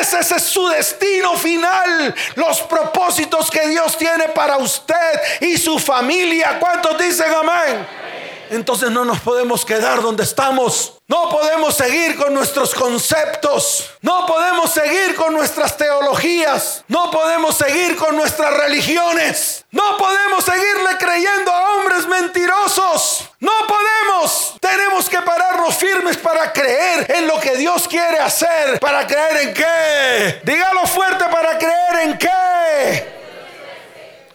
Ese, 0.00 0.20
es 0.20 0.42
su 0.42 0.66
destino 0.68 1.36
final. 1.36 2.14
Los 2.34 2.60
propósitos 2.62 3.50
que 3.50 3.68
Dios 3.68 3.96
tiene 3.96 4.28
para 4.28 4.58
usted 4.58 4.96
y 5.40 5.56
su 5.56 5.78
familia. 5.78 6.58
¿Cuántos 6.58 6.98
dicen 6.98 7.32
amén? 7.34 8.07
Entonces 8.50 8.90
no 8.90 9.04
nos 9.04 9.20
podemos 9.20 9.64
quedar 9.64 10.02
donde 10.02 10.24
estamos. 10.24 10.94
No 11.06 11.28
podemos 11.30 11.74
seguir 11.74 12.16
con 12.16 12.34
nuestros 12.34 12.74
conceptos. 12.74 13.90
No 14.02 14.26
podemos 14.26 14.70
seguir 14.70 15.14
con 15.14 15.32
nuestras 15.32 15.76
teologías. 15.76 16.84
No 16.88 17.10
podemos 17.10 17.56
seguir 17.56 17.96
con 17.96 18.16
nuestras 18.16 18.54
religiones. 18.54 19.64
No 19.70 19.96
podemos 19.96 20.44
seguirle 20.44 20.98
creyendo 20.98 21.50
a 21.50 21.76
hombres 21.76 22.06
mentirosos. 22.06 23.30
No 23.40 23.52
podemos. 23.66 24.54
Tenemos 24.60 25.08
que 25.08 25.20
pararnos 25.22 25.74
firmes 25.76 26.16
para 26.16 26.52
creer 26.52 27.10
en 27.16 27.26
lo 27.26 27.40
que 27.40 27.56
Dios 27.56 27.88
quiere 27.88 28.18
hacer. 28.18 28.78
¿Para 28.80 29.06
creer 29.06 29.48
en 29.48 29.54
qué? 29.54 30.40
Dígalo 30.44 30.86
fuerte 30.86 31.24
para 31.30 31.56
creer 31.58 32.08
en 32.08 32.18
qué. 32.18 33.18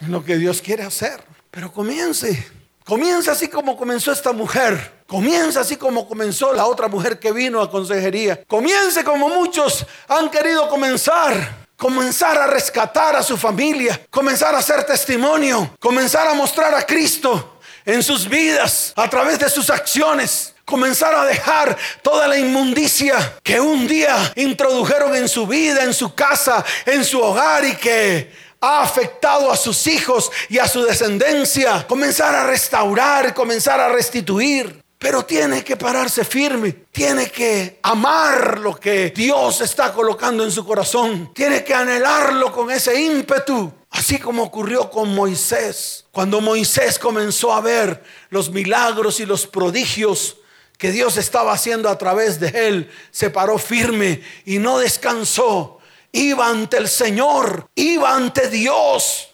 En 0.02 0.12
lo 0.12 0.24
que 0.24 0.38
Dios 0.38 0.62
quiere 0.62 0.84
hacer. 0.84 1.24
Pero 1.52 1.72
comience. 1.72 2.63
Comienza 2.86 3.32
así 3.32 3.48
como 3.48 3.78
comenzó 3.78 4.12
esta 4.12 4.34
mujer. 4.34 5.04
Comienza 5.08 5.62
así 5.62 5.78
como 5.78 6.08
comenzó 6.08 6.54
la 6.54 6.66
otra 6.66 6.88
mujer 6.88 7.20
que 7.20 7.32
vino 7.32 7.62
a 7.62 7.70
consejería. 7.70 8.44
Comience 8.46 9.04
como 9.04 9.30
muchos 9.30 9.86
han 10.08 10.30
querido 10.30 10.68
comenzar. 10.70 11.64
Comenzar 11.78 12.38
a 12.38 12.48
rescatar 12.48 13.16
a 13.16 13.24
su 13.24 13.38
familia. 13.38 14.00
Comenzar 14.10 14.54
a 14.54 14.60
hacer 14.60 14.84
testimonio. 14.86 15.76
Comenzar 15.80 16.28
a 16.28 16.34
mostrar 16.34 16.74
a 16.76 16.86
Cristo 16.86 17.60
en 17.86 18.04
sus 18.04 18.28
vidas 18.28 18.94
a 18.96 19.10
través 19.10 19.40
de 19.40 19.50
sus 19.50 19.70
acciones. 19.70 20.54
Comenzar 20.66 21.14
a 21.14 21.26
dejar 21.26 21.78
toda 22.02 22.28
la 22.28 22.38
inmundicia 22.38 23.38
que 23.44 23.60
un 23.60 23.86
día 23.86 24.32
introdujeron 24.36 25.14
en 25.16 25.28
su 25.28 25.46
vida, 25.46 25.84
en 25.84 25.94
su 25.94 26.16
casa, 26.16 26.64
en 26.86 27.04
su 27.04 27.22
hogar 27.22 27.66
y 27.66 27.76
que 27.76 28.32
ha 28.64 28.82
afectado 28.82 29.52
a 29.52 29.58
sus 29.58 29.88
hijos 29.88 30.32
y 30.48 30.58
a 30.58 30.68
su 30.70 30.84
descendencia. 30.84 31.86
Comenzar 31.86 32.34
a 32.34 32.46
restaurar, 32.46 33.34
comenzar 33.34 33.82
a 33.82 33.90
restituir. 33.90 34.82
Pero 34.98 35.26
tiene 35.26 35.66
que 35.66 35.76
pararse 35.76 36.24
firme, 36.24 36.86
tiene 36.90 37.30
que 37.30 37.80
amar 37.84 38.60
lo 38.60 38.80
que 38.80 39.10
Dios 39.10 39.60
está 39.60 39.92
colocando 39.92 40.46
en 40.46 40.52
su 40.52 40.66
corazón, 40.66 41.34
tiene 41.34 41.62
que 41.62 41.74
anhelarlo 41.74 42.54
con 42.54 42.72
ese 42.72 43.02
ímpetu, 43.02 43.70
así 43.90 44.18
como 44.18 44.44
ocurrió 44.44 44.90
con 44.90 45.14
Moisés. 45.14 46.06
Cuando 46.10 46.40
Moisés 46.40 46.98
comenzó 46.98 47.52
a 47.52 47.60
ver 47.60 48.02
los 48.30 48.50
milagros 48.50 49.20
y 49.20 49.26
los 49.26 49.46
prodigios 49.46 50.38
que 50.78 50.92
Dios 50.92 51.18
estaba 51.18 51.52
haciendo 51.52 51.90
a 51.90 51.98
través 51.98 52.40
de 52.40 52.68
él, 52.68 52.90
se 53.12 53.30
paró 53.30 53.58
firme 53.58 54.22
y 54.46 54.60
no 54.60 54.78
descansó 54.78 55.82
iba 56.14 56.48
ante 56.48 56.78
el 56.78 56.88
Señor, 56.88 57.70
iba 57.76 58.16
ante 58.16 58.48
Dios. 58.48 59.30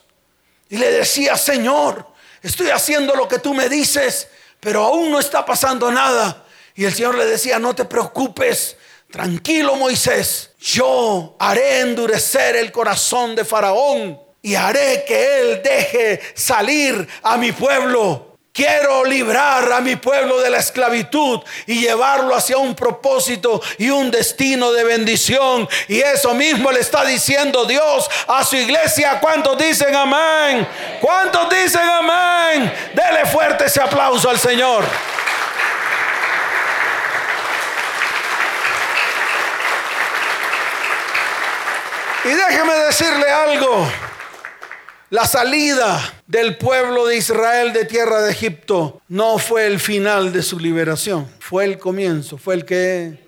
Y 0.69 0.77
le 0.77 0.91
decía, 0.91 1.37
Señor, 1.37 2.07
estoy 2.41 2.69
haciendo 2.69 3.15
lo 3.15 3.27
que 3.27 3.39
tú 3.39 3.53
me 3.53 3.69
dices, 3.69 4.27
pero 4.59 4.85
aún 4.85 5.11
no 5.11 5.19
está 5.19 5.45
pasando 5.45 5.91
nada. 5.91 6.45
Y 6.75 6.85
el 6.85 6.93
Señor 6.93 7.15
le 7.15 7.25
decía, 7.25 7.59
no 7.59 7.75
te 7.75 7.85
preocupes, 7.85 8.77
tranquilo 9.11 9.75
Moisés, 9.75 10.51
yo 10.59 11.35
haré 11.39 11.81
endurecer 11.81 12.55
el 12.55 12.71
corazón 12.71 13.35
de 13.35 13.45
Faraón 13.45 14.19
y 14.41 14.55
haré 14.55 15.03
que 15.05 15.39
él 15.39 15.61
deje 15.61 16.21
salir 16.33 17.07
a 17.23 17.37
mi 17.37 17.51
pueblo 17.51 18.28
quiero 18.59 19.05
librar 19.05 19.71
a 19.71 19.79
mi 19.79 19.95
pueblo 19.95 20.41
de 20.41 20.49
la 20.49 20.57
esclavitud 20.57 21.39
y 21.65 21.79
llevarlo 21.79 22.35
hacia 22.35 22.57
un 22.57 22.75
propósito 22.75 23.61
y 23.77 23.89
un 23.89 24.11
destino 24.11 24.73
de 24.73 24.83
bendición. 24.83 25.65
Y 25.87 26.01
eso 26.01 26.33
mismo 26.33 26.69
le 26.69 26.81
está 26.81 27.05
diciendo 27.05 27.63
Dios 27.63 28.09
a 28.27 28.43
su 28.43 28.57
iglesia. 28.57 29.17
¿Cuántos 29.21 29.57
dicen 29.57 29.95
amén? 29.95 30.67
¿Cuántos 30.99 31.49
dicen 31.49 31.87
amén? 31.87 32.73
Dele 32.93 33.25
fuerte 33.27 33.63
ese 33.63 33.81
aplauso 33.81 34.29
al 34.29 34.37
Señor. 34.37 34.83
Y 42.25 42.29
déjeme 42.29 42.73
decirle 42.73 43.31
algo. 43.31 44.08
La 45.11 45.25
salida 45.25 46.21
del 46.27 46.55
pueblo 46.57 47.07
de 47.07 47.17
Israel 47.17 47.73
de 47.73 47.85
tierra 47.85 48.21
de 48.21 48.31
Egipto 48.31 49.01
no 49.07 49.39
fue 49.39 49.65
el 49.65 49.79
final 49.79 50.31
de 50.31 50.43
su 50.43 50.59
liberación, 50.59 51.27
fue 51.39 51.65
el 51.65 51.79
comienzo, 51.79 52.37
fue 52.37 52.53
el 52.53 52.65
que... 52.65 53.27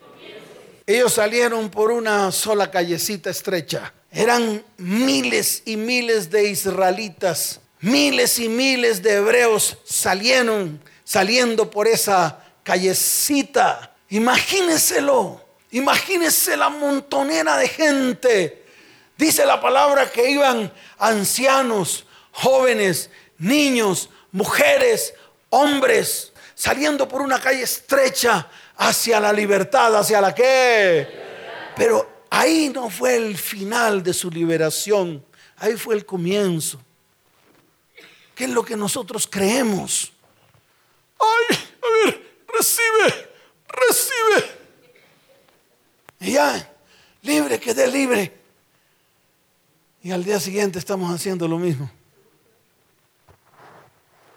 Ellos 0.86 1.14
salieron 1.14 1.72
por 1.72 1.90
una 1.90 2.32
sola 2.32 2.70
callecita 2.70 3.32
estrecha. 3.32 3.92
Eran 4.12 4.64
miles 4.78 5.64
y 5.66 5.76
miles 5.76 6.30
de 6.30 6.50
israelitas, 6.50 7.62
miles 7.80 8.38
y 8.38 8.48
miles 8.48 9.02
de 9.02 9.16
hebreos 9.16 9.80
salieron 9.84 10.80
saliendo 11.04 11.72
por 11.72 11.88
esa 11.88 12.44
callecita. 12.62 13.96
Imagínenselo, 14.10 15.44
imagínense 15.72 16.56
la 16.56 16.70
montonera 16.70 17.58
de 17.58 17.68
gente 17.68 18.61
Dice 19.22 19.46
la 19.46 19.62
palabra 19.62 20.10
que 20.10 20.32
iban 20.32 20.74
ancianos, 20.98 22.08
jóvenes, 22.32 23.12
niños, 23.38 24.10
mujeres, 24.32 25.14
hombres, 25.50 26.34
saliendo 26.56 27.08
por 27.08 27.22
una 27.22 27.40
calle 27.40 27.62
estrecha 27.62 28.50
hacia 28.78 29.20
la 29.20 29.32
libertad, 29.32 29.96
hacia 29.96 30.22
la 30.22 30.34
que... 30.34 31.08
Pero 31.76 32.26
ahí 32.32 32.72
no 32.74 32.90
fue 32.90 33.16
el 33.16 33.38
final 33.38 34.02
de 34.02 34.12
su 34.12 34.32
liberación, 34.32 35.24
ahí 35.58 35.78
fue 35.78 35.94
el 35.94 36.04
comienzo. 36.04 36.82
¿Qué 38.34 38.46
es 38.46 38.50
lo 38.50 38.66
que 38.66 38.76
nosotros 38.76 39.28
creemos? 39.30 40.12
Ay, 41.20 41.58
a 41.80 42.06
ver, 42.06 42.42
recibe, 42.48 43.30
recibe. 43.68 44.52
Y 46.22 46.32
ya, 46.32 46.74
libre, 47.22 47.60
quede 47.60 47.86
libre. 47.86 48.41
Y 50.04 50.12
al 50.12 50.24
día 50.24 50.40
siguiente 50.40 50.80
estamos 50.80 51.14
haciendo 51.14 51.48
lo 51.48 51.58
mismo. 51.58 51.90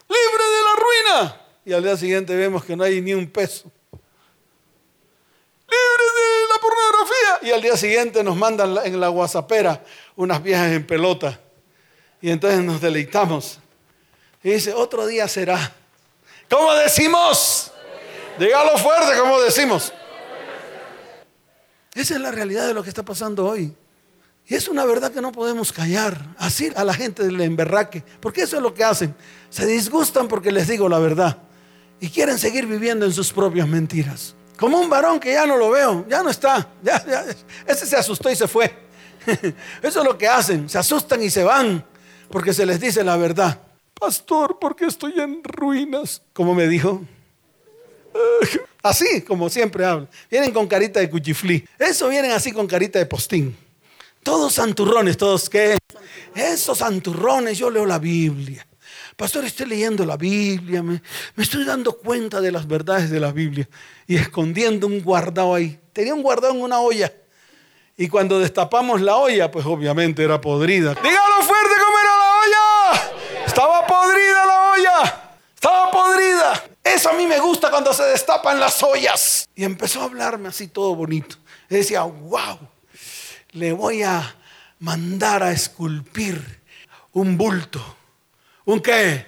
Libre 0.09 0.44
de 0.44 0.62
la 0.62 0.77
ruina. 0.77 1.40
Y 1.64 1.72
al 1.72 1.83
día 1.83 1.96
siguiente 1.96 2.37
vemos 2.37 2.64
que 2.64 2.77
no 2.77 2.85
hay 2.85 3.00
ni 3.00 3.14
un 3.14 3.27
peso. 3.31 3.70
Libre 5.66 6.05
de 6.05 6.48
la 6.53 6.61
pornografía. 6.61 7.48
Y 7.48 7.53
al 7.53 7.62
día 7.62 7.77
siguiente 7.79 8.22
nos 8.22 8.37
mandan 8.37 8.77
en 8.85 9.00
la 9.00 9.09
guasapera 9.09 9.83
unas 10.16 10.42
viejas 10.42 10.70
en 10.72 10.87
pelota. 10.87 11.40
Y 12.20 12.31
entonces 12.31 12.61
nos 12.61 12.81
deleitamos. 12.81 13.59
Y 14.42 14.50
dice, 14.50 14.74
otro 14.74 15.07
día 15.07 15.27
será. 15.29 15.72
¿Cómo 16.50 16.74
decimos? 16.74 17.72
Dígalo 18.38 18.77
fuerte, 18.77 19.18
como 19.18 19.40
decimos? 19.40 19.94
Esa 21.94 22.14
es 22.14 22.20
la 22.20 22.31
realidad 22.31 22.66
de 22.66 22.74
lo 22.74 22.83
que 22.83 22.90
está 22.90 23.03
pasando 23.03 23.46
hoy. 23.46 23.74
Y 24.46 24.54
es 24.54 24.68
una 24.68 24.85
verdad 24.85 25.11
que 25.11 25.22
no 25.22 25.33
podemos 25.33 25.72
callar, 25.72 26.35
así 26.38 26.70
a 26.76 26.85
la 26.85 26.92
gente 26.92 27.22
del 27.22 27.40
emberraque, 27.40 28.04
porque 28.20 28.42
eso 28.42 28.57
es 28.57 28.62
lo 28.62 28.74
que 28.74 28.85
hacen. 28.85 29.14
Se 29.48 29.64
disgustan 29.66 30.28
porque 30.28 30.52
les 30.52 30.68
digo 30.68 30.88
la 30.88 30.98
verdad 30.98 31.38
y 31.98 32.11
quieren 32.11 32.38
seguir 32.38 32.66
viviendo 32.66 33.07
en 33.07 33.12
sus 33.12 33.33
propias 33.33 33.66
mentiras. 33.66 34.35
Como 34.59 34.78
un 34.78 34.90
varón 34.90 35.18
que 35.18 35.33
ya 35.33 35.46
no 35.46 35.57
lo 35.57 35.70
veo, 35.70 36.07
ya 36.09 36.22
no 36.22 36.30
está, 36.30 36.68
ya, 36.83 37.02
ese 37.66 37.87
se 37.87 37.96
asustó 37.96 38.30
y 38.30 38.37
se 38.37 38.46
fue. 38.46 38.72
Eso 39.83 40.00
es 40.00 40.07
lo 40.07 40.18
que 40.18 40.28
hacen, 40.28 40.68
se 40.68 40.76
asustan 40.78 41.22
y 41.22 41.30
se 41.30 41.42
van 41.42 41.85
porque 42.28 42.52
se 42.52 42.66
les 42.66 42.78
dice 42.78 43.02
la 43.02 43.16
verdad. 43.16 43.59
Pastor, 43.98 44.59
porque 44.61 44.85
estoy 44.85 45.18
en 45.18 45.42
ruinas, 45.42 46.20
como 46.33 46.54
me 46.54 46.68
dijo. 46.68 47.02
Así, 48.83 49.22
como 49.22 49.48
siempre 49.48 49.87
hablan. 49.87 50.09
Vienen 50.30 50.52
con 50.52 50.66
carita 50.66 51.00
de 51.00 51.09
cuchiflí. 51.09 51.66
Eso 51.78 52.09
vienen 52.11 52.33
así 52.33 52.52
con 52.52 52.66
carita 52.66 52.98
de 52.98 53.07
postín. 53.07 53.57
Todos 54.24 54.54
santurrones, 54.54 55.18
todos 55.18 55.50
qué. 55.50 55.76
Esos 56.34 56.78
santurrones, 56.78 57.58
yo 57.58 57.68
leo 57.68 57.84
la 57.84 57.98
Biblia. 57.98 58.66
Pastor, 59.16 59.44
estoy 59.44 59.66
leyendo 59.66 60.04
la 60.06 60.16
Biblia, 60.16 60.82
me, 60.82 61.00
estoy 61.37 61.64
dando 61.64 61.92
cuenta 61.98 62.40
de 62.40 62.50
las 62.50 62.66
verdades 62.66 63.10
de 63.10 63.20
la 63.20 63.30
Biblia 63.30 63.68
y 64.06 64.16
escondiendo 64.16 64.87
un 64.87 65.02
guardado 65.02 65.54
ahí. 65.54 65.78
Tenía 65.92 66.14
un 66.14 66.22
guardado 66.22 66.54
en 66.54 66.62
una 66.62 66.80
olla. 66.80 67.12
Y 67.96 68.08
cuando 68.08 68.40
destapamos 68.40 69.02
la 69.02 69.16
olla, 69.16 69.50
pues 69.50 69.66
obviamente 69.66 70.24
era 70.24 70.40
podrida. 70.40 70.94
Dígalo 70.94 71.42
fuerte 71.42 71.74
cómo 71.84 71.98
era 72.00 72.16
la 72.16 72.32
olla. 72.40 73.46
Estaba 73.46 73.87
podrida 73.87 74.46
la 74.46 74.70
olla. 74.72 75.38
Estaba 75.54 75.90
podrida. 75.92 76.64
Eso 76.82 77.10
a 77.10 77.12
mí 77.12 77.26
me 77.26 77.38
gusta 77.38 77.70
cuando 77.70 77.92
se 77.92 78.04
destapan 78.04 78.58
las 78.58 78.82
ollas. 78.82 79.46
Y 79.54 79.64
empezó 79.64 80.00
a 80.00 80.04
hablarme 80.04 80.48
así 80.48 80.66
todo 80.66 80.94
bonito. 80.96 81.37
Y 81.68 81.76
decía, 81.76 82.02
wow, 82.02 82.58
le 83.55 83.73
voy 83.73 84.03
a 84.03 84.35
mandar 84.81 85.43
a 85.43 85.53
esculpir 85.53 86.61
un 87.12 87.38
bulto. 87.38 87.81
¿Un 88.64 88.81
qué? 88.81 89.27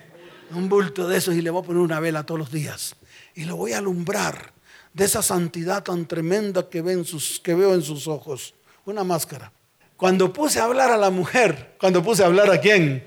Un 0.50 0.68
bulto 0.68 1.08
de 1.08 1.18
esos 1.18 1.34
y 1.34 1.42
le 1.42 1.50
voy 1.50 1.62
a 1.62 1.66
poner 1.66 1.80
una 1.80 2.00
vela 2.00 2.24
todos 2.24 2.40
los 2.40 2.52
días. 2.52 2.96
Y 3.34 3.44
lo 3.44 3.56
voy 3.56 3.72
a 3.72 3.78
alumbrar 3.78 4.52
de 4.92 5.04
esa 5.04 5.22
santidad 5.22 5.82
tan 5.82 6.06
tremenda 6.06 6.68
que, 6.68 6.82
veo 6.82 6.98
en 7.74 7.82
sus 7.82 8.08
ojos. 8.08 8.54
Una 8.84 9.04
máscara. 9.04 9.52
Cuando 9.96 10.32
puse 10.32 10.60
a 10.60 10.64
hablar 10.64 10.90
a 10.90 10.96
la 10.96 11.10
mujer, 11.10 11.76
cuando 11.78 12.02
puse 12.02 12.22
a 12.22 12.26
hablar 12.26 12.50
a 12.50 12.60
quién, 12.60 13.06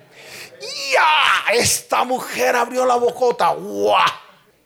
¡ya! 0.60 1.54
Esta 1.54 2.04
mujer 2.04 2.56
abrió 2.56 2.86
la 2.86 2.96
bocota. 2.96 3.50
¡Guau! 3.50 4.06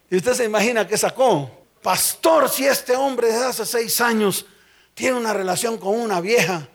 Y 0.10 0.18
usted 0.18 0.34
se 0.34 0.46
imagina 0.46 0.88
que 0.88 0.98
sacó. 0.98 1.50
Pastor, 1.82 2.48
si 2.48 2.66
este 2.66 2.96
hombre 2.96 3.28
desde 3.28 3.46
hace 3.46 3.66
seis 3.66 4.00
años 4.00 4.46
tiene 4.94 5.18
una 5.18 5.34
relación 5.34 5.78
con 5.78 6.00
una 6.00 6.22
vieja 6.22 6.68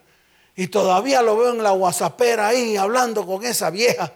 y 0.56 0.66
todavía 0.68 1.22
lo 1.22 1.36
veo 1.36 1.50
en 1.50 1.62
la 1.62 1.70
guasapera 1.70 2.48
ahí 2.48 2.76
hablando 2.76 3.24
con 3.24 3.44
esa 3.44 3.70
vieja 3.70 4.12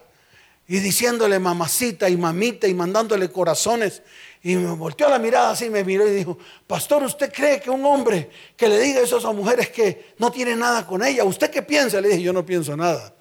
y 0.66 0.78
diciéndole 0.78 1.38
mamacita 1.38 2.08
y 2.08 2.16
mamita 2.16 2.66
y 2.66 2.74
mandándole 2.74 3.30
corazones. 3.30 4.02
Y 4.42 4.56
me 4.56 4.74
volteó 4.74 5.08
la 5.08 5.18
mirada 5.18 5.50
así, 5.50 5.70
me 5.70 5.84
miró 5.84 6.06
y 6.06 6.10
dijo, 6.10 6.36
pastor, 6.66 7.04
¿usted 7.04 7.32
cree 7.32 7.60
que 7.60 7.70
un 7.70 7.84
hombre 7.84 8.28
que 8.56 8.68
le 8.68 8.80
diga 8.80 9.00
eso 9.00 9.16
a 9.16 9.18
esas 9.20 9.34
mujeres 9.34 9.70
que 9.70 10.14
no 10.18 10.32
tiene 10.32 10.56
nada 10.56 10.84
con 10.86 11.04
ella, 11.04 11.24
¿usted 11.24 11.50
qué 11.50 11.62
piensa? 11.62 12.00
Le 12.00 12.08
dije, 12.08 12.22
yo 12.22 12.32
no 12.32 12.44
pienso 12.44 12.76
nada. 12.76 13.14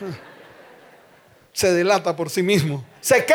Se 1.52 1.72
delata 1.72 2.14
por 2.14 2.30
sí 2.30 2.42
mismo. 2.42 2.84
¿Se 3.00 3.24
qué? 3.24 3.34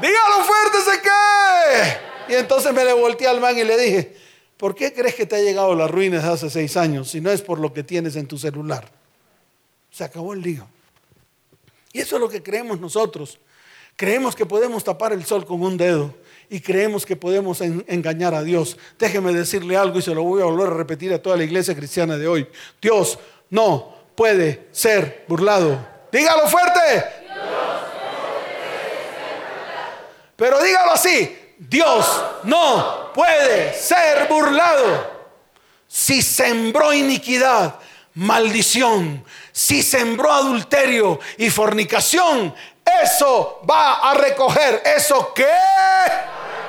Dígalo 0.00 0.44
fuerte, 0.44 0.78
¿se 0.90 1.02
qué? 1.02 2.32
Y 2.32 2.34
entonces 2.36 2.72
me 2.72 2.84
le 2.84 2.92
volteé 2.92 3.26
al 3.28 3.40
man 3.40 3.56
y 3.56 3.64
le 3.64 3.76
dije, 3.76 4.16
¿Por 4.60 4.74
qué 4.74 4.92
crees 4.92 5.14
que 5.14 5.24
te 5.24 5.36
ha 5.36 5.40
llegado 5.40 5.74
la 5.74 5.88
ruina 5.88 6.18
desde 6.18 6.32
hace 6.32 6.50
seis 6.50 6.76
años 6.76 7.08
si 7.08 7.18
no 7.22 7.30
es 7.30 7.40
por 7.40 7.58
lo 7.58 7.72
que 7.72 7.82
tienes 7.82 8.14
en 8.16 8.26
tu 8.26 8.36
celular? 8.36 8.86
Se 9.90 10.04
acabó 10.04 10.34
el 10.34 10.42
lío. 10.42 10.66
Y 11.94 12.00
eso 12.00 12.16
es 12.16 12.20
lo 12.20 12.28
que 12.28 12.42
creemos 12.42 12.78
nosotros. 12.78 13.38
Creemos 13.96 14.36
que 14.36 14.44
podemos 14.44 14.84
tapar 14.84 15.14
el 15.14 15.24
sol 15.24 15.46
con 15.46 15.62
un 15.62 15.78
dedo 15.78 16.14
y 16.50 16.60
creemos 16.60 17.06
que 17.06 17.16
podemos 17.16 17.62
engañar 17.62 18.34
a 18.34 18.42
Dios. 18.42 18.76
Déjeme 18.98 19.32
decirle 19.32 19.78
algo 19.78 19.98
y 19.98 20.02
se 20.02 20.14
lo 20.14 20.24
voy 20.24 20.42
a 20.42 20.44
volver 20.44 20.68
a 20.68 20.76
repetir 20.76 21.10
a 21.14 21.22
toda 21.22 21.38
la 21.38 21.44
iglesia 21.44 21.74
cristiana 21.74 22.18
de 22.18 22.28
hoy. 22.28 22.46
Dios 22.82 23.18
no 23.48 23.94
puede 24.14 24.66
ser 24.72 25.24
burlado. 25.26 25.88
Dígalo 26.12 26.46
fuerte. 26.48 27.04
Pero 30.36 30.62
dígalo 30.62 30.92
así. 30.92 31.34
Dios 31.58 32.06
no 32.44 32.99
puede 33.12 33.74
ser 33.74 34.28
burlado. 34.28 35.20
Si 35.86 36.22
sembró 36.22 36.92
iniquidad, 36.92 37.76
maldición, 38.14 39.24
si 39.52 39.82
sembró 39.82 40.32
adulterio 40.32 41.18
y 41.36 41.50
fornicación, 41.50 42.54
eso 43.02 43.60
va 43.68 44.10
a 44.10 44.14
recoger. 44.14 44.82
¿Eso 44.96 45.32
qué? 45.34 45.46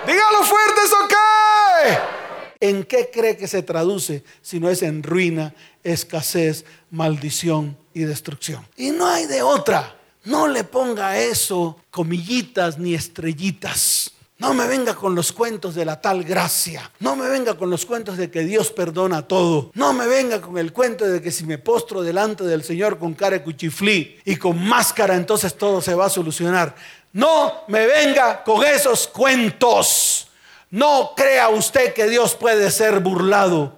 Dígalo 0.06 0.44
fuerte, 0.44 0.82
¿eso 0.86 0.98
qué? 1.08 2.68
¿En 2.68 2.84
qué 2.84 3.10
cree 3.12 3.38
que 3.38 3.48
se 3.48 3.64
traduce 3.64 4.24
si 4.42 4.60
no 4.60 4.70
es 4.70 4.84
en 4.84 5.04
ruina, 5.04 5.54
escasez, 5.84 6.66
maldición 6.90 7.78
y 7.94 8.02
destrucción? 8.02 8.68
Y 8.78 8.92
no 8.92 9.08
hay 9.08 9.26
de 9.26 9.42
otra. 9.42 9.96
No 10.24 10.48
le 10.48 10.64
ponga 10.64 11.18
eso 11.18 11.80
comillitas 11.90 12.78
ni 12.78 12.94
estrellitas. 12.94 14.12
No 14.42 14.56
me 14.56 14.66
venga 14.66 14.96
con 14.96 15.14
los 15.14 15.32
cuentos 15.32 15.76
de 15.76 15.86
la 15.86 16.02
tal 16.02 16.24
gracia. 16.24 16.90
No 17.00 17.16
me 17.16 17.30
venga 17.30 17.56
con 17.56 17.70
los 17.70 17.86
cuentos 17.86 18.18
de 18.18 18.32
que 18.32 18.40
Dios 18.40 18.72
perdona 18.72 19.28
todo. 19.28 19.70
No 19.76 19.94
me 19.94 20.08
venga 20.08 20.42
con 20.42 20.58
el 20.58 20.74
cuento 20.74 21.06
de 21.06 21.22
que 21.22 21.30
si 21.30 21.46
me 21.46 21.60
postro 21.60 22.02
delante 22.02 22.44
del 22.44 22.64
Señor 22.64 22.98
con 22.98 23.14
cara 23.14 23.38
de 23.38 23.44
cuchiflí 23.44 24.20
y 24.26 24.38
con 24.38 24.60
máscara, 24.60 25.16
entonces 25.16 25.56
todo 25.56 25.80
se 25.80 25.94
va 25.94 26.08
a 26.08 26.10
solucionar. 26.10 26.74
No 27.14 27.66
me 27.68 27.86
venga 27.86 28.44
con 28.44 28.66
esos 28.66 29.08
cuentos. 29.08 30.28
No 30.72 31.12
crea 31.16 31.50
usted 31.50 31.94
que 31.94 32.10
Dios 32.10 32.34
puede 32.34 32.72
ser 32.72 33.00
burlado. 33.00 33.76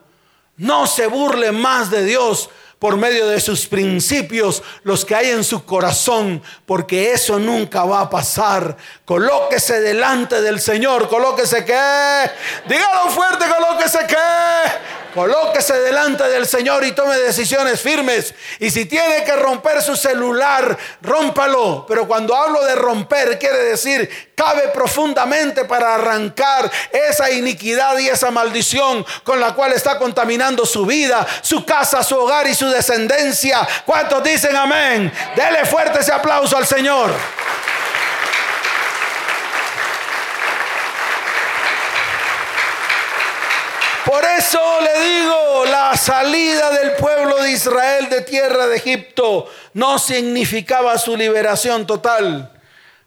No 0.56 0.88
se 0.88 1.08
burle 1.08 1.52
más 1.52 1.92
de 1.92 2.06
Dios 2.06 2.50
por 2.84 2.98
medio 2.98 3.28
de 3.28 3.40
sus 3.40 3.66
principios, 3.66 4.62
los 4.84 5.06
que 5.06 5.16
hay 5.16 5.30
en 5.30 5.46
su 5.46 5.64
corazón, 5.64 6.44
porque 6.66 7.14
eso 7.14 7.40
nunca 7.40 7.86
va 7.86 8.02
a 8.02 8.10
pasar. 8.10 8.76
Colóquese 9.06 9.80
delante 9.80 10.42
del 10.42 10.60
Señor, 10.60 11.08
colóquese 11.08 11.64
que, 11.64 11.80
dígalo 12.68 13.10
fuerte, 13.10 13.46
colóquese 13.48 14.00
que, 14.06 14.18
colóquese 15.14 15.80
delante 15.80 16.26
del 16.26 16.46
Señor 16.46 16.84
y 16.84 16.92
tome 16.92 17.16
decisiones 17.20 17.80
firmes. 17.80 18.36
Y 18.60 18.70
si 18.70 18.84
tiene 18.84 19.24
que 19.24 19.38
romper 19.38 19.82
su 19.82 19.96
celular, 19.96 20.78
rómpalo. 21.02 21.86
Pero 21.88 22.06
cuando 22.06 22.36
hablo 22.36 22.66
de 22.66 22.76
romper, 22.76 23.40
quiere 23.40 23.60
decir, 23.60 24.33
cabe 24.36 24.70
profundamente 24.70 25.66
para 25.66 25.96
arrancar 25.96 26.70
esa 26.92 27.32
iniquidad 27.32 27.98
y 27.98 28.10
esa 28.10 28.32
maldición 28.32 29.06
con 29.24 29.40
la 29.40 29.54
cual 29.54 29.74
está 29.74 29.98
contaminando 29.98 30.66
su 30.66 30.86
vida, 30.86 31.26
su 31.42 31.66
casa, 31.66 32.04
su 32.04 32.18
hogar 32.18 32.48
y 32.48 32.56
su 32.56 32.68
descendencia. 32.68 33.68
¿Cuántos 33.86 34.24
dicen 34.24 34.56
amén? 34.56 35.12
Dele 35.36 35.66
fuerte 35.66 36.00
ese 36.00 36.12
aplauso 36.12 36.58
al 36.58 36.66
Señor. 36.66 37.12
Por 44.06 44.24
eso 44.26 44.60
le 44.82 45.06
digo, 45.08 45.66
la 45.66 45.98
salida 45.98 46.70
del 46.72 46.92
pueblo 46.94 47.42
de 47.42 47.52
Israel 47.52 48.10
de 48.10 48.22
tierra 48.22 48.68
de 48.68 48.76
Egipto 48.76 49.50
no 49.74 49.98
significaba 49.98 50.98
su 51.00 51.18
liberación 51.18 51.88
total. 51.88 52.53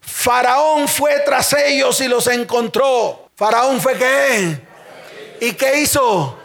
Faraón 0.07 0.87
fue 0.89 1.21
tras 1.21 1.53
ellos 1.53 2.01
y 2.01 2.09
los 2.09 2.27
encontró. 2.29 3.29
Faraón 3.35 3.81
fue 3.81 3.99
qué? 3.99 4.61
¿Y 5.41 5.53
qué 5.53 5.81
hizo? 5.81 6.39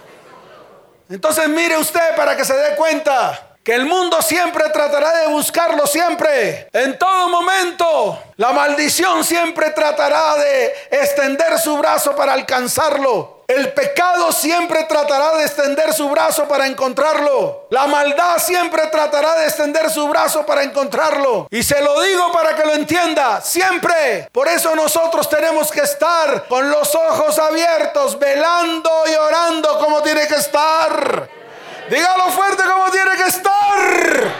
Entonces 1.09 1.47
mire 1.47 1.77
usted 1.77 2.15
para 2.15 2.35
que 2.35 2.43
se 2.43 2.55
dé 2.55 2.75
cuenta 2.75 3.50
que 3.63 3.75
el 3.75 3.85
mundo 3.85 4.21
siempre 4.21 4.69
tratará 4.69 5.11
de 5.21 5.27
buscarlo 5.27 5.85
siempre, 5.85 6.67
en 6.73 6.97
todo 6.97 7.29
momento. 7.29 8.23
La 8.37 8.51
maldición 8.53 9.23
siempre 9.23 9.69
tratará 9.69 10.35
de 10.35 10.73
extender 10.91 11.59
su 11.59 11.77
brazo 11.77 12.15
para 12.15 12.33
alcanzarlo. 12.33 13.41
El 13.47 13.73
pecado 13.73 14.31
siempre 14.31 14.85
tratará 14.85 15.35
de 15.35 15.43
extender 15.43 15.93
su 15.93 16.09
brazo 16.09 16.47
para 16.47 16.67
encontrarlo. 16.67 17.67
La 17.69 17.85
maldad 17.85 18.37
siempre 18.37 18.87
tratará 18.87 19.35
de 19.35 19.45
extender 19.45 19.89
su 19.89 20.07
brazo 20.07 20.45
para 20.45 20.63
encontrarlo. 20.63 21.47
Y 21.51 21.61
se 21.61 21.81
lo 21.81 22.01
digo 22.01 22.31
para 22.31 22.55
que 22.55 22.65
lo 22.65 22.73
entienda, 22.73 23.41
siempre. 23.41 24.29
Por 24.31 24.47
eso 24.47 24.73
nosotros 24.73 25.29
tenemos 25.29 25.69
que 25.69 25.81
estar 25.81 26.47
con 26.47 26.71
los 26.71 26.95
ojos 26.95 27.37
abiertos, 27.37 28.17
velando 28.17 28.89
y 29.11 29.15
orando 29.15 29.79
como 29.79 30.01
tiene 30.01 30.27
que 30.27 30.35
estar. 30.35 31.40
Dígalo 31.91 32.31
fuerte 32.31 32.63
como 32.63 32.89
tiene 32.89 33.17
que 33.17 33.23
estar. 33.23 34.33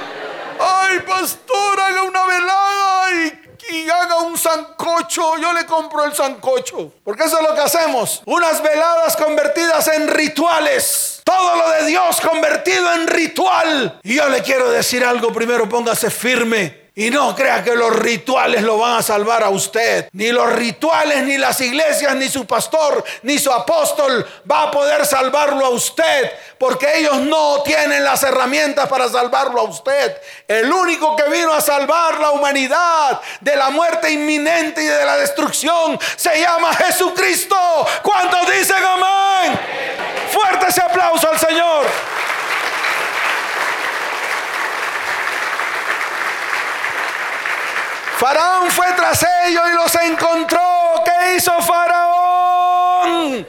Ay, 0.58 1.00
pastor, 1.00 1.82
haga 1.82 2.04
una 2.04 2.26
velada 2.26 3.12
y 3.12 3.42
y 3.72 3.90
haga 3.90 4.18
un 4.18 4.38
sancocho, 4.38 5.38
yo 5.38 5.54
le 5.54 5.66
compro 5.66 6.04
el 6.04 6.14
sancocho. 6.14 6.94
Porque 7.04 7.24
eso 7.24 7.40
es 7.40 7.48
lo 7.48 7.56
que 7.56 7.62
hacemos. 7.62 8.22
Unas 8.26 8.62
veladas 8.62 9.16
convertidas 9.16 9.88
en 9.88 10.08
rituales. 10.08 11.22
Todo 11.24 11.56
lo 11.56 11.70
de 11.72 11.86
Dios 11.86 12.20
convertido 12.22 12.92
en 12.94 13.08
ritual. 13.08 14.00
Y 14.04 14.16
yo 14.16 14.28
le 14.30 14.42
quiero 14.42 14.70
decir 14.70 15.06
algo 15.06 15.32
primero, 15.32 15.70
póngase 15.70 16.10
firme. 16.10 16.81
Y 16.94 17.10
no 17.10 17.34
crea 17.34 17.64
que 17.64 17.74
los 17.74 17.96
rituales 17.96 18.64
lo 18.64 18.78
van 18.78 18.98
a 18.98 19.02
salvar 19.02 19.44
a 19.44 19.50
usted. 19.50 20.10
Ni 20.12 20.30
los 20.34 20.52
rituales, 20.52 21.24
ni 21.24 21.38
las 21.38 21.62
iglesias, 21.62 22.14
ni 22.16 22.28
su 22.28 22.46
pastor, 22.46 23.02
ni 23.22 23.40
su 23.40 23.50
apóstol 23.50 24.28
va 24.50 24.64
a 24.64 24.72
poder 24.72 25.06
salvarlo 25.06 25.66
a 25.66 25.70
usted. 25.70 26.32
Porque 26.58 27.00
ellos 27.00 27.16
no 27.22 27.64
tienen 27.64 28.04
las 28.04 28.24
herramientas 28.24 28.90
para 28.90 29.08
salvarlo 29.08 29.62
a 29.62 29.64
usted. 29.64 30.18
El 30.46 30.70
único 30.70 31.16
que 31.16 31.30
vino 31.30 31.54
a 31.54 31.62
salvar 31.62 32.20
la 32.20 32.32
humanidad 32.32 33.22
de 33.40 33.56
la 33.56 33.70
muerte 33.70 34.12
inminente 34.12 34.84
y 34.84 34.88
de 34.88 35.06
la 35.06 35.16
destrucción 35.16 35.98
se 36.18 36.42
llama 36.42 36.74
Jesucristo. 36.74 37.56
¿Cuántos 38.04 38.52
dicen 38.52 38.84
amén? 38.84 39.58
Fuerte 40.30 40.66
ese 40.68 40.82
aplauso 40.82 41.30
al 41.30 41.40
Señor. 41.40 42.21
Faraón 48.22 48.70
fue 48.70 48.86
tras 48.96 49.26
ellos 49.48 49.64
y 49.68 49.76
los 49.76 49.96
encontró. 49.96 50.62
¿Qué 51.04 51.38
hizo 51.38 51.52
Faraón? 51.60 53.48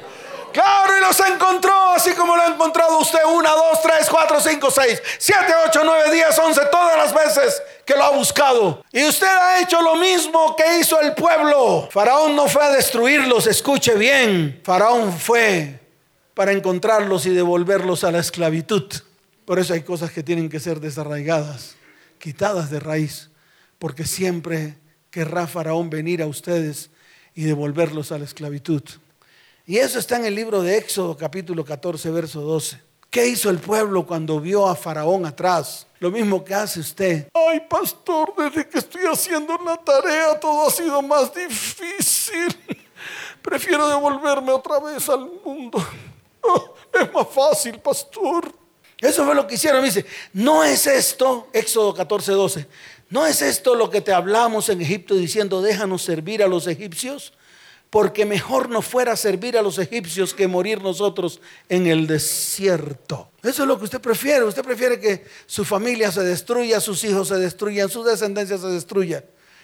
Claro, 0.51 0.97
y 0.97 1.01
los 1.03 1.21
encontró, 1.21 1.91
así 1.91 2.13
como 2.13 2.35
lo 2.35 2.41
ha 2.41 2.47
encontrado 2.47 2.99
usted 2.99 3.19
una, 3.23 3.51
dos, 3.51 3.83
tres, 3.83 4.09
cuatro, 4.11 4.41
cinco, 4.41 4.71
seis, 4.71 5.03
siete, 5.19 5.53
ocho, 5.67 5.83
nueve, 5.85 6.11
diez, 6.11 6.39
once, 6.39 6.63
todas 6.71 6.97
las 6.97 7.13
veces 7.13 7.63
que 7.85 7.95
lo 7.95 8.03
ha 8.03 8.11
buscado. 8.13 8.83
Y 8.93 9.05
usted 9.05 9.27
ha 9.27 9.61
hecho 9.61 9.83
lo 9.83 9.97
mismo 9.97 10.57
que 10.57 10.79
hizo 10.79 10.99
el 11.03 11.13
pueblo. 11.13 11.91
Faraón 11.91 12.35
no 12.35 12.49
fue 12.49 12.65
a 12.65 12.71
destruirlos, 12.71 13.47
escuche 13.47 13.93
bien. 13.97 14.63
Faraón 14.65 15.13
fue 15.13 15.81
para 16.33 16.53
encontrarlos 16.53 17.27
y 17.27 17.35
devolverlos 17.35 18.05
a 18.05 18.11
la 18.11 18.21
esclavitud. 18.21 18.91
Por 19.45 19.59
eso 19.59 19.75
hay 19.75 19.83
cosas 19.83 20.13
que 20.13 20.23
tienen 20.23 20.49
que 20.49 20.61
ser 20.61 20.81
desarraigadas, 20.81 21.75
quitadas 22.19 22.71
de 22.71 22.81
raíz 22.81 23.32
porque 23.83 24.05
siempre 24.05 24.79
querrá 25.11 25.49
Faraón 25.49 25.91
venir 25.91 26.23
a 26.23 26.29
ustedes 26.29 26.91
y 27.35 27.43
devolverlos 27.43 28.13
a 28.13 28.19
la 28.19 28.25
esclavitud. 28.25 28.81
Y 29.67 29.79
eso 29.79 29.99
está 29.99 30.19
en 30.19 30.25
el 30.25 30.37
libro 30.37 30.63
de 30.63 30.77
Éxodo 30.77 31.17
capítulo 31.17 31.65
14, 31.65 32.09
verso 32.13 32.43
12. 32.43 32.81
¿Qué 33.11 33.27
hizo 33.27 33.51
el 33.51 33.59
pueblo 33.59 34.07
cuando 34.07 34.39
vio 34.39 34.69
a 34.69 34.77
Faraón 34.77 35.27
atrás? 35.27 35.89
Lo 35.99 36.13
mismo 36.13 36.45
que 36.45 36.55
hace 36.55 36.79
usted. 36.79 37.27
Ay, 37.35 37.59
pastor, 37.69 38.33
desde 38.39 38.69
que 38.69 38.79
estoy 38.79 39.03
haciendo 39.03 39.59
la 39.65 39.77
tarea 39.77 40.39
todo 40.39 40.69
ha 40.69 40.71
sido 40.71 41.03
más 41.03 41.35
difícil. 41.35 42.57
Prefiero 43.43 43.89
devolverme 43.89 44.53
otra 44.53 44.79
vez 44.79 45.09
al 45.09 45.29
mundo. 45.45 45.85
Oh, 46.41 46.75
es 46.93 47.13
más 47.13 47.27
fácil, 47.29 47.81
pastor. 47.81 48.63
Eso 49.03 49.25
fue 49.25 49.35
lo 49.35 49.45
que 49.49 49.57
hicieron. 49.57 49.81
Me 49.81 49.89
dice, 49.89 50.07
no 50.35 50.63
es 50.63 50.87
esto, 50.87 51.49
Éxodo 51.53 51.93
14, 51.93 52.31
12. 52.31 52.69
¿No 53.13 53.27
es 53.27 53.43
esto 53.43 53.75
lo 53.75 53.91
que 53.91 54.01
te 54.01 54.15
hablamos 54.15 54.71
en 54.71 54.81
Egipto 54.81 55.15
diciendo, 55.15 55.61
déjanos 55.61 56.01
servir 56.01 56.43
a 56.43 56.47
los 56.47 56.67
egipcios? 56.67 57.35
Porque 57.91 58.25
mejor 58.25 58.71
no 58.71 58.81
fuera 58.81 59.17
servir 59.17 59.59
a 59.59 59.61
los 59.61 59.79
egipcios 59.79 60.33
que 60.33 60.49
morir 60.49 60.81
nosotros 60.81 61.43
en 61.69 61.87
el 61.87 62.07
desierto. 62.07 63.29
Eso 63.43 63.65
es 63.65 63.69
lo 63.69 63.77
que 63.79 63.85
usted 63.85 64.01
prefiere. 64.01 64.47
Usted 64.47 64.65
prefiere 64.65 64.99
que 64.99 65.27
su 65.45 65.63
familia 65.63 66.11
se 66.11 66.23
destruya, 66.23 66.81
sus 66.81 67.05
hijos 67.05 67.29
se 67.29 67.37
destruyan, 67.37 67.91
su 67.91 68.03
descendencia 68.03 68.57
se 68.57 68.69
destruya. 68.69 69.23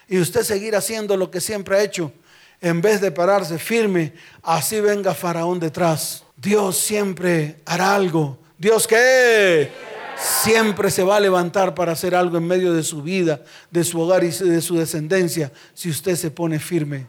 Y 0.09 0.21
usted 0.21 0.43
seguir 0.43 0.77
haciendo 0.77 1.17
lo 1.17 1.31
que 1.31 1.41
siempre 1.41 1.79
ha 1.79 1.83
hecho. 1.83 2.13
En 2.61 2.83
vez 2.83 3.01
de 3.01 3.13
pararse 3.13 3.59
firme, 3.59 4.13
así 4.43 4.79
venga 4.79 5.15
Faraón 5.15 5.59
detrás. 5.59 6.23
Dios 6.37 6.77
siempre 6.77 7.57
hará 7.65 7.95
algo. 7.95 8.39
¿Dios 8.59 8.87
qué? 8.87 9.71
Siempre 10.19 10.91
se 10.91 11.03
va 11.03 11.17
a 11.17 11.21
levantar 11.21 11.75
para 11.75 11.93
hacer 11.93 12.15
algo 12.15 12.39
en 12.39 12.47
medio 12.47 12.73
de 12.73 12.83
su 12.83 13.03
vida, 13.03 13.43
de 13.71 13.85
su 13.85 14.01
hogar 14.01 14.25
y 14.25 14.31
de 14.31 14.61
su 14.61 14.77
descendencia, 14.77 15.53
si 15.75 15.91
usted 15.91 16.17
se 16.17 16.31
pone 16.31 16.59
firme. 16.59 17.07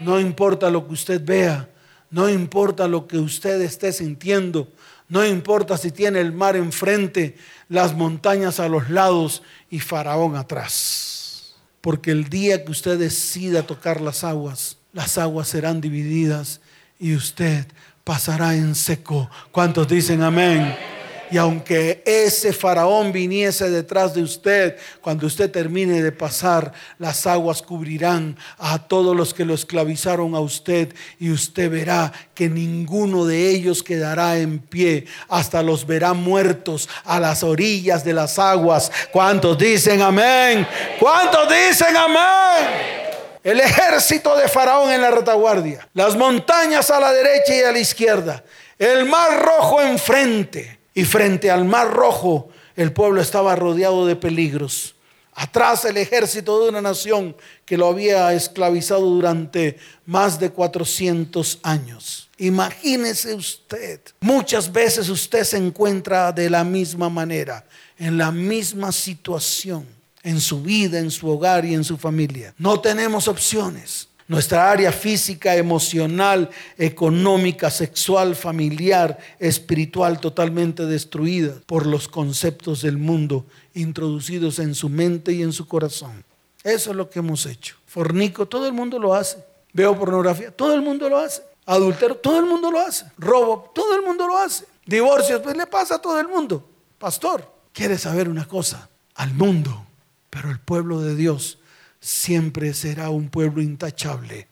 No 0.00 0.20
importa 0.20 0.70
lo 0.70 0.86
que 0.86 0.94
usted 0.94 1.24
vea, 1.24 1.68
no 2.10 2.28
importa 2.28 2.88
lo 2.88 3.06
que 3.06 3.18
usted 3.18 3.60
esté 3.60 3.92
sintiendo, 3.92 4.68
no 5.08 5.24
importa 5.26 5.76
si 5.76 5.90
tiene 5.90 6.20
el 6.20 6.32
mar 6.32 6.56
enfrente, 6.56 7.36
las 7.68 7.94
montañas 7.94 8.60
a 8.60 8.68
los 8.68 8.90
lados 8.90 9.42
y 9.70 9.80
Faraón 9.80 10.36
atrás. 10.36 11.54
Porque 11.80 12.10
el 12.10 12.28
día 12.28 12.64
que 12.64 12.70
usted 12.70 12.98
decida 12.98 13.62
tocar 13.62 14.00
las 14.00 14.24
aguas, 14.24 14.78
las 14.92 15.16
aguas 15.16 15.48
serán 15.48 15.80
divididas 15.80 16.60
y 16.98 17.14
usted 17.14 17.66
pasará 18.04 18.54
en 18.54 18.74
seco. 18.74 19.30
¿Cuántos 19.52 19.88
dicen 19.88 20.22
amén? 20.22 20.97
Y 21.30 21.36
aunque 21.36 22.02
ese 22.06 22.52
faraón 22.52 23.12
viniese 23.12 23.70
detrás 23.70 24.14
de 24.14 24.22
usted, 24.22 24.76
cuando 25.00 25.26
usted 25.26 25.50
termine 25.50 26.02
de 26.02 26.12
pasar, 26.12 26.72
las 26.98 27.26
aguas 27.26 27.62
cubrirán 27.62 28.36
a 28.58 28.78
todos 28.78 29.14
los 29.16 29.34
que 29.34 29.44
lo 29.44 29.54
esclavizaron 29.54 30.34
a 30.34 30.40
usted 30.40 30.94
y 31.18 31.30
usted 31.30 31.70
verá 31.70 32.12
que 32.34 32.48
ninguno 32.48 33.26
de 33.26 33.50
ellos 33.50 33.82
quedará 33.82 34.38
en 34.38 34.58
pie, 34.58 35.06
hasta 35.28 35.62
los 35.62 35.86
verá 35.86 36.14
muertos 36.14 36.88
a 37.04 37.20
las 37.20 37.42
orillas 37.42 38.04
de 38.04 38.14
las 38.14 38.38
aguas. 38.38 38.90
¿Cuántos 39.12 39.58
dicen 39.58 40.00
amén? 40.02 40.66
¿Cuántos 40.98 41.48
dicen 41.48 41.96
amén? 41.96 42.98
el 43.44 43.60
ejército 43.60 44.36
de 44.36 44.48
Faraón 44.48 44.90
en 44.90 45.00
la 45.00 45.10
retaguardia, 45.10 45.88
las 45.94 46.16
montañas 46.16 46.90
a 46.90 47.00
la 47.00 47.12
derecha 47.12 47.54
y 47.54 47.62
a 47.62 47.72
la 47.72 47.78
izquierda, 47.78 48.44
el 48.78 49.06
mar 49.06 49.42
rojo 49.42 49.80
enfrente. 49.80 50.77
Y 50.98 51.04
frente 51.04 51.48
al 51.48 51.64
mar 51.64 51.92
rojo 51.92 52.48
el 52.74 52.92
pueblo 52.92 53.20
estaba 53.20 53.54
rodeado 53.54 54.04
de 54.04 54.16
peligros. 54.16 54.96
Atrás 55.32 55.84
el 55.84 55.96
ejército 55.96 56.60
de 56.60 56.70
una 56.70 56.82
nación 56.82 57.36
que 57.64 57.76
lo 57.76 57.86
había 57.86 58.32
esclavizado 58.32 59.02
durante 59.02 59.78
más 60.06 60.40
de 60.40 60.50
400 60.50 61.60
años. 61.62 62.28
Imagínese 62.38 63.32
usted, 63.32 64.00
muchas 64.18 64.72
veces 64.72 65.08
usted 65.08 65.44
se 65.44 65.58
encuentra 65.58 66.32
de 66.32 66.50
la 66.50 66.64
misma 66.64 67.08
manera, 67.08 67.64
en 67.96 68.18
la 68.18 68.32
misma 68.32 68.90
situación, 68.90 69.86
en 70.24 70.40
su 70.40 70.62
vida, 70.62 70.98
en 70.98 71.12
su 71.12 71.28
hogar 71.28 71.64
y 71.64 71.74
en 71.74 71.84
su 71.84 71.96
familia. 71.96 72.52
No 72.58 72.80
tenemos 72.80 73.28
opciones. 73.28 74.07
Nuestra 74.28 74.70
área 74.70 74.92
física, 74.92 75.56
emocional, 75.56 76.50
económica, 76.76 77.70
sexual, 77.70 78.36
familiar, 78.36 79.18
espiritual 79.38 80.20
totalmente 80.20 80.84
destruida 80.84 81.54
por 81.64 81.86
los 81.86 82.08
conceptos 82.08 82.82
del 82.82 82.98
mundo 82.98 83.46
introducidos 83.72 84.58
en 84.58 84.74
su 84.74 84.90
mente 84.90 85.32
y 85.32 85.42
en 85.42 85.54
su 85.54 85.66
corazón. 85.66 86.24
Eso 86.62 86.90
es 86.90 86.96
lo 86.96 87.08
que 87.08 87.20
hemos 87.20 87.46
hecho. 87.46 87.76
Fornico, 87.86 88.46
todo 88.46 88.66
el 88.66 88.74
mundo 88.74 88.98
lo 88.98 89.14
hace. 89.14 89.42
Veo 89.72 89.98
pornografía, 89.98 90.50
todo 90.50 90.74
el 90.74 90.82
mundo 90.82 91.08
lo 91.08 91.16
hace. 91.16 91.42
Adultero, 91.64 92.14
todo 92.16 92.38
el 92.38 92.44
mundo 92.44 92.70
lo 92.70 92.80
hace. 92.80 93.06
Robo, 93.16 93.70
todo 93.74 93.96
el 93.96 94.02
mundo 94.02 94.26
lo 94.26 94.36
hace. 94.36 94.66
Divorcios, 94.84 95.40
pues 95.40 95.56
le 95.56 95.66
pasa 95.66 95.94
a 95.94 96.02
todo 96.02 96.20
el 96.20 96.28
mundo. 96.28 96.68
Pastor, 96.98 97.50
quiere 97.72 97.96
saber 97.96 98.28
una 98.28 98.46
cosa, 98.46 98.90
al 99.14 99.32
mundo, 99.32 99.86
pero 100.28 100.50
el 100.50 100.58
pueblo 100.60 101.00
de 101.00 101.14
Dios 101.14 101.57
siempre 102.00 102.74
será 102.74 103.10
un 103.10 103.28
pueblo 103.28 103.62
intachable, 103.62 104.48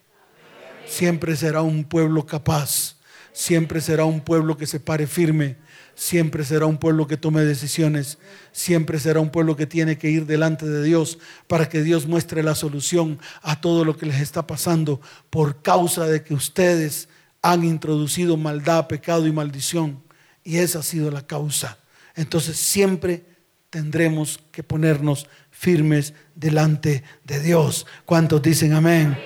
siempre 0.85 1.35
será 1.35 1.61
un 1.61 1.83
pueblo 1.83 2.25
capaz, 2.25 2.97
siempre 3.33 3.81
será 3.81 4.05
un 4.05 4.21
pueblo 4.21 4.57
que 4.57 4.67
se 4.67 4.79
pare 4.79 5.07
firme, 5.07 5.57
siempre 5.95 6.43
será 6.43 6.65
un 6.65 6.77
pueblo 6.77 7.07
que 7.07 7.17
tome 7.17 7.41
decisiones, 7.43 8.17
siempre 8.51 8.99
será 8.99 9.19
un 9.19 9.31
pueblo 9.31 9.55
que 9.55 9.65
tiene 9.65 9.97
que 9.97 10.09
ir 10.09 10.25
delante 10.25 10.67
de 10.67 10.83
Dios 10.83 11.17
para 11.47 11.67
que 11.69 11.81
Dios 11.81 12.05
muestre 12.05 12.43
la 12.43 12.55
solución 12.55 13.19
a 13.41 13.61
todo 13.61 13.83
lo 13.83 13.97
que 13.97 14.05
les 14.05 14.21
está 14.21 14.45
pasando 14.45 15.01
por 15.29 15.61
causa 15.61 16.05
de 16.05 16.23
que 16.23 16.33
ustedes 16.33 17.09
han 17.41 17.63
introducido 17.63 18.37
maldad, 18.37 18.87
pecado 18.87 19.25
y 19.25 19.31
maldición. 19.31 20.03
Y 20.43 20.57
esa 20.57 20.79
ha 20.79 20.83
sido 20.83 21.11
la 21.11 21.25
causa. 21.25 21.77
Entonces 22.15 22.57
siempre 22.57 23.25
tendremos 23.69 24.39
que 24.51 24.63
ponernos 24.63 25.27
firmes 25.51 26.13
delante 26.35 27.03
de 27.23 27.39
Dios. 27.39 27.85
¿Cuántos 28.05 28.41
dicen 28.41 28.73
amén? 28.73 29.17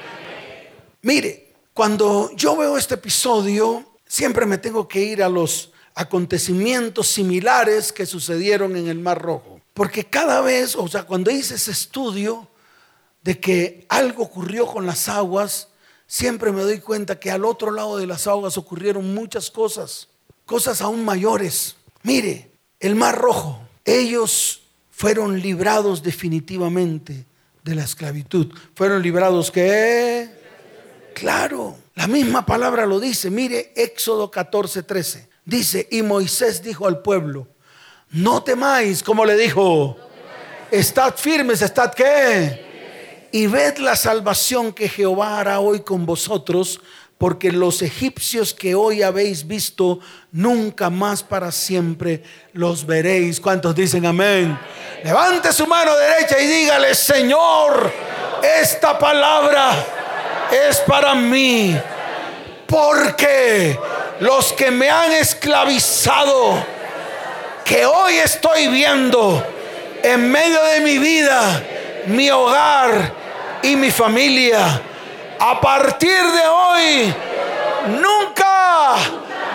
Mire, 1.02 1.54
cuando 1.74 2.32
yo 2.36 2.56
veo 2.58 2.78
este 2.78 2.96
episodio, 2.96 3.98
siempre 4.06 4.46
me 4.46 4.58
tengo 4.58 4.88
que 4.88 5.02
ir 5.02 5.24
a 5.24 5.30
los 5.30 5.72
acontecimientos 5.96 7.08
similares 7.08 7.92
que 7.92 8.06
sucedieron 8.06 8.76
en 8.76 8.88
el 8.88 9.00
Mar 9.00 9.22
Rojo. 9.22 9.62
Porque 9.74 10.06
cada 10.06 10.42
vez, 10.42 10.76
o 10.76 10.88
sea, 10.88 11.04
cuando 11.04 11.32
hice 11.32 11.56
ese 11.56 11.72
estudio 11.72 12.48
de 13.24 13.40
que 13.40 13.86
algo 13.90 14.24
ocurrió 14.24 14.66
con 14.66 14.86
las 14.86 15.08
aguas, 15.08 15.70
siempre 16.08 16.52
me 16.52 16.62
doy 16.62 16.80
cuenta 16.80 17.20
que 17.20 17.32
al 17.32 17.46
otro 17.46 17.72
lado 17.72 17.98
de 17.98 18.08
las 18.08 18.28
aguas 18.28 18.58
ocurrieron 18.58 19.14
muchas 19.14 19.50
cosas, 19.50 20.10
cosas 20.46 20.82
aún 20.82 21.06
mayores. 21.06 21.76
Mire, 22.04 22.52
el 22.80 22.96
Mar 22.96 23.18
Rojo, 23.18 23.62
ellos 23.86 24.64
fueron 24.90 25.40
librados 25.40 26.04
definitivamente 26.04 27.26
de 27.64 27.76
la 27.76 27.84
esclavitud. 27.84 28.54
Fueron 28.76 29.02
librados 29.02 29.52
que... 29.52 30.30
Claro, 31.14 31.76
la 31.96 32.08
misma 32.08 32.46
palabra 32.46 32.86
lo 32.86 33.00
dice. 33.00 33.30
Mire 33.30 33.74
Éxodo 33.76 34.32
14, 34.32 34.84
13. 34.84 35.30
Dice, 35.46 35.88
y 35.92 36.02
Moisés 36.02 36.64
dijo 36.64 36.88
al 36.88 37.02
pueblo, 37.02 37.48
no 38.12 38.44
temáis, 38.44 39.04
como 39.04 39.26
le 39.26 39.36
dijo, 39.36 39.98
estad 40.70 41.16
firmes, 41.16 41.62
estad 41.62 41.94
qué. 41.94 43.30
Y 43.32 43.48
ved 43.48 43.78
la 43.78 43.96
salvación 43.96 44.74
que 44.74 44.90
Jehová 44.90 45.40
hará 45.40 45.60
hoy 45.60 45.82
con 45.82 46.06
vosotros, 46.06 46.80
porque 47.22 47.52
los 47.52 47.84
egipcios 47.84 48.52
que 48.52 48.74
hoy 48.74 49.04
habéis 49.04 49.46
visto, 49.46 50.00
nunca 50.32 50.90
más 50.90 51.22
para 51.22 51.52
siempre 51.52 52.24
los 52.54 52.84
veréis. 52.84 53.40
¿Cuántos 53.40 53.76
dicen 53.76 54.08
amén? 54.08 54.58
Levante 55.04 55.54
su 55.54 55.68
mano 55.68 55.96
derecha 55.96 56.40
y 56.40 56.48
dígale, 56.48 56.96
Señor, 56.96 57.94
esta 58.60 58.98
palabra 58.98 59.72
es 60.68 60.80
para 60.80 61.14
mí, 61.14 61.80
porque 62.66 63.78
los 64.20 64.52
que 64.54 64.72
me 64.72 64.90
han 64.90 65.12
esclavizado, 65.12 66.66
que 67.64 67.86
hoy 67.86 68.16
estoy 68.16 68.68
viendo 68.70 69.46
en 70.02 70.32
medio 70.32 70.64
de 70.64 70.80
mi 70.80 70.98
vida, 70.98 71.62
mi 72.08 72.32
hogar 72.32 73.14
y 73.62 73.76
mi 73.76 73.92
familia, 73.92 74.82
a 75.44 75.60
partir 75.60 76.24
de 76.24 76.48
hoy, 76.48 77.16
nunca 78.00 78.94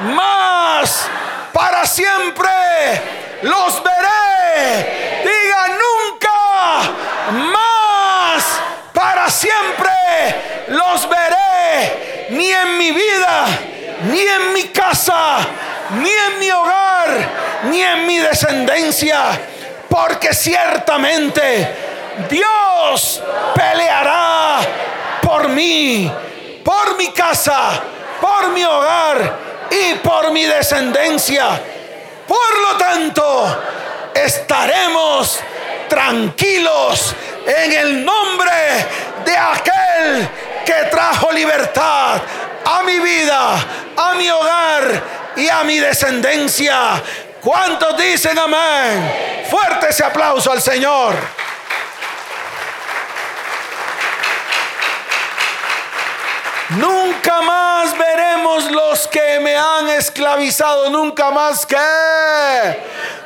más, 0.02 1.08
para 1.52 1.86
siempre, 1.86 2.50
los 3.42 3.82
veré. 3.84 5.22
Diga 5.22 5.68
nunca 5.68 6.80
más, 7.52 8.44
para 8.92 9.30
siempre, 9.30 10.66
los 10.68 11.08
veré, 11.08 12.26
ni 12.30 12.50
en 12.50 12.78
mi 12.78 12.90
vida, 12.90 13.46
ni 14.10 14.22
en 14.22 14.52
mi 14.54 14.64
casa, 14.64 15.38
ni 16.00 16.10
en 16.10 16.38
mi 16.40 16.50
hogar, 16.50 17.08
ni 17.70 17.80
en 17.80 18.06
mi 18.08 18.18
descendencia, 18.18 19.22
porque 19.88 20.34
ciertamente 20.34 21.76
Dios 22.28 23.22
peleará 23.54 24.58
por 25.36 25.48
mí, 25.48 26.10
por 26.64 26.96
mi 26.96 27.08
casa, 27.12 27.78
por 28.20 28.48
mi 28.52 28.64
hogar 28.64 29.38
y 29.70 29.94
por 29.96 30.32
mi 30.32 30.44
descendencia. 30.44 31.60
Por 32.26 32.58
lo 32.62 32.78
tanto, 32.78 33.62
estaremos 34.14 35.38
tranquilos 35.90 37.14
en 37.46 37.72
el 37.72 38.04
nombre 38.04 38.50
de 39.26 39.36
aquel 39.36 40.28
que 40.64 40.88
trajo 40.90 41.30
libertad 41.32 42.18
a 42.64 42.82
mi 42.82 42.98
vida, 42.98 43.56
a 43.94 44.14
mi 44.14 44.30
hogar 44.30 45.02
y 45.36 45.48
a 45.50 45.64
mi 45.64 45.78
descendencia. 45.78 47.02
¿Cuántos 47.42 47.94
dicen 47.98 48.38
amén? 48.38 49.44
Fuerte 49.50 49.90
ese 49.90 50.02
aplauso 50.02 50.50
al 50.50 50.62
Señor. 50.62 51.14
Nunca 56.70 57.42
más 57.42 57.96
veremos 57.96 58.70
los 58.72 59.06
que 59.06 59.38
me 59.40 59.56
han 59.56 59.88
esclavizado, 59.88 60.90
nunca 60.90 61.30
más 61.30 61.64
que. 61.64 61.76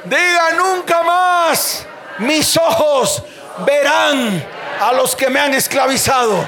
Diga, 0.05 0.53
nunca 0.57 1.03
más 1.03 1.87
mis 2.19 2.55
ojos 2.59 3.23
verán 3.65 4.47
a 4.81 4.93
los 4.93 5.17
que 5.17 5.31
me 5.31 5.41
han 5.41 5.55
esclavizado. 5.55 6.47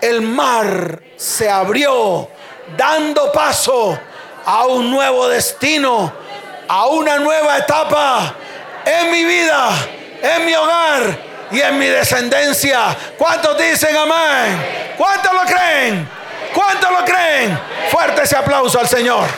El 0.00 0.20
mar 0.22 1.00
se 1.16 1.48
abrió 1.48 2.28
dando 2.76 3.30
paso 3.30 3.96
a 4.44 4.66
un 4.66 4.90
nuevo 4.90 5.28
destino, 5.28 6.12
a 6.66 6.86
una 6.86 7.18
nueva 7.18 7.58
etapa 7.58 8.34
en 8.84 9.12
mi 9.12 9.24
vida, 9.24 9.70
en 10.22 10.44
mi 10.44 10.54
hogar 10.54 11.33
y 11.50 11.60
en 11.60 11.78
mi 11.78 11.86
descendencia. 11.86 12.96
¿Cuántos 13.18 13.56
dicen 13.58 13.96
amén? 13.96 14.94
¿Cuántos 14.96 15.32
lo 15.32 15.42
creen? 15.42 16.08
¿Cuántos 16.54 16.90
lo 16.90 17.04
creen? 17.04 17.58
Fuerte 17.90 18.22
ese 18.22 18.36
aplauso 18.36 18.78
al 18.78 18.88
Señor. 18.88 19.28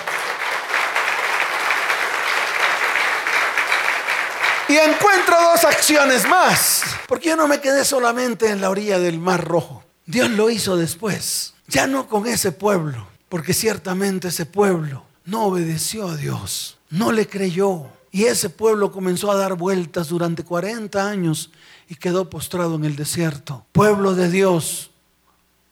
Y 4.69 4.77
encuentro 4.77 5.41
dos 5.41 5.65
acciones 5.65 6.27
más, 6.27 6.83
porque 7.07 7.29
yo 7.29 7.37
no 7.37 7.47
me 7.47 7.61
quedé 7.61 7.85
solamente 7.85 8.51
en 8.51 8.61
la 8.61 8.69
orilla 8.69 8.99
del 8.99 9.21
Mar 9.21 9.45
Rojo. 9.45 9.85
Dios 10.07 10.29
lo 10.31 10.51
hizo 10.51 10.77
después, 10.77 11.55
ya 11.69 11.87
no 11.87 12.09
con 12.09 12.27
ese 12.27 12.51
pueblo, 12.51 13.07
porque 13.29 13.55
ciertamente 13.55 14.29
ese 14.29 14.45
pueblo 14.45 15.05
no 15.25 15.45
obedeció 15.45 16.09
a 16.09 16.17
Dios, 16.17 16.79
no 16.91 17.13
le 17.13 17.29
creyó. 17.29 17.87
Y 18.17 18.25
ese 18.25 18.49
pueblo 18.49 18.93
comenzó 18.93 19.31
a 19.31 19.37
dar 19.37 19.57
vueltas 19.57 20.09
durante 20.09 20.43
40 20.43 21.07
años 21.07 21.51
y 21.87 21.97
quedó 21.97 22.31
postrado 22.31 22.77
en 22.77 22.87
el 22.87 22.97
desierto. 22.97 23.67
Pueblo 23.73 24.15
de 24.15 24.31
Dios, 24.31 24.91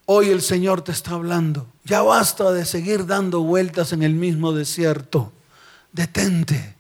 hoy 0.05 0.29
el 0.29 0.43
Señor 0.43 0.83
te 0.83 0.93
está 0.93 1.13
hablando. 1.13 1.67
Ya 1.85 2.03
basta 2.03 2.53
de 2.53 2.67
seguir 2.67 3.07
dando 3.07 3.41
vueltas 3.41 3.95
en 3.95 4.03
el 4.03 4.13
mismo 4.13 4.53
desierto. 4.53 5.33
Detente. 5.91 6.75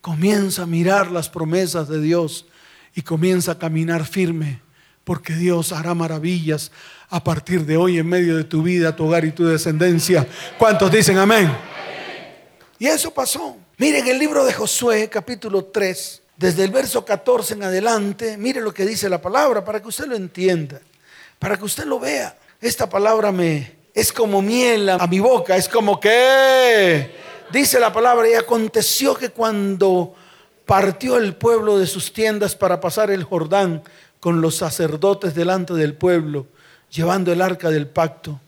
Comienza 0.00 0.62
a 0.62 0.66
mirar 0.66 1.10
las 1.10 1.28
promesas 1.28 1.88
de 1.88 2.00
Dios 2.00 2.46
y 2.94 3.02
comienza 3.02 3.50
a 3.50 3.58
caminar 3.58 4.06
firme 4.06 4.60
porque 5.02 5.34
Dios 5.34 5.72
hará 5.72 5.92
maravillas 5.94 6.70
a 7.10 7.24
partir 7.24 7.66
de 7.66 7.76
hoy 7.76 7.98
en 7.98 8.08
medio 8.08 8.36
de 8.36 8.44
tu 8.44 8.62
vida, 8.62 8.94
tu 8.94 9.06
hogar 9.06 9.24
y 9.24 9.32
tu 9.32 9.44
descendencia. 9.44 10.24
¿Cuántos 10.56 10.92
dicen 10.92 11.18
amén? 11.18 11.50
Y 12.78 12.86
eso 12.86 13.12
pasó. 13.12 13.57
Miren 13.80 14.08
el 14.08 14.18
libro 14.18 14.44
de 14.44 14.52
Josué, 14.52 15.08
capítulo 15.08 15.66
3, 15.66 16.22
desde 16.36 16.64
el 16.64 16.72
verso 16.72 17.04
14 17.04 17.54
en 17.54 17.62
adelante, 17.62 18.36
mire 18.36 18.60
lo 18.60 18.74
que 18.74 18.84
dice 18.84 19.08
la 19.08 19.22
palabra 19.22 19.64
para 19.64 19.80
que 19.80 19.86
usted 19.86 20.06
lo 20.06 20.16
entienda, 20.16 20.80
para 21.38 21.56
que 21.56 21.62
usted 21.62 21.84
lo 21.84 22.00
vea. 22.00 22.36
Esta 22.60 22.88
palabra 22.88 23.30
me 23.30 23.76
es 23.94 24.12
como 24.12 24.42
miel 24.42 24.88
a 24.88 25.06
mi 25.06 25.20
boca, 25.20 25.56
es 25.56 25.68
como 25.68 26.00
que 26.00 27.08
dice 27.52 27.78
la 27.78 27.92
palabra 27.92 28.28
y 28.28 28.34
aconteció 28.34 29.14
que 29.14 29.28
cuando 29.28 30.12
partió 30.66 31.16
el 31.16 31.36
pueblo 31.36 31.78
de 31.78 31.86
sus 31.86 32.12
tiendas 32.12 32.56
para 32.56 32.80
pasar 32.80 33.12
el 33.12 33.22
Jordán 33.22 33.84
con 34.18 34.40
los 34.40 34.56
sacerdotes 34.56 35.36
delante 35.36 35.74
del 35.74 35.94
pueblo, 35.94 36.48
llevando 36.90 37.32
el 37.32 37.40
arca 37.40 37.70
del 37.70 37.86
pacto, 37.86 38.40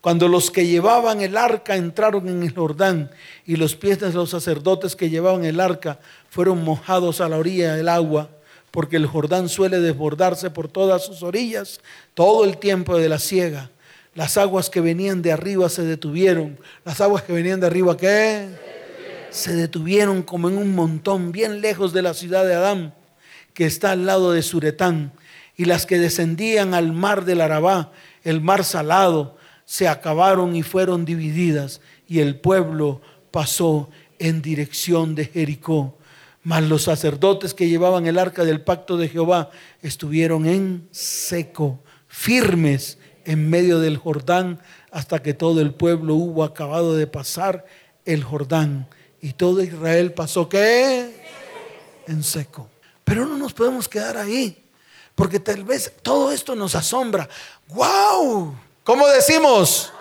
cuando 0.00 0.28
los 0.28 0.50
que 0.50 0.66
llevaban 0.66 1.20
el 1.20 1.36
arca 1.36 1.76
entraron 1.76 2.28
en 2.28 2.42
el 2.42 2.54
Jordán 2.54 3.10
y 3.44 3.56
los 3.56 3.74
pies 3.74 3.98
de 3.98 4.12
los 4.12 4.30
sacerdotes 4.30 4.94
que 4.94 5.10
llevaban 5.10 5.44
el 5.44 5.58
arca 5.58 5.98
fueron 6.30 6.62
mojados 6.62 7.20
a 7.20 7.28
la 7.28 7.36
orilla 7.36 7.74
del 7.74 7.88
agua, 7.88 8.30
porque 8.70 8.96
el 8.96 9.06
Jordán 9.06 9.48
suele 9.48 9.80
desbordarse 9.80 10.50
por 10.50 10.68
todas 10.68 11.04
sus 11.04 11.22
orillas 11.22 11.80
todo 12.14 12.44
el 12.44 12.58
tiempo 12.58 12.96
de 12.96 13.08
la 13.08 13.18
siega. 13.18 13.70
Las 14.14 14.36
aguas 14.36 14.70
que 14.70 14.80
venían 14.80 15.22
de 15.22 15.32
arriba 15.32 15.68
se 15.68 15.82
detuvieron. 15.82 16.58
Las 16.84 17.00
aguas 17.00 17.22
que 17.22 17.32
venían 17.32 17.60
de 17.60 17.66
arriba, 17.66 17.96
¿qué? 17.96 18.48
Se 19.30 19.54
detuvieron 19.54 20.22
como 20.22 20.48
en 20.48 20.58
un 20.58 20.74
montón, 20.74 21.32
bien 21.32 21.60
lejos 21.60 21.92
de 21.92 22.02
la 22.02 22.14
ciudad 22.14 22.44
de 22.44 22.54
Adán, 22.54 22.94
que 23.54 23.66
está 23.66 23.92
al 23.92 24.06
lado 24.06 24.32
de 24.32 24.42
Suretán. 24.42 25.12
Y 25.56 25.66
las 25.66 25.86
que 25.86 25.98
descendían 25.98 26.74
al 26.74 26.92
mar 26.92 27.24
del 27.24 27.40
Arabá, 27.40 27.92
el 28.24 28.40
mar 28.40 28.64
salado, 28.64 29.37
se 29.68 29.86
acabaron 29.86 30.56
y 30.56 30.62
fueron 30.62 31.04
divididas. 31.04 31.82
Y 32.08 32.20
el 32.20 32.40
pueblo 32.40 33.02
pasó 33.30 33.90
en 34.18 34.40
dirección 34.40 35.14
de 35.14 35.26
Jericó. 35.26 35.94
Mas 36.42 36.62
los 36.62 36.84
sacerdotes 36.84 37.52
que 37.52 37.68
llevaban 37.68 38.06
el 38.06 38.18
arca 38.18 38.44
del 38.44 38.62
pacto 38.62 38.96
de 38.96 39.10
Jehová 39.10 39.50
estuvieron 39.82 40.46
en 40.46 40.88
seco, 40.90 41.80
firmes 42.06 42.96
en 43.26 43.50
medio 43.50 43.78
del 43.78 43.98
Jordán, 43.98 44.58
hasta 44.90 45.22
que 45.22 45.34
todo 45.34 45.60
el 45.60 45.74
pueblo 45.74 46.14
hubo 46.14 46.44
acabado 46.44 46.96
de 46.96 47.06
pasar 47.06 47.66
el 48.06 48.24
Jordán. 48.24 48.88
Y 49.20 49.34
todo 49.34 49.62
Israel 49.62 50.14
pasó 50.14 50.48
qué? 50.48 51.14
En 52.06 52.22
seco. 52.22 52.70
Pero 53.04 53.26
no 53.26 53.36
nos 53.36 53.52
podemos 53.52 53.86
quedar 53.86 54.16
ahí, 54.16 54.64
porque 55.14 55.40
tal 55.40 55.62
vez 55.64 55.92
todo 56.00 56.32
esto 56.32 56.54
nos 56.54 56.74
asombra. 56.74 57.28
¡Wow! 57.68 58.67
¿Cómo 58.88 59.06
decimos? 59.06 59.92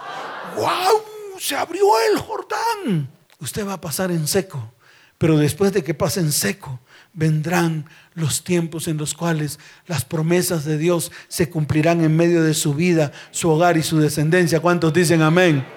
¡Wow! 0.55 1.03
Se 1.37 1.57
abrió 1.57 1.83
el 2.09 2.19
Jordán. 2.19 3.09
Usted 3.37 3.67
va 3.67 3.73
a 3.73 3.81
pasar 3.81 4.11
en 4.11 4.25
seco. 4.29 4.71
Pero 5.17 5.37
después 5.37 5.73
de 5.73 5.83
que 5.83 5.93
pase 5.93 6.21
en 6.21 6.31
seco, 6.31 6.79
vendrán 7.11 7.89
los 8.13 8.45
tiempos 8.45 8.87
en 8.87 8.95
los 8.95 9.13
cuales 9.13 9.59
las 9.87 10.05
promesas 10.05 10.63
de 10.63 10.77
Dios 10.77 11.11
se 11.27 11.49
cumplirán 11.49 12.01
en 12.01 12.15
medio 12.15 12.43
de 12.43 12.53
su 12.53 12.75
vida, 12.75 13.11
su 13.31 13.49
hogar 13.49 13.75
y 13.75 13.83
su 13.83 13.99
descendencia. 13.99 14.61
¿Cuántos 14.61 14.93
dicen 14.93 15.21
amén? 15.21 15.67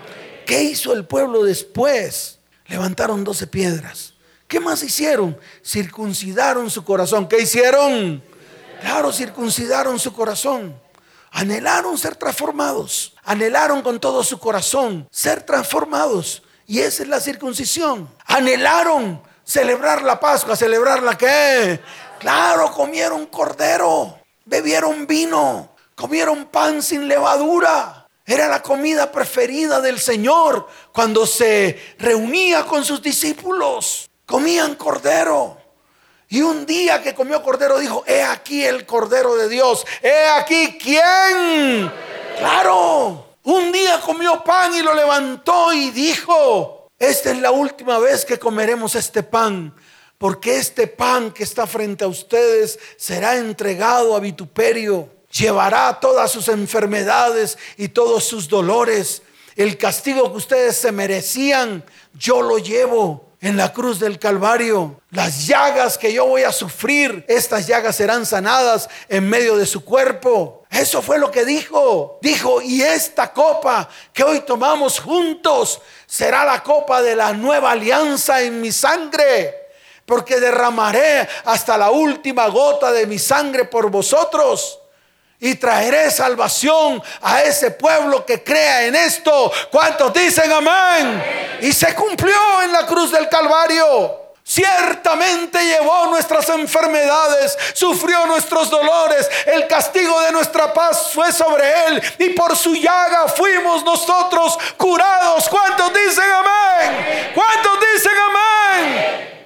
¿Qué 0.46 0.62
hizo 0.62 0.92
el 0.92 1.04
pueblo 1.04 1.42
después? 1.42 2.38
Levantaron 2.68 3.24
doce 3.24 3.48
piedras. 3.48 4.14
¿Qué 4.46 4.60
más 4.60 4.84
hicieron? 4.84 5.36
Circuncidaron 5.66 6.70
su 6.70 6.84
corazón. 6.84 7.26
¿Qué 7.26 7.40
hicieron? 7.40 8.22
Claro, 8.80 9.12
circuncidaron 9.12 9.98
su 9.98 10.12
corazón. 10.12 10.76
Anhelaron 11.30 11.96
ser 11.96 12.16
transformados. 12.16 13.14
Anhelaron 13.24 13.82
con 13.82 14.00
todo 14.00 14.24
su 14.24 14.38
corazón 14.38 15.08
ser 15.10 15.42
transformados. 15.42 16.42
Y 16.66 16.80
esa 16.80 17.02
es 17.02 17.08
la 17.08 17.20
circuncisión. 17.20 18.08
Anhelaron 18.26 19.22
celebrar 19.44 20.02
la 20.02 20.20
Pascua, 20.20 20.56
celebrar 20.56 21.02
la 21.02 21.16
qué. 21.16 21.80
Claro, 22.18 22.70
comieron 22.72 23.26
cordero, 23.26 24.18
bebieron 24.44 25.06
vino, 25.06 25.70
comieron 25.94 26.46
pan 26.46 26.82
sin 26.82 27.08
levadura. 27.08 28.06
Era 28.24 28.46
la 28.46 28.62
comida 28.62 29.10
preferida 29.10 29.80
del 29.80 29.98
Señor 29.98 30.68
cuando 30.92 31.26
se 31.26 31.96
reunía 31.98 32.64
con 32.64 32.84
sus 32.84 33.02
discípulos. 33.02 34.08
Comían 34.26 34.76
cordero. 34.76 35.59
Y 36.30 36.42
un 36.42 36.64
día 36.64 37.02
que 37.02 37.12
comió 37.12 37.42
cordero 37.42 37.78
dijo, 37.78 38.04
he 38.06 38.22
aquí 38.22 38.64
el 38.64 38.86
cordero 38.86 39.34
de 39.34 39.48
Dios. 39.48 39.84
He 40.00 40.28
aquí 40.28 40.78
quién. 40.80 41.92
Claro. 42.38 43.26
Un 43.42 43.72
día 43.72 44.00
comió 44.00 44.44
pan 44.44 44.72
y 44.72 44.80
lo 44.80 44.94
levantó 44.94 45.72
y 45.72 45.90
dijo, 45.90 46.86
esta 46.98 47.32
es 47.32 47.38
la 47.40 47.50
última 47.50 47.98
vez 47.98 48.24
que 48.24 48.38
comeremos 48.38 48.94
este 48.94 49.24
pan, 49.24 49.74
porque 50.18 50.56
este 50.58 50.86
pan 50.86 51.32
que 51.32 51.42
está 51.42 51.66
frente 51.66 52.04
a 52.04 52.08
ustedes 52.08 52.78
será 52.96 53.36
entregado 53.36 54.14
a 54.14 54.20
vituperio, 54.20 55.08
llevará 55.32 55.98
todas 55.98 56.30
sus 56.30 56.48
enfermedades 56.48 57.58
y 57.76 57.88
todos 57.88 58.24
sus 58.24 58.48
dolores. 58.48 59.22
El 59.56 59.76
castigo 59.78 60.30
que 60.30 60.36
ustedes 60.36 60.76
se 60.76 60.92
merecían, 60.92 61.82
yo 62.12 62.42
lo 62.42 62.58
llevo 62.58 63.29
en 63.40 63.56
la 63.56 63.72
cruz 63.72 63.98
del 63.98 64.18
Calvario. 64.18 65.00
Las 65.10 65.46
llagas 65.46 65.96
que 65.96 66.12
yo 66.12 66.26
voy 66.26 66.42
a 66.42 66.52
sufrir, 66.52 67.24
estas 67.26 67.66
llagas 67.66 67.96
serán 67.96 68.26
sanadas 68.26 68.88
en 69.08 69.28
medio 69.28 69.56
de 69.56 69.66
su 69.66 69.84
cuerpo. 69.84 70.64
Eso 70.70 71.00
fue 71.00 71.18
lo 71.18 71.30
que 71.30 71.44
dijo. 71.44 72.18
Dijo, 72.20 72.60
y 72.60 72.82
esta 72.82 73.32
copa 73.32 73.88
que 74.12 74.22
hoy 74.22 74.40
tomamos 74.40 75.00
juntos 75.00 75.80
será 76.06 76.44
la 76.44 76.62
copa 76.62 77.02
de 77.02 77.16
la 77.16 77.32
nueva 77.32 77.72
alianza 77.72 78.42
en 78.42 78.60
mi 78.60 78.72
sangre. 78.72 79.56
Porque 80.04 80.40
derramaré 80.40 81.28
hasta 81.44 81.78
la 81.78 81.90
última 81.90 82.48
gota 82.48 82.92
de 82.92 83.06
mi 83.06 83.18
sangre 83.18 83.64
por 83.64 83.90
vosotros. 83.90 84.79
Y 85.40 85.54
traeré 85.54 86.10
salvación 86.10 87.02
a 87.22 87.42
ese 87.42 87.70
pueblo 87.70 88.26
que 88.26 88.44
crea 88.44 88.84
en 88.84 88.94
esto. 88.94 89.50
¿Cuántos 89.70 90.12
dicen 90.12 90.52
amén? 90.52 91.58
Y 91.62 91.72
se 91.72 91.94
cumplió 91.94 92.62
en 92.62 92.72
la 92.72 92.86
cruz 92.86 93.10
del 93.10 93.28
Calvario. 93.28 94.20
Ciertamente 94.50 95.64
llevó 95.64 96.06
nuestras 96.06 96.48
enfermedades, 96.48 97.56
sufrió 97.72 98.26
nuestros 98.26 98.68
dolores, 98.68 99.30
el 99.46 99.68
castigo 99.68 100.20
de 100.22 100.32
nuestra 100.32 100.74
paz 100.74 101.12
fue 101.14 101.30
sobre 101.30 101.86
él 101.86 102.02
y 102.18 102.30
por 102.30 102.56
su 102.56 102.74
llaga 102.74 103.28
fuimos 103.28 103.84
nosotros 103.84 104.58
curados. 104.76 105.48
¿Cuántos 105.48 105.92
dicen 105.94 106.24
amén? 106.32 107.32
¿Cuántos 107.32 107.78
dicen 107.94 108.12
amén? 108.28 109.39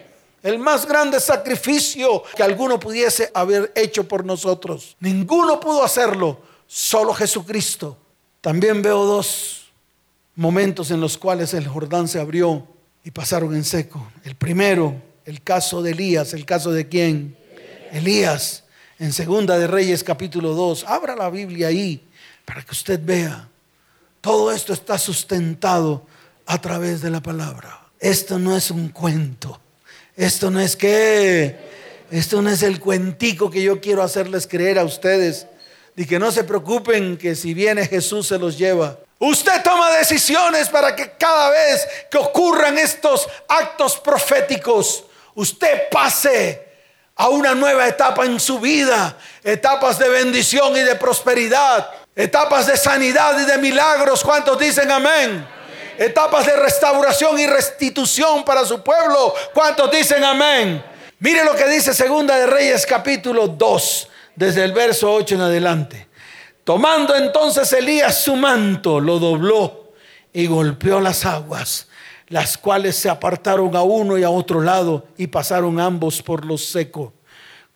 El 0.45 0.59
más 0.59 0.87
grande 0.87 1.21
sacrificio 1.21 2.23
que 2.37 2.43
alguno 2.43 2.79
pudiese 2.79 3.31
haber 3.33 3.73
hecho 3.75 4.07
por 4.07 4.27
nosotros. 4.27 4.95
Ninguno 5.01 5.59
pudo 5.59 5.83
hacerlo, 5.83 6.39
solo 6.67 7.15
Jesucristo. 7.15 7.97
También 8.43 8.83
veo 8.83 9.07
dos 9.07 9.73
momentos 10.37 10.91
en 10.91 11.01
los 11.01 11.17
cuales 11.17 11.55
el 11.55 11.67
Jordán 11.67 12.09
se 12.09 12.21
abrió 12.21 12.69
y 13.03 13.11
pasaron 13.11 13.55
en 13.55 13.65
seco. 13.65 14.07
El 14.23 14.35
primero, 14.35 14.95
el 15.25 15.43
caso 15.43 15.81
de 15.81 15.93
Elías, 15.93 16.35
el 16.35 16.45
caso 16.45 16.73
de 16.73 16.91
quién? 16.91 17.39
Elías, 17.91 18.65
en 18.99 19.15
Segunda 19.15 19.57
de 19.57 19.67
Reyes 19.67 20.05
capítulo 20.05 20.53
2. 20.53 20.85
Abra 20.87 21.17
la 21.17 21.31
Biblia 21.31 21.69
ahí 21.69 22.07
para 22.45 22.61
que 22.61 22.73
usted 22.73 23.01
vea. 23.03 23.49
Todo 24.21 24.53
esto 24.53 24.75
está 24.75 24.99
sustentado 24.99 26.07
a 26.45 26.61
través 26.61 27.01
de 27.01 27.09
la 27.09 27.23
palabra. 27.23 27.81
Esto 27.99 28.39
no 28.39 28.55
es 28.55 28.71
un 28.71 28.91
cuento. 28.91 29.64
Esto 30.17 30.51
no 30.51 30.61
es 30.61 30.77
que, 30.77 31.57
esto 32.11 32.41
no 32.41 32.51
es 32.51 32.63
el 32.63 32.79
cuentico 32.81 33.51
que 33.51 33.63
yo 33.63 33.81
quiero 33.81 34.03
hacerles 34.03 34.47
creer 34.47 34.79
a 34.79 34.85
ustedes. 34.85 35.47
Y 35.97 36.07
que 36.07 36.19
no 36.19 36.33
se 36.33 36.45
preocupen 36.45 37.17
que 37.17 37.35
si 37.35 37.55
viene 37.55 37.87
Jesús 37.87 38.27
se 38.29 38.39
los 38.39 38.59
lleva. 38.59 38.99
Usted 39.19 39.63
toma 39.63 39.91
decisiones 39.93 40.69
para 40.69 40.95
que 40.95 41.13
cada 41.13 41.51
vez 41.51 41.87
que 42.11 42.19
ocurran 42.19 42.77
estos 42.79 43.29
actos 43.49 43.97
proféticos, 43.99 45.05
usted 45.35 45.89
pase 45.91 46.63
a 47.17 47.29
una 47.29 47.55
nueva 47.55 47.87
etapa 47.87 48.25
en 48.25 48.41
su 48.41 48.59
vida, 48.59 49.17
etapas 49.43 49.99
de 49.99 50.09
bendición 50.09 50.77
y 50.77 50.81
de 50.81 50.97
prosperidad, 50.97 51.89
etapas 52.15 52.67
de 52.67 52.77
sanidad 52.77 53.39
y 53.41 53.45
de 53.45 53.59
milagros. 53.59 54.23
¿Cuántos 54.25 54.59
dicen 54.59 54.91
amén? 54.91 55.47
Etapas 55.99 56.47
de 56.47 56.57
restauración 56.57 57.39
y 57.39 57.47
restitución 57.47 58.45
para 58.45 58.65
su 58.65 58.83
pueblo. 58.83 59.33
¿Cuántos 59.53 59.91
dicen 59.93 60.25
amén? 60.25 60.85
Mire 61.21 61.45
lo 61.45 61.55
que 61.55 61.69
dice 61.69 61.95
Segunda 61.95 62.37
de 62.37 62.47
Reyes 62.47 62.85
capítulo 62.85 63.47
2, 63.47 64.09
desde 64.35 64.65
el 64.65 64.73
verso 64.73 65.13
8 65.13 65.37
en 65.37 65.41
adelante. 65.43 66.09
Tomando 66.65 67.15
entonces 67.15 67.73
Elías 67.73 68.19
su 68.19 68.35
manto, 68.35 68.99
lo 68.99 69.21
dobló 69.21 69.93
y 70.33 70.47
golpeó 70.47 70.99
las 70.99 71.25
aguas, 71.25 71.87
las 72.27 72.59
cuales 72.59 72.97
se 72.97 73.09
apartaron 73.09 73.77
a 73.77 73.83
uno 73.83 74.19
y 74.19 74.25
a 74.25 74.31
otro 74.31 74.61
lado 74.61 75.07
y 75.17 75.29
pasaron 75.29 75.79
ambos 75.79 76.23
por 76.23 76.45
lo 76.45 76.59
seco. 76.59 77.13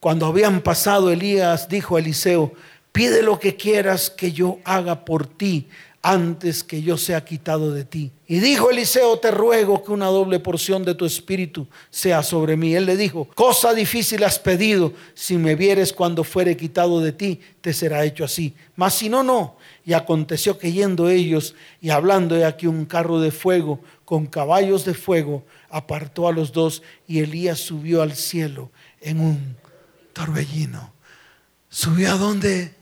Cuando 0.01 0.27
habían 0.27 0.61
pasado, 0.61 1.13
Elías 1.13 1.69
dijo 1.69 1.97
a 1.97 2.01
Eliseo, 2.01 2.53
pide 2.91 3.23
lo 3.23 3.39
que 3.39 3.55
quieras 3.57 4.11
que 4.11 4.33
yo 4.33 4.59
haga 4.65 5.05
por 5.05 5.27
ti 5.27 5.69
antes 6.11 6.65
que 6.65 6.81
yo 6.81 6.97
sea 6.97 7.23
quitado 7.23 7.71
de 7.71 7.85
ti. 7.85 8.13
Y 8.27 8.41
dijo 8.41 8.71
Eliseo, 8.71 9.19
te 9.19 9.31
ruego 9.31 9.85
que 9.85 9.93
una 9.93 10.07
doble 10.07 10.41
porción 10.41 10.83
de 10.83 10.95
tu 10.95 11.05
espíritu 11.05 11.69
sea 11.91 12.23
sobre 12.23 12.57
mí. 12.57 12.75
Él 12.75 12.87
le 12.87 12.97
dijo, 12.97 13.29
cosa 13.35 13.75
difícil 13.75 14.25
has 14.25 14.39
pedido, 14.39 14.95
si 15.13 15.37
me 15.37 15.55
vieres 15.55 15.93
cuando 15.93 16.25
fuere 16.25 16.57
quitado 16.57 17.03
de 17.03 17.13
ti, 17.13 17.41
te 17.61 17.75
será 17.75 18.07
hecho 18.07 18.25
así. 18.25 18.55
Mas 18.75 18.95
si 18.95 19.11
no, 19.11 19.23
no. 19.23 19.59
Y 19.85 19.93
aconteció 19.93 20.57
que 20.57 20.73
yendo 20.73 21.11
ellos 21.11 21.55
y 21.79 21.91
hablando 21.91 22.37
de 22.37 22.47
aquí 22.47 22.67
un 22.67 22.87
carro 22.87 23.21
de 23.21 23.31
fuego 23.31 23.81
con 24.07 24.25
caballos 24.25 24.87
de 24.87 24.95
fuego, 24.95 25.45
apartó 25.69 26.27
a 26.27 26.33
los 26.33 26.53
dos 26.53 26.83
y 27.07 27.19
Elías 27.19 27.59
subió 27.59 28.01
al 28.01 28.17
cielo 28.17 28.71
en 29.03 29.21
un 29.21 29.57
torbellino. 30.15 30.91
¿Subió 31.69 32.13
a 32.13 32.17
dónde? 32.17 32.75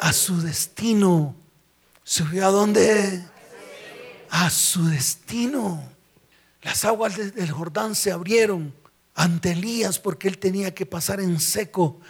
A 0.00 0.12
su 0.12 0.42
destino. 0.42 1.34
¿Subió 2.08 2.46
a 2.46 2.50
dónde? 2.52 3.20
A 4.30 4.48
su 4.48 4.86
destino. 4.86 5.82
Las 6.62 6.84
aguas 6.84 7.16
del 7.16 7.50
Jordán 7.50 7.96
se 7.96 8.12
abrieron 8.12 8.72
ante 9.16 9.50
Elías 9.50 9.98
porque 9.98 10.28
él 10.28 10.38
tenía 10.38 10.72
que 10.72 10.86
pasar 10.86 11.18
en 11.18 11.40
seco 11.40 12.00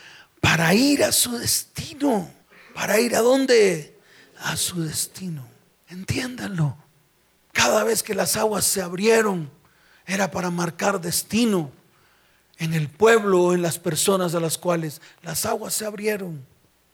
para 0.43 0.75
ir 0.75 1.03
a 1.03 1.13
su 1.13 1.39
destino. 1.39 2.31
¿Para 2.75 3.01
ir 3.01 3.17
a 3.17 3.23
dónde? 3.23 3.99
A 4.41 4.55
su 4.59 4.83
destino. 4.83 5.47
Entiéndanlo. 5.89 6.77
Cada 7.53 7.83
vez 7.83 8.03
que 8.03 8.15
las 8.15 8.37
aguas 8.37 8.67
se 8.67 8.83
abrieron 8.83 9.51
era 10.05 10.31
para 10.31 10.51
marcar 10.51 11.01
destino 11.01 11.71
en 12.59 12.75
el 12.75 12.91
pueblo 12.91 13.45
o 13.45 13.55
en 13.55 13.63
las 13.63 13.79
personas 13.79 14.35
a 14.35 14.41
las 14.41 14.59
cuales 14.59 15.01
las 15.23 15.47
aguas 15.47 15.73
se 15.73 15.87
abrieron. 15.87 16.45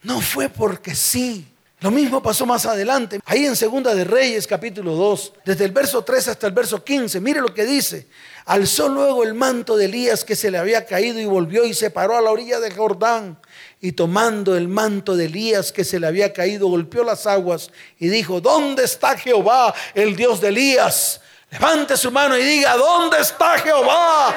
No 0.03 0.21
fue 0.21 0.47
porque 0.47 0.95
sí. 0.95 1.52
Lo 1.83 1.91
mismo 1.91 2.23
pasó 2.23 2.45
más 2.45 2.65
adelante, 2.65 3.19
ahí 3.25 3.45
en 3.45 3.57
Segunda 3.57 3.93
de 3.93 4.05
Reyes 4.05 4.47
capítulo 4.47 4.95
2, 4.95 5.33
desde 5.43 5.65
el 5.65 5.73
verso 5.73 6.01
3 6.01 6.29
hasta 6.29 6.47
el 6.47 6.53
verso 6.53 6.81
15. 6.81 7.19
Mire 7.19 7.41
lo 7.41 7.53
que 7.53 7.65
dice. 7.65 8.07
Alzó 8.45 8.87
luego 8.87 9.21
el 9.21 9.33
manto 9.33 9.75
de 9.75 9.83
Elías 9.83 10.23
que 10.23 10.37
se 10.37 10.49
le 10.49 10.57
había 10.57 10.85
caído 10.85 11.19
y 11.19 11.25
volvió 11.25 11.65
y 11.65 11.73
se 11.73 11.89
paró 11.91 12.15
a 12.15 12.21
la 12.21 12.31
orilla 12.31 12.61
del 12.61 12.73
Jordán. 12.73 13.37
Y 13.81 13.91
tomando 13.91 14.55
el 14.55 14.69
manto 14.69 15.17
de 15.17 15.25
Elías 15.25 15.73
que 15.73 15.83
se 15.83 15.99
le 15.99 16.07
había 16.07 16.31
caído, 16.31 16.69
golpeó 16.69 17.03
las 17.03 17.27
aguas 17.27 17.69
y 17.99 18.07
dijo, 18.07 18.39
¿dónde 18.39 18.85
está 18.85 19.17
Jehová, 19.17 19.73
el 19.93 20.15
Dios 20.15 20.39
de 20.39 20.47
Elías? 20.47 21.19
Levante 21.51 21.97
su 21.97 22.11
mano 22.11 22.37
y 22.37 22.45
diga, 22.45 22.77
¿dónde 22.77 23.17
está 23.19 23.57
Jehová, 23.57 24.33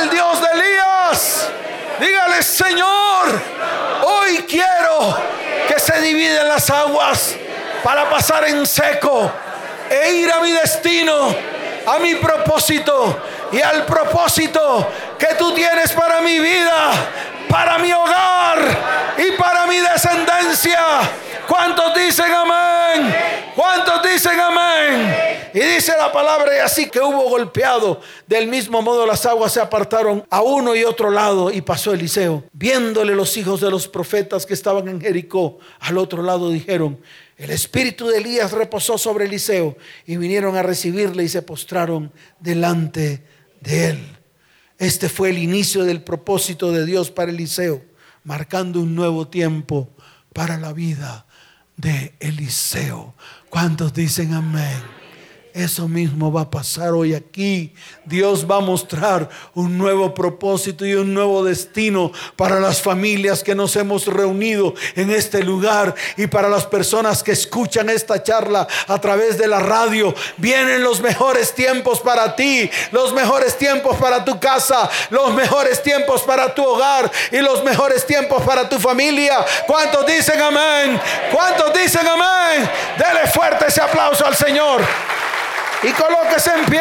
el 0.00 0.08
Dios 0.08 0.40
de 0.40 0.46
Elías? 0.58 1.46
Dígale, 2.00 2.42
Señor, 2.42 3.42
hoy 4.02 4.38
quiero 4.48 5.39
que 6.00 6.06
dividen 6.06 6.48
las 6.48 6.70
aguas 6.70 7.36
para 7.82 8.08
pasar 8.08 8.48
en 8.48 8.66
seco 8.66 9.30
e 9.90 10.12
ir 10.12 10.32
a 10.32 10.40
mi 10.40 10.52
destino, 10.52 11.34
a 11.86 11.98
mi 11.98 12.14
propósito 12.16 13.22
y 13.52 13.60
al 13.60 13.84
propósito 13.84 14.90
que 15.18 15.34
tú 15.38 15.52
tienes 15.52 15.92
para 15.92 16.20
mi 16.20 16.38
vida, 16.38 16.90
para 17.48 17.78
mi 17.78 17.92
hogar 17.92 18.58
y 19.18 19.32
para 19.32 19.66
mi 19.66 19.78
descendencia. 19.78 20.80
¿Cuántos 21.46 21.94
dicen 21.94 22.32
amén? 22.32 23.52
¿Cuántos 23.54 24.02
dicen 24.02 24.38
amén? 24.40 25.29
Y 25.52 25.58
dice 25.58 25.92
la 25.98 26.12
palabra, 26.12 26.56
y 26.56 26.58
así 26.60 26.88
que 26.88 27.00
hubo 27.00 27.28
golpeado. 27.28 28.00
Del 28.26 28.48
mismo 28.48 28.82
modo 28.82 29.06
las 29.06 29.26
aguas 29.26 29.52
se 29.52 29.60
apartaron 29.60 30.24
a 30.30 30.42
uno 30.42 30.74
y 30.74 30.84
otro 30.84 31.10
lado 31.10 31.50
y 31.50 31.60
pasó 31.60 31.92
Eliseo. 31.92 32.44
Viéndole 32.52 33.14
los 33.14 33.36
hijos 33.36 33.60
de 33.60 33.70
los 33.70 33.88
profetas 33.88 34.46
que 34.46 34.54
estaban 34.54 34.88
en 34.88 35.00
Jericó, 35.00 35.58
al 35.80 35.98
otro 35.98 36.22
lado 36.22 36.50
dijeron, 36.50 37.00
el 37.36 37.50
espíritu 37.50 38.06
de 38.06 38.18
Elías 38.18 38.52
reposó 38.52 38.98
sobre 38.98 39.24
Eliseo 39.24 39.76
y 40.06 40.16
vinieron 40.16 40.56
a 40.56 40.62
recibirle 40.62 41.24
y 41.24 41.28
se 41.28 41.42
postraron 41.42 42.12
delante 42.38 43.24
de 43.60 43.88
él. 43.90 44.16
Este 44.78 45.08
fue 45.08 45.30
el 45.30 45.38
inicio 45.38 45.84
del 45.84 46.02
propósito 46.02 46.70
de 46.70 46.84
Dios 46.84 47.10
para 47.10 47.30
Eliseo, 47.30 47.82
marcando 48.24 48.80
un 48.80 48.94
nuevo 48.94 49.28
tiempo 49.28 49.88
para 50.32 50.58
la 50.58 50.72
vida 50.72 51.26
de 51.76 52.14
Eliseo. 52.20 53.14
¿Cuántos 53.48 53.94
dicen 53.94 54.34
amén? 54.34 54.99
Eso 55.54 55.88
mismo 55.88 56.32
va 56.32 56.42
a 56.42 56.50
pasar 56.50 56.90
hoy 56.90 57.12
aquí. 57.12 57.74
Dios 58.04 58.48
va 58.48 58.56
a 58.56 58.60
mostrar 58.60 59.28
un 59.54 59.76
nuevo 59.76 60.14
propósito 60.14 60.86
y 60.86 60.94
un 60.94 61.12
nuevo 61.12 61.44
destino 61.44 62.12
para 62.36 62.60
las 62.60 62.80
familias 62.80 63.42
que 63.42 63.56
nos 63.56 63.74
hemos 63.74 64.06
reunido 64.06 64.74
en 64.94 65.10
este 65.10 65.42
lugar 65.42 65.94
y 66.16 66.28
para 66.28 66.48
las 66.48 66.66
personas 66.66 67.24
que 67.24 67.32
escuchan 67.32 67.90
esta 67.90 68.22
charla 68.22 68.68
a 68.86 69.00
través 69.00 69.38
de 69.38 69.48
la 69.48 69.58
radio. 69.58 70.14
Vienen 70.36 70.84
los 70.84 71.00
mejores 71.00 71.52
tiempos 71.52 71.98
para 71.98 72.36
ti, 72.36 72.70
los 72.92 73.12
mejores 73.12 73.58
tiempos 73.58 73.96
para 73.96 74.24
tu 74.24 74.38
casa, 74.38 74.88
los 75.10 75.34
mejores 75.34 75.82
tiempos 75.82 76.22
para 76.22 76.54
tu 76.54 76.64
hogar 76.64 77.10
y 77.32 77.38
los 77.38 77.64
mejores 77.64 78.06
tiempos 78.06 78.42
para 78.42 78.68
tu 78.68 78.78
familia. 78.78 79.44
¿Cuántos 79.66 80.06
dicen 80.06 80.40
amén? 80.40 81.00
¿Cuántos 81.32 81.72
dicen 81.74 82.06
amén? 82.06 82.70
Dele 82.96 83.26
fuerte 83.32 83.64
ese 83.66 83.80
aplauso 83.82 84.24
al 84.24 84.36
Señor 84.36 84.80
y 85.82 85.92
colóquese 85.92 86.50
en 86.58 86.66
pie. 86.66 86.80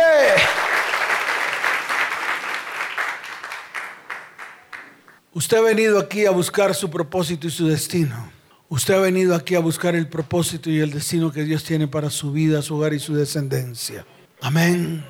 Usted 5.34 5.58
ha 5.58 5.62
venido 5.62 6.00
aquí 6.00 6.26
a 6.26 6.32
buscar 6.32 6.74
su 6.76 6.89
propósito 6.89 7.47
y 7.47 7.52
su 7.52 7.68
destino. 7.68 8.32
Usted 8.68 8.95
ha 8.95 9.00
venido 9.00 9.36
aquí 9.36 9.56
a 9.56 9.60
buscar 9.60 9.95
el 9.95 10.08
propósito 10.08 10.70
y 10.70 10.80
el 10.80 10.91
destino 10.91 11.32
que 11.32 11.43
Dios 11.43 11.64
tiene 11.64 11.88
para 11.88 12.10
su 12.10 12.32
vida, 12.32 12.62
su 12.62 12.76
hogar 12.76 12.93
y 12.93 13.00
su 13.00 13.16
descendencia. 13.16 14.06
Amén. 14.41 15.06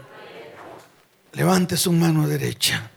Levante 1.34 1.78
su 1.78 1.92
mano 1.92 2.28
derecha. 2.28 2.90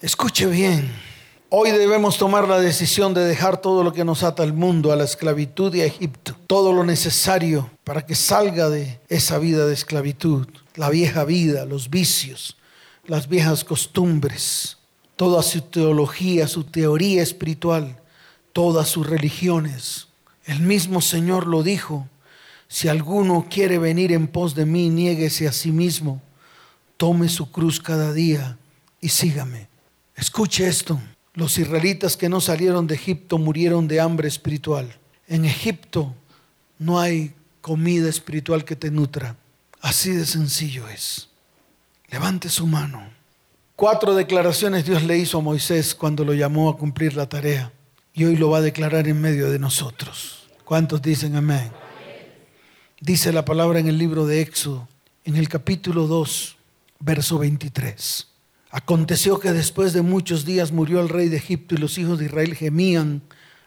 Escuche 0.00 0.46
bien. 0.46 1.09
Hoy 1.52 1.72
debemos 1.72 2.16
tomar 2.16 2.46
la 2.46 2.60
decisión 2.60 3.12
de 3.12 3.24
dejar 3.24 3.60
todo 3.60 3.82
lo 3.82 3.92
que 3.92 4.04
nos 4.04 4.22
ata 4.22 4.44
al 4.44 4.52
mundo, 4.52 4.92
a 4.92 4.96
la 4.96 5.02
esclavitud 5.02 5.74
y 5.74 5.80
a 5.80 5.84
Egipto. 5.84 6.36
Todo 6.46 6.72
lo 6.72 6.84
necesario 6.84 7.68
para 7.82 8.06
que 8.06 8.14
salga 8.14 8.70
de 8.70 9.00
esa 9.08 9.36
vida 9.38 9.66
de 9.66 9.74
esclavitud. 9.74 10.46
La 10.76 10.90
vieja 10.90 11.24
vida, 11.24 11.64
los 11.64 11.90
vicios, 11.90 12.56
las 13.04 13.28
viejas 13.28 13.64
costumbres, 13.64 14.78
toda 15.16 15.42
su 15.42 15.62
teología, 15.62 16.46
su 16.46 16.62
teoría 16.62 17.20
espiritual, 17.20 18.00
todas 18.52 18.86
sus 18.86 19.08
religiones. 19.08 20.06
El 20.44 20.60
mismo 20.60 21.00
Señor 21.00 21.48
lo 21.48 21.64
dijo. 21.64 22.06
Si 22.68 22.86
alguno 22.86 23.48
quiere 23.50 23.78
venir 23.78 24.12
en 24.12 24.28
pos 24.28 24.54
de 24.54 24.66
mí, 24.66 24.88
niéguese 24.88 25.48
a 25.48 25.52
sí 25.52 25.72
mismo, 25.72 26.22
tome 26.96 27.28
su 27.28 27.50
cruz 27.50 27.80
cada 27.80 28.12
día 28.12 28.56
y 29.00 29.08
sígame. 29.08 29.68
Escuche 30.14 30.68
esto. 30.68 31.00
Los 31.40 31.56
israelitas 31.56 32.18
que 32.18 32.28
no 32.28 32.38
salieron 32.38 32.86
de 32.86 32.96
Egipto 32.96 33.38
murieron 33.38 33.88
de 33.88 33.98
hambre 33.98 34.28
espiritual. 34.28 34.94
En 35.26 35.46
Egipto 35.46 36.14
no 36.78 37.00
hay 37.00 37.32
comida 37.62 38.10
espiritual 38.10 38.62
que 38.62 38.76
te 38.76 38.90
nutra. 38.90 39.36
Así 39.80 40.10
de 40.10 40.26
sencillo 40.26 40.86
es. 40.86 41.30
Levante 42.10 42.50
su 42.50 42.66
mano. 42.66 43.08
Cuatro 43.74 44.14
declaraciones 44.14 44.84
Dios 44.84 45.02
le 45.02 45.16
hizo 45.16 45.38
a 45.38 45.40
Moisés 45.40 45.94
cuando 45.94 46.26
lo 46.26 46.34
llamó 46.34 46.68
a 46.68 46.76
cumplir 46.76 47.16
la 47.16 47.26
tarea. 47.26 47.72
Y 48.12 48.24
hoy 48.24 48.36
lo 48.36 48.50
va 48.50 48.58
a 48.58 48.60
declarar 48.60 49.08
en 49.08 49.18
medio 49.18 49.50
de 49.50 49.58
nosotros. 49.58 50.46
¿Cuántos 50.66 51.00
dicen 51.00 51.36
amén? 51.36 51.72
Dice 53.00 53.32
la 53.32 53.46
palabra 53.46 53.78
en 53.78 53.88
el 53.88 53.96
libro 53.96 54.26
de 54.26 54.42
Éxodo, 54.42 54.88
en 55.24 55.36
el 55.36 55.48
capítulo 55.48 56.06
2, 56.06 56.56
verso 56.98 57.38
23. 57.38 58.29
Aconteció 58.72 59.40
que 59.40 59.52
después 59.52 59.92
de 59.92 60.02
muchos 60.02 60.44
días 60.44 60.70
murió 60.70 61.00
el 61.00 61.08
rey 61.08 61.28
de 61.28 61.38
Egipto 61.38 61.74
y 61.74 61.78
los 61.78 61.98
hijos 61.98 62.20
de 62.20 62.26
Israel 62.26 62.54
gemían 62.54 63.22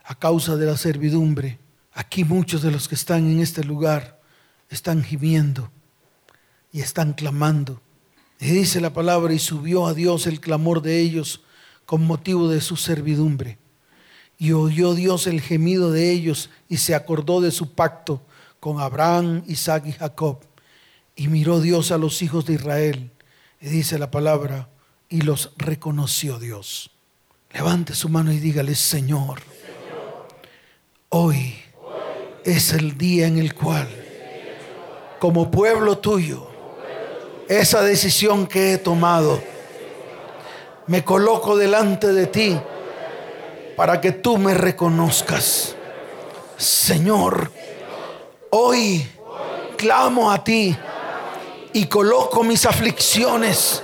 a 0.06 0.16
causa 0.16 0.56
de 0.56 0.66
la 0.66 0.78
servidumbre. 0.78 1.60
Aquí 1.94 2.24
muchos 2.24 2.62
de 2.62 2.72
los 2.72 2.88
que 2.88 2.96
están 2.96 3.30
en 3.30 3.42
este 3.42 3.66
lugar 3.66 4.22
están 4.70 5.04
gimiendo 5.04 5.70
y 6.72 6.80
están 6.80 7.14
clamando. 7.14 7.82
Y 8.40 8.46
dice 8.46 8.80
la 8.80 8.94
palabra, 8.94 9.34
y 9.34 9.40
subió 9.40 9.88
a 9.88 9.94
Dios 9.94 10.26
el 10.26 10.40
clamor 10.40 10.82
de 10.82 11.00
ellos 11.00 11.44
con 11.86 12.06
motivo 12.06 12.50
de 12.50 12.62
su 12.62 12.78
servidumbre. 12.78 13.58
Y 14.38 14.54
oyó 14.54 14.96
Dios 14.96 15.28
el 15.28 15.42
gemido 15.42 15.92
de 15.92 16.12
ellos 16.12 16.50
y 16.70 16.78
se 16.78 16.96
acordó 16.96 17.42
de 17.42 17.52
su 17.52 17.74
pacto 17.74 18.26
con 18.62 18.80
Abraham, 18.80 19.44
Isaac 19.48 19.84
y 19.86 19.92
Jacob. 19.92 20.40
Y 21.16 21.28
miró 21.28 21.60
Dios 21.60 21.92
a 21.92 21.98
los 21.98 22.22
hijos 22.22 22.46
de 22.46 22.54
Israel. 22.54 23.12
Y 23.62 23.68
dice 23.68 24.00
la 24.00 24.10
palabra, 24.10 24.70
y 25.14 25.22
los 25.22 25.52
reconoció 25.58 26.40
Dios. 26.40 26.90
Levante 27.52 27.94
su 27.94 28.10
mano 28.10 28.32
y 28.32 28.40
dígale, 28.40 28.74
Señor, 28.74 29.42
hoy 31.10 31.56
es 32.44 32.74
el 32.74 32.98
día 32.98 33.28
en 33.28 33.38
el 33.38 33.54
cual, 33.54 33.88
como 35.20 35.52
pueblo 35.52 36.00
tuyo, 36.00 36.48
esa 37.48 37.84
decisión 37.84 38.48
que 38.48 38.74
he 38.74 38.78
tomado, 38.80 39.40
me 40.88 41.04
coloco 41.04 41.58
delante 41.58 42.12
de 42.12 42.26
ti 42.26 42.60
para 43.78 44.02
que 44.02 44.14
tú 44.14 44.40
me 44.40 44.56
reconozcas 44.56 45.76
Señor, 46.58 47.52
hoy 48.50 49.08
clamo 49.78 50.32
a 50.32 50.44
ti 50.44 50.76
y 51.72 51.86
coloco 51.86 52.44
mis 52.44 52.66
aflicciones 52.66 53.84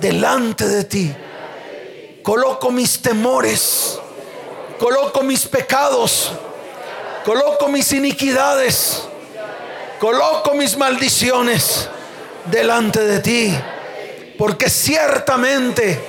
delante 0.00 0.66
de 0.66 0.84
ti. 0.84 1.14
Coloco 2.22 2.70
mis 2.70 3.00
temores, 3.00 3.98
coloco 4.78 5.22
mis 5.22 5.46
pecados, 5.46 6.32
coloco 7.24 7.68
mis 7.68 7.92
iniquidades, 7.92 9.02
coloco 9.98 10.54
mis 10.54 10.76
maldiciones 10.76 11.88
delante 12.46 13.00
de 13.00 13.20
ti, 13.20 13.54
porque 14.38 14.68
ciertamente 14.68 16.00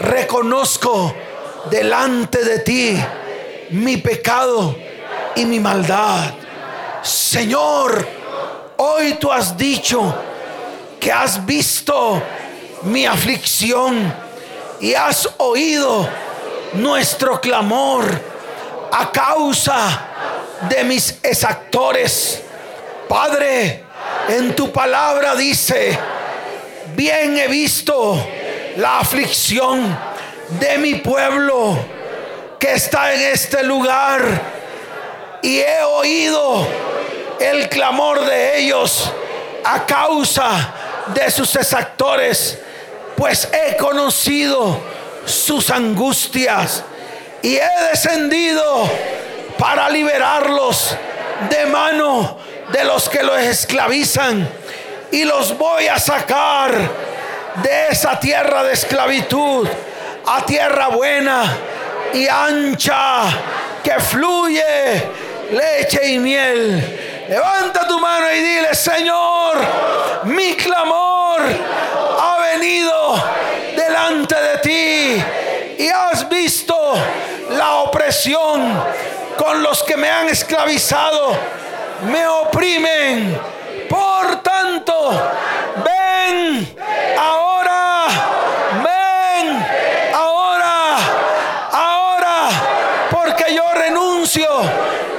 reconozco 0.00 1.14
delante 1.70 2.44
de 2.44 2.58
ti 2.60 3.04
mi 3.70 3.96
pecado 3.98 4.76
y 5.36 5.44
mi 5.44 5.60
maldad. 5.60 6.34
Señor, 7.02 8.06
hoy 8.78 9.14
tú 9.14 9.30
has 9.30 9.56
dicho 9.56 10.14
que 11.00 11.12
has 11.12 11.44
visto 11.44 12.22
mi 12.84 13.06
aflicción 13.06 14.12
y 14.80 14.94
has 14.94 15.28
oído 15.38 16.08
nuestro 16.74 17.40
clamor 17.40 18.04
a 18.92 19.10
causa 19.10 20.08
de 20.68 20.84
mis 20.84 21.18
exactores. 21.22 22.42
Padre, 23.08 23.84
en 24.28 24.54
tu 24.54 24.72
palabra 24.72 25.34
dice, 25.34 25.98
bien 26.94 27.36
he 27.38 27.48
visto 27.48 28.18
la 28.76 29.00
aflicción 29.00 29.96
de 30.60 30.78
mi 30.78 30.96
pueblo 30.96 31.76
que 32.58 32.72
está 32.72 33.14
en 33.14 33.20
este 33.20 33.62
lugar 33.62 34.22
y 35.42 35.58
he 35.58 35.82
oído 35.82 36.66
el 37.40 37.68
clamor 37.68 38.24
de 38.24 38.58
ellos 38.58 39.10
a 39.64 39.84
causa 39.84 40.74
de 41.14 41.30
sus 41.30 41.54
exactores, 41.56 42.58
pues 43.16 43.48
he 43.52 43.76
conocido 43.76 44.80
sus 45.24 45.70
angustias 45.70 46.84
y 47.42 47.56
he 47.56 47.88
descendido 47.90 48.88
para 49.58 49.88
liberarlos 49.88 50.96
de 51.48 51.66
mano 51.66 52.38
de 52.72 52.84
los 52.84 53.08
que 53.08 53.22
los 53.22 53.38
esclavizan 53.38 54.48
y 55.10 55.24
los 55.24 55.56
voy 55.56 55.86
a 55.86 55.98
sacar 55.98 56.72
de 57.62 57.88
esa 57.90 58.18
tierra 58.18 58.64
de 58.64 58.72
esclavitud 58.72 59.68
a 60.26 60.44
tierra 60.44 60.88
buena 60.88 61.56
y 62.12 62.26
ancha 62.26 63.24
que 63.82 64.00
fluye 64.00 65.04
leche 65.52 66.12
y 66.12 66.18
miel. 66.18 67.26
Levanta 67.28 67.86
tu 67.86 67.98
mano 67.98 68.26
y 68.32 68.40
dile, 68.40 68.74
Señor, 68.74 69.56
mi 70.24 70.54
clamor 70.54 71.42
venido 72.58 73.14
delante 73.76 74.34
de 74.34 74.58
ti 74.58 75.24
y 75.82 75.88
has 75.88 76.28
visto 76.28 76.76
la 77.50 77.76
opresión 77.78 78.62
con 79.36 79.62
los 79.62 79.82
que 79.82 79.96
me 79.96 80.08
han 80.08 80.28
esclavizado, 80.28 81.36
me 82.12 82.26
oprimen. 82.26 83.36
Por 83.88 84.42
tanto, 84.42 85.10
ven 85.84 86.76
ahora, 87.18 88.06
ven 88.84 89.66
ahora, 90.14 90.96
ahora, 91.72 92.48
porque 93.10 93.52
yo 93.52 93.64
renuncio. 93.74 94.48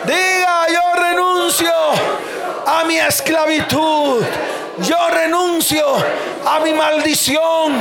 Diga, 0.06 0.68
yo 0.70 1.02
renuncio 1.02 1.74
a 2.66 2.84
mi 2.86 2.98
esclavitud. 2.98 4.24
Yo 4.80 4.98
renuncio 5.10 5.86
a 6.46 6.60
mi 6.60 6.74
maldición. 6.74 7.74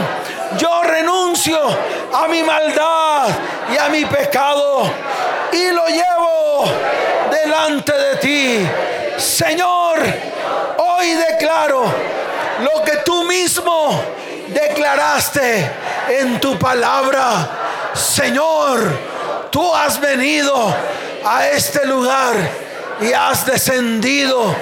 Yo 0.57 0.83
renuncio 0.85 1.59
a 2.13 2.29
mi 2.29 2.43
maldad 2.43 3.29
y 3.73 3.79
a 3.79 3.89
mi 3.89 4.05
pecado. 4.05 4.89
Y 5.53 5.71
lo 5.71 5.87
llevo 5.89 6.65
delante 7.31 7.93
de 7.93 8.17
ti. 8.17 8.69
Señor, 9.19 9.99
hoy 10.79 11.15
declaro 11.15 11.85
lo 12.61 12.85
que 12.85 12.99
tú 12.99 13.25
mismo 13.25 14.01
declaraste 14.49 15.71
en 16.21 16.39
tu 16.41 16.57
palabra. 16.59 17.91
Señor, 17.95 18.97
tú 19.51 19.75
has 19.75 20.01
venido 20.01 20.73
a 21.25 21.49
este 21.49 21.87
lugar 21.87 22.37
y 23.01 23.13
has 23.13 23.45
descendido 23.47 24.55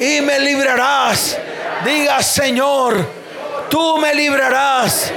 y 0.00 0.20
me 0.20 0.40
librarás. 0.40 1.38
Diga, 1.86 2.20
Señor, 2.20 3.06
tú 3.70 3.96
me 3.98 4.12
librarás 4.12 5.12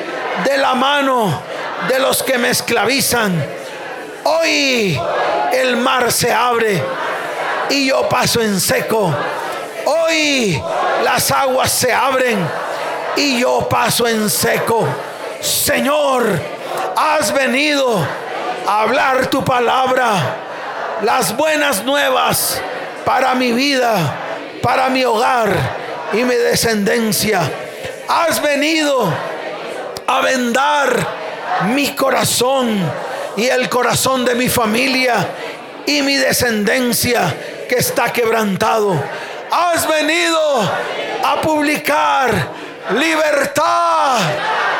de 0.46 0.56
la 0.56 0.76
mano 0.76 1.42
de 1.88 1.98
los 1.98 2.22
que 2.22 2.38
me 2.38 2.52
esclavizan. 2.52 3.44
Hoy 4.24 5.02
el 5.52 5.78
mar 5.78 6.12
se 6.12 6.32
abre 6.32 6.80
y 7.72 7.88
yo 7.88 8.08
paso 8.08 8.40
en 8.40 8.60
seco. 8.60 9.12
Hoy 9.84 10.62
las 11.04 11.32
aguas 11.32 11.72
se 11.72 11.92
abren 11.92 12.48
y 13.16 13.40
yo 13.40 13.68
paso 13.68 14.08
en 14.08 14.30
seco. 14.30 14.88
Señor, 15.42 16.40
has 16.96 17.34
venido 17.34 17.98
a 18.68 18.82
hablar 18.82 19.26
tu 19.26 19.44
palabra, 19.44 20.36
las 21.02 21.36
buenas 21.36 21.84
nuevas 21.84 22.62
para 23.04 23.34
mi 23.34 23.54
vida, 23.54 23.98
para 24.62 24.88
mi 24.90 25.04
hogar 25.04 25.89
y 26.14 26.24
mi 26.24 26.36
descendencia. 26.36 27.42
Has 28.08 28.42
venido 28.42 29.12
a 30.08 30.22
vendar 30.22 31.08
mi 31.74 31.96
corazón 31.96 32.80
y 33.38 33.46
el 33.46 33.70
corazón 33.70 34.26
de 34.26 34.36
mi 34.36 34.50
familia 34.50 35.28
y 35.86 36.02
mi 36.02 36.16
descendencia 36.16 37.36
que 37.68 37.76
está 37.76 38.12
quebrantado. 38.12 39.00
Has 39.52 39.88
venido 39.88 40.62
a 41.24 41.42
publicar 41.42 42.32
libertad 42.92 44.18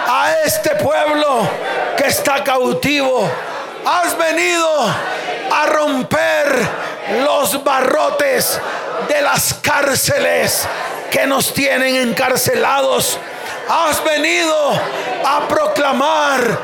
a 0.08 0.32
este 0.46 0.72
pueblo 0.76 1.48
que 1.98 2.08
está 2.08 2.44
cautivo. 2.44 3.30
Has 3.86 4.18
venido 4.18 4.68
a 5.52 5.66
romper 5.68 6.68
los 7.24 7.64
barrotes 7.64 8.60
de 9.08 9.22
las 9.22 9.56
cárceles 9.56 10.68
que 11.10 11.26
nos 11.28 11.54
tienen 11.54 11.96
encarcelados. 11.96 13.18
Has 13.68 14.04
venido 14.04 14.72
a 15.26 15.48
proclamar 15.48 16.60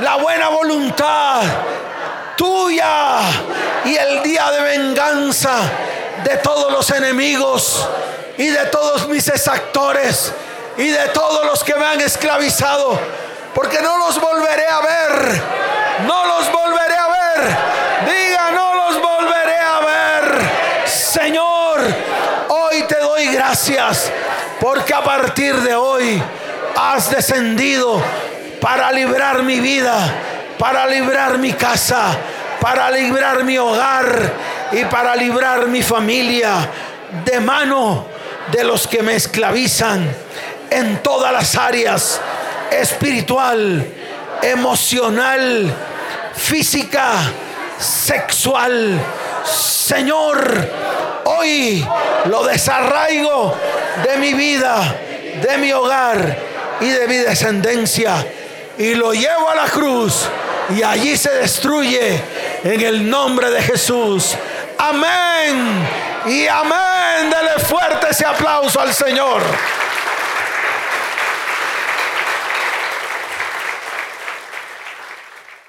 la 0.00 0.16
buena 0.16 0.48
voluntad 0.48 1.42
tuya 2.36 3.20
y 3.84 3.96
el 3.96 4.22
día 4.22 4.50
de 4.50 4.62
venganza 4.62 5.58
de 6.24 6.36
todos 6.38 6.72
los 6.72 6.90
enemigos 6.90 7.86
y 8.38 8.46
de 8.46 8.64
todos 8.66 9.08
mis 9.08 9.28
exactores 9.28 10.32
y 10.78 10.88
de 10.88 11.08
todos 11.08 11.44
los 11.44 11.62
que 11.62 11.74
me 11.74 11.84
han 11.84 12.00
esclavizado, 12.00 12.98
porque 13.54 13.82
no 13.82 13.98
los 13.98 14.18
volveré 14.18 14.66
a 14.66 14.80
ver, 14.80 15.42
no 16.06 16.26
los 16.26 16.50
volveré 16.50 16.96
a 16.96 17.08
ver, 17.08 17.56
diga, 18.06 18.50
no 18.52 18.74
los 18.74 19.02
volveré 19.02 19.58
a 19.58 19.80
ver, 19.80 20.88
Señor, 20.88 21.80
hoy 22.48 22.82
te 22.84 22.96
gracias, 23.28 24.10
porque 24.60 24.94
a 24.94 25.02
partir 25.02 25.54
de 25.56 25.74
hoy 25.74 26.22
has 26.76 27.10
descendido 27.10 28.02
para 28.60 28.92
librar 28.92 29.42
mi 29.42 29.60
vida, 29.60 29.96
para 30.58 30.86
librar 30.86 31.38
mi 31.38 31.52
casa, 31.52 32.16
para 32.60 32.90
librar 32.90 33.44
mi 33.44 33.58
hogar 33.58 34.32
y 34.72 34.84
para 34.84 35.16
librar 35.16 35.66
mi 35.68 35.82
familia 35.82 36.68
de 37.24 37.40
mano 37.40 38.06
de 38.52 38.64
los 38.64 38.86
que 38.86 39.02
me 39.02 39.16
esclavizan 39.16 40.08
en 40.70 41.02
todas 41.02 41.32
las 41.32 41.56
áreas, 41.56 42.20
espiritual, 42.70 43.84
emocional, 44.42 45.74
física, 46.34 47.12
sexual. 47.78 49.00
Señor, 49.44 50.68
hoy 51.38 51.86
lo 52.26 52.44
desarraigo 52.44 53.56
de 54.04 54.16
mi 54.18 54.34
vida, 54.34 54.96
de 55.42 55.58
mi 55.58 55.72
hogar 55.72 56.36
y 56.80 56.88
de 56.88 57.06
mi 57.08 57.16
descendencia 57.16 58.24
y 58.78 58.94
lo 58.94 59.12
llevo 59.12 59.50
a 59.50 59.54
la 59.54 59.64
cruz 59.64 60.26
y 60.74 60.82
allí 60.82 61.16
se 61.16 61.30
destruye 61.30 62.18
en 62.64 62.80
el 62.80 63.08
nombre 63.10 63.50
de 63.50 63.60
Jesús. 63.62 64.34
Amén 64.78 65.86
y 66.26 66.46
amén. 66.46 67.30
Dele 67.30 67.62
fuerte 67.64 68.08
ese 68.10 68.24
aplauso 68.24 68.80
al 68.80 68.94
Señor. 68.94 69.42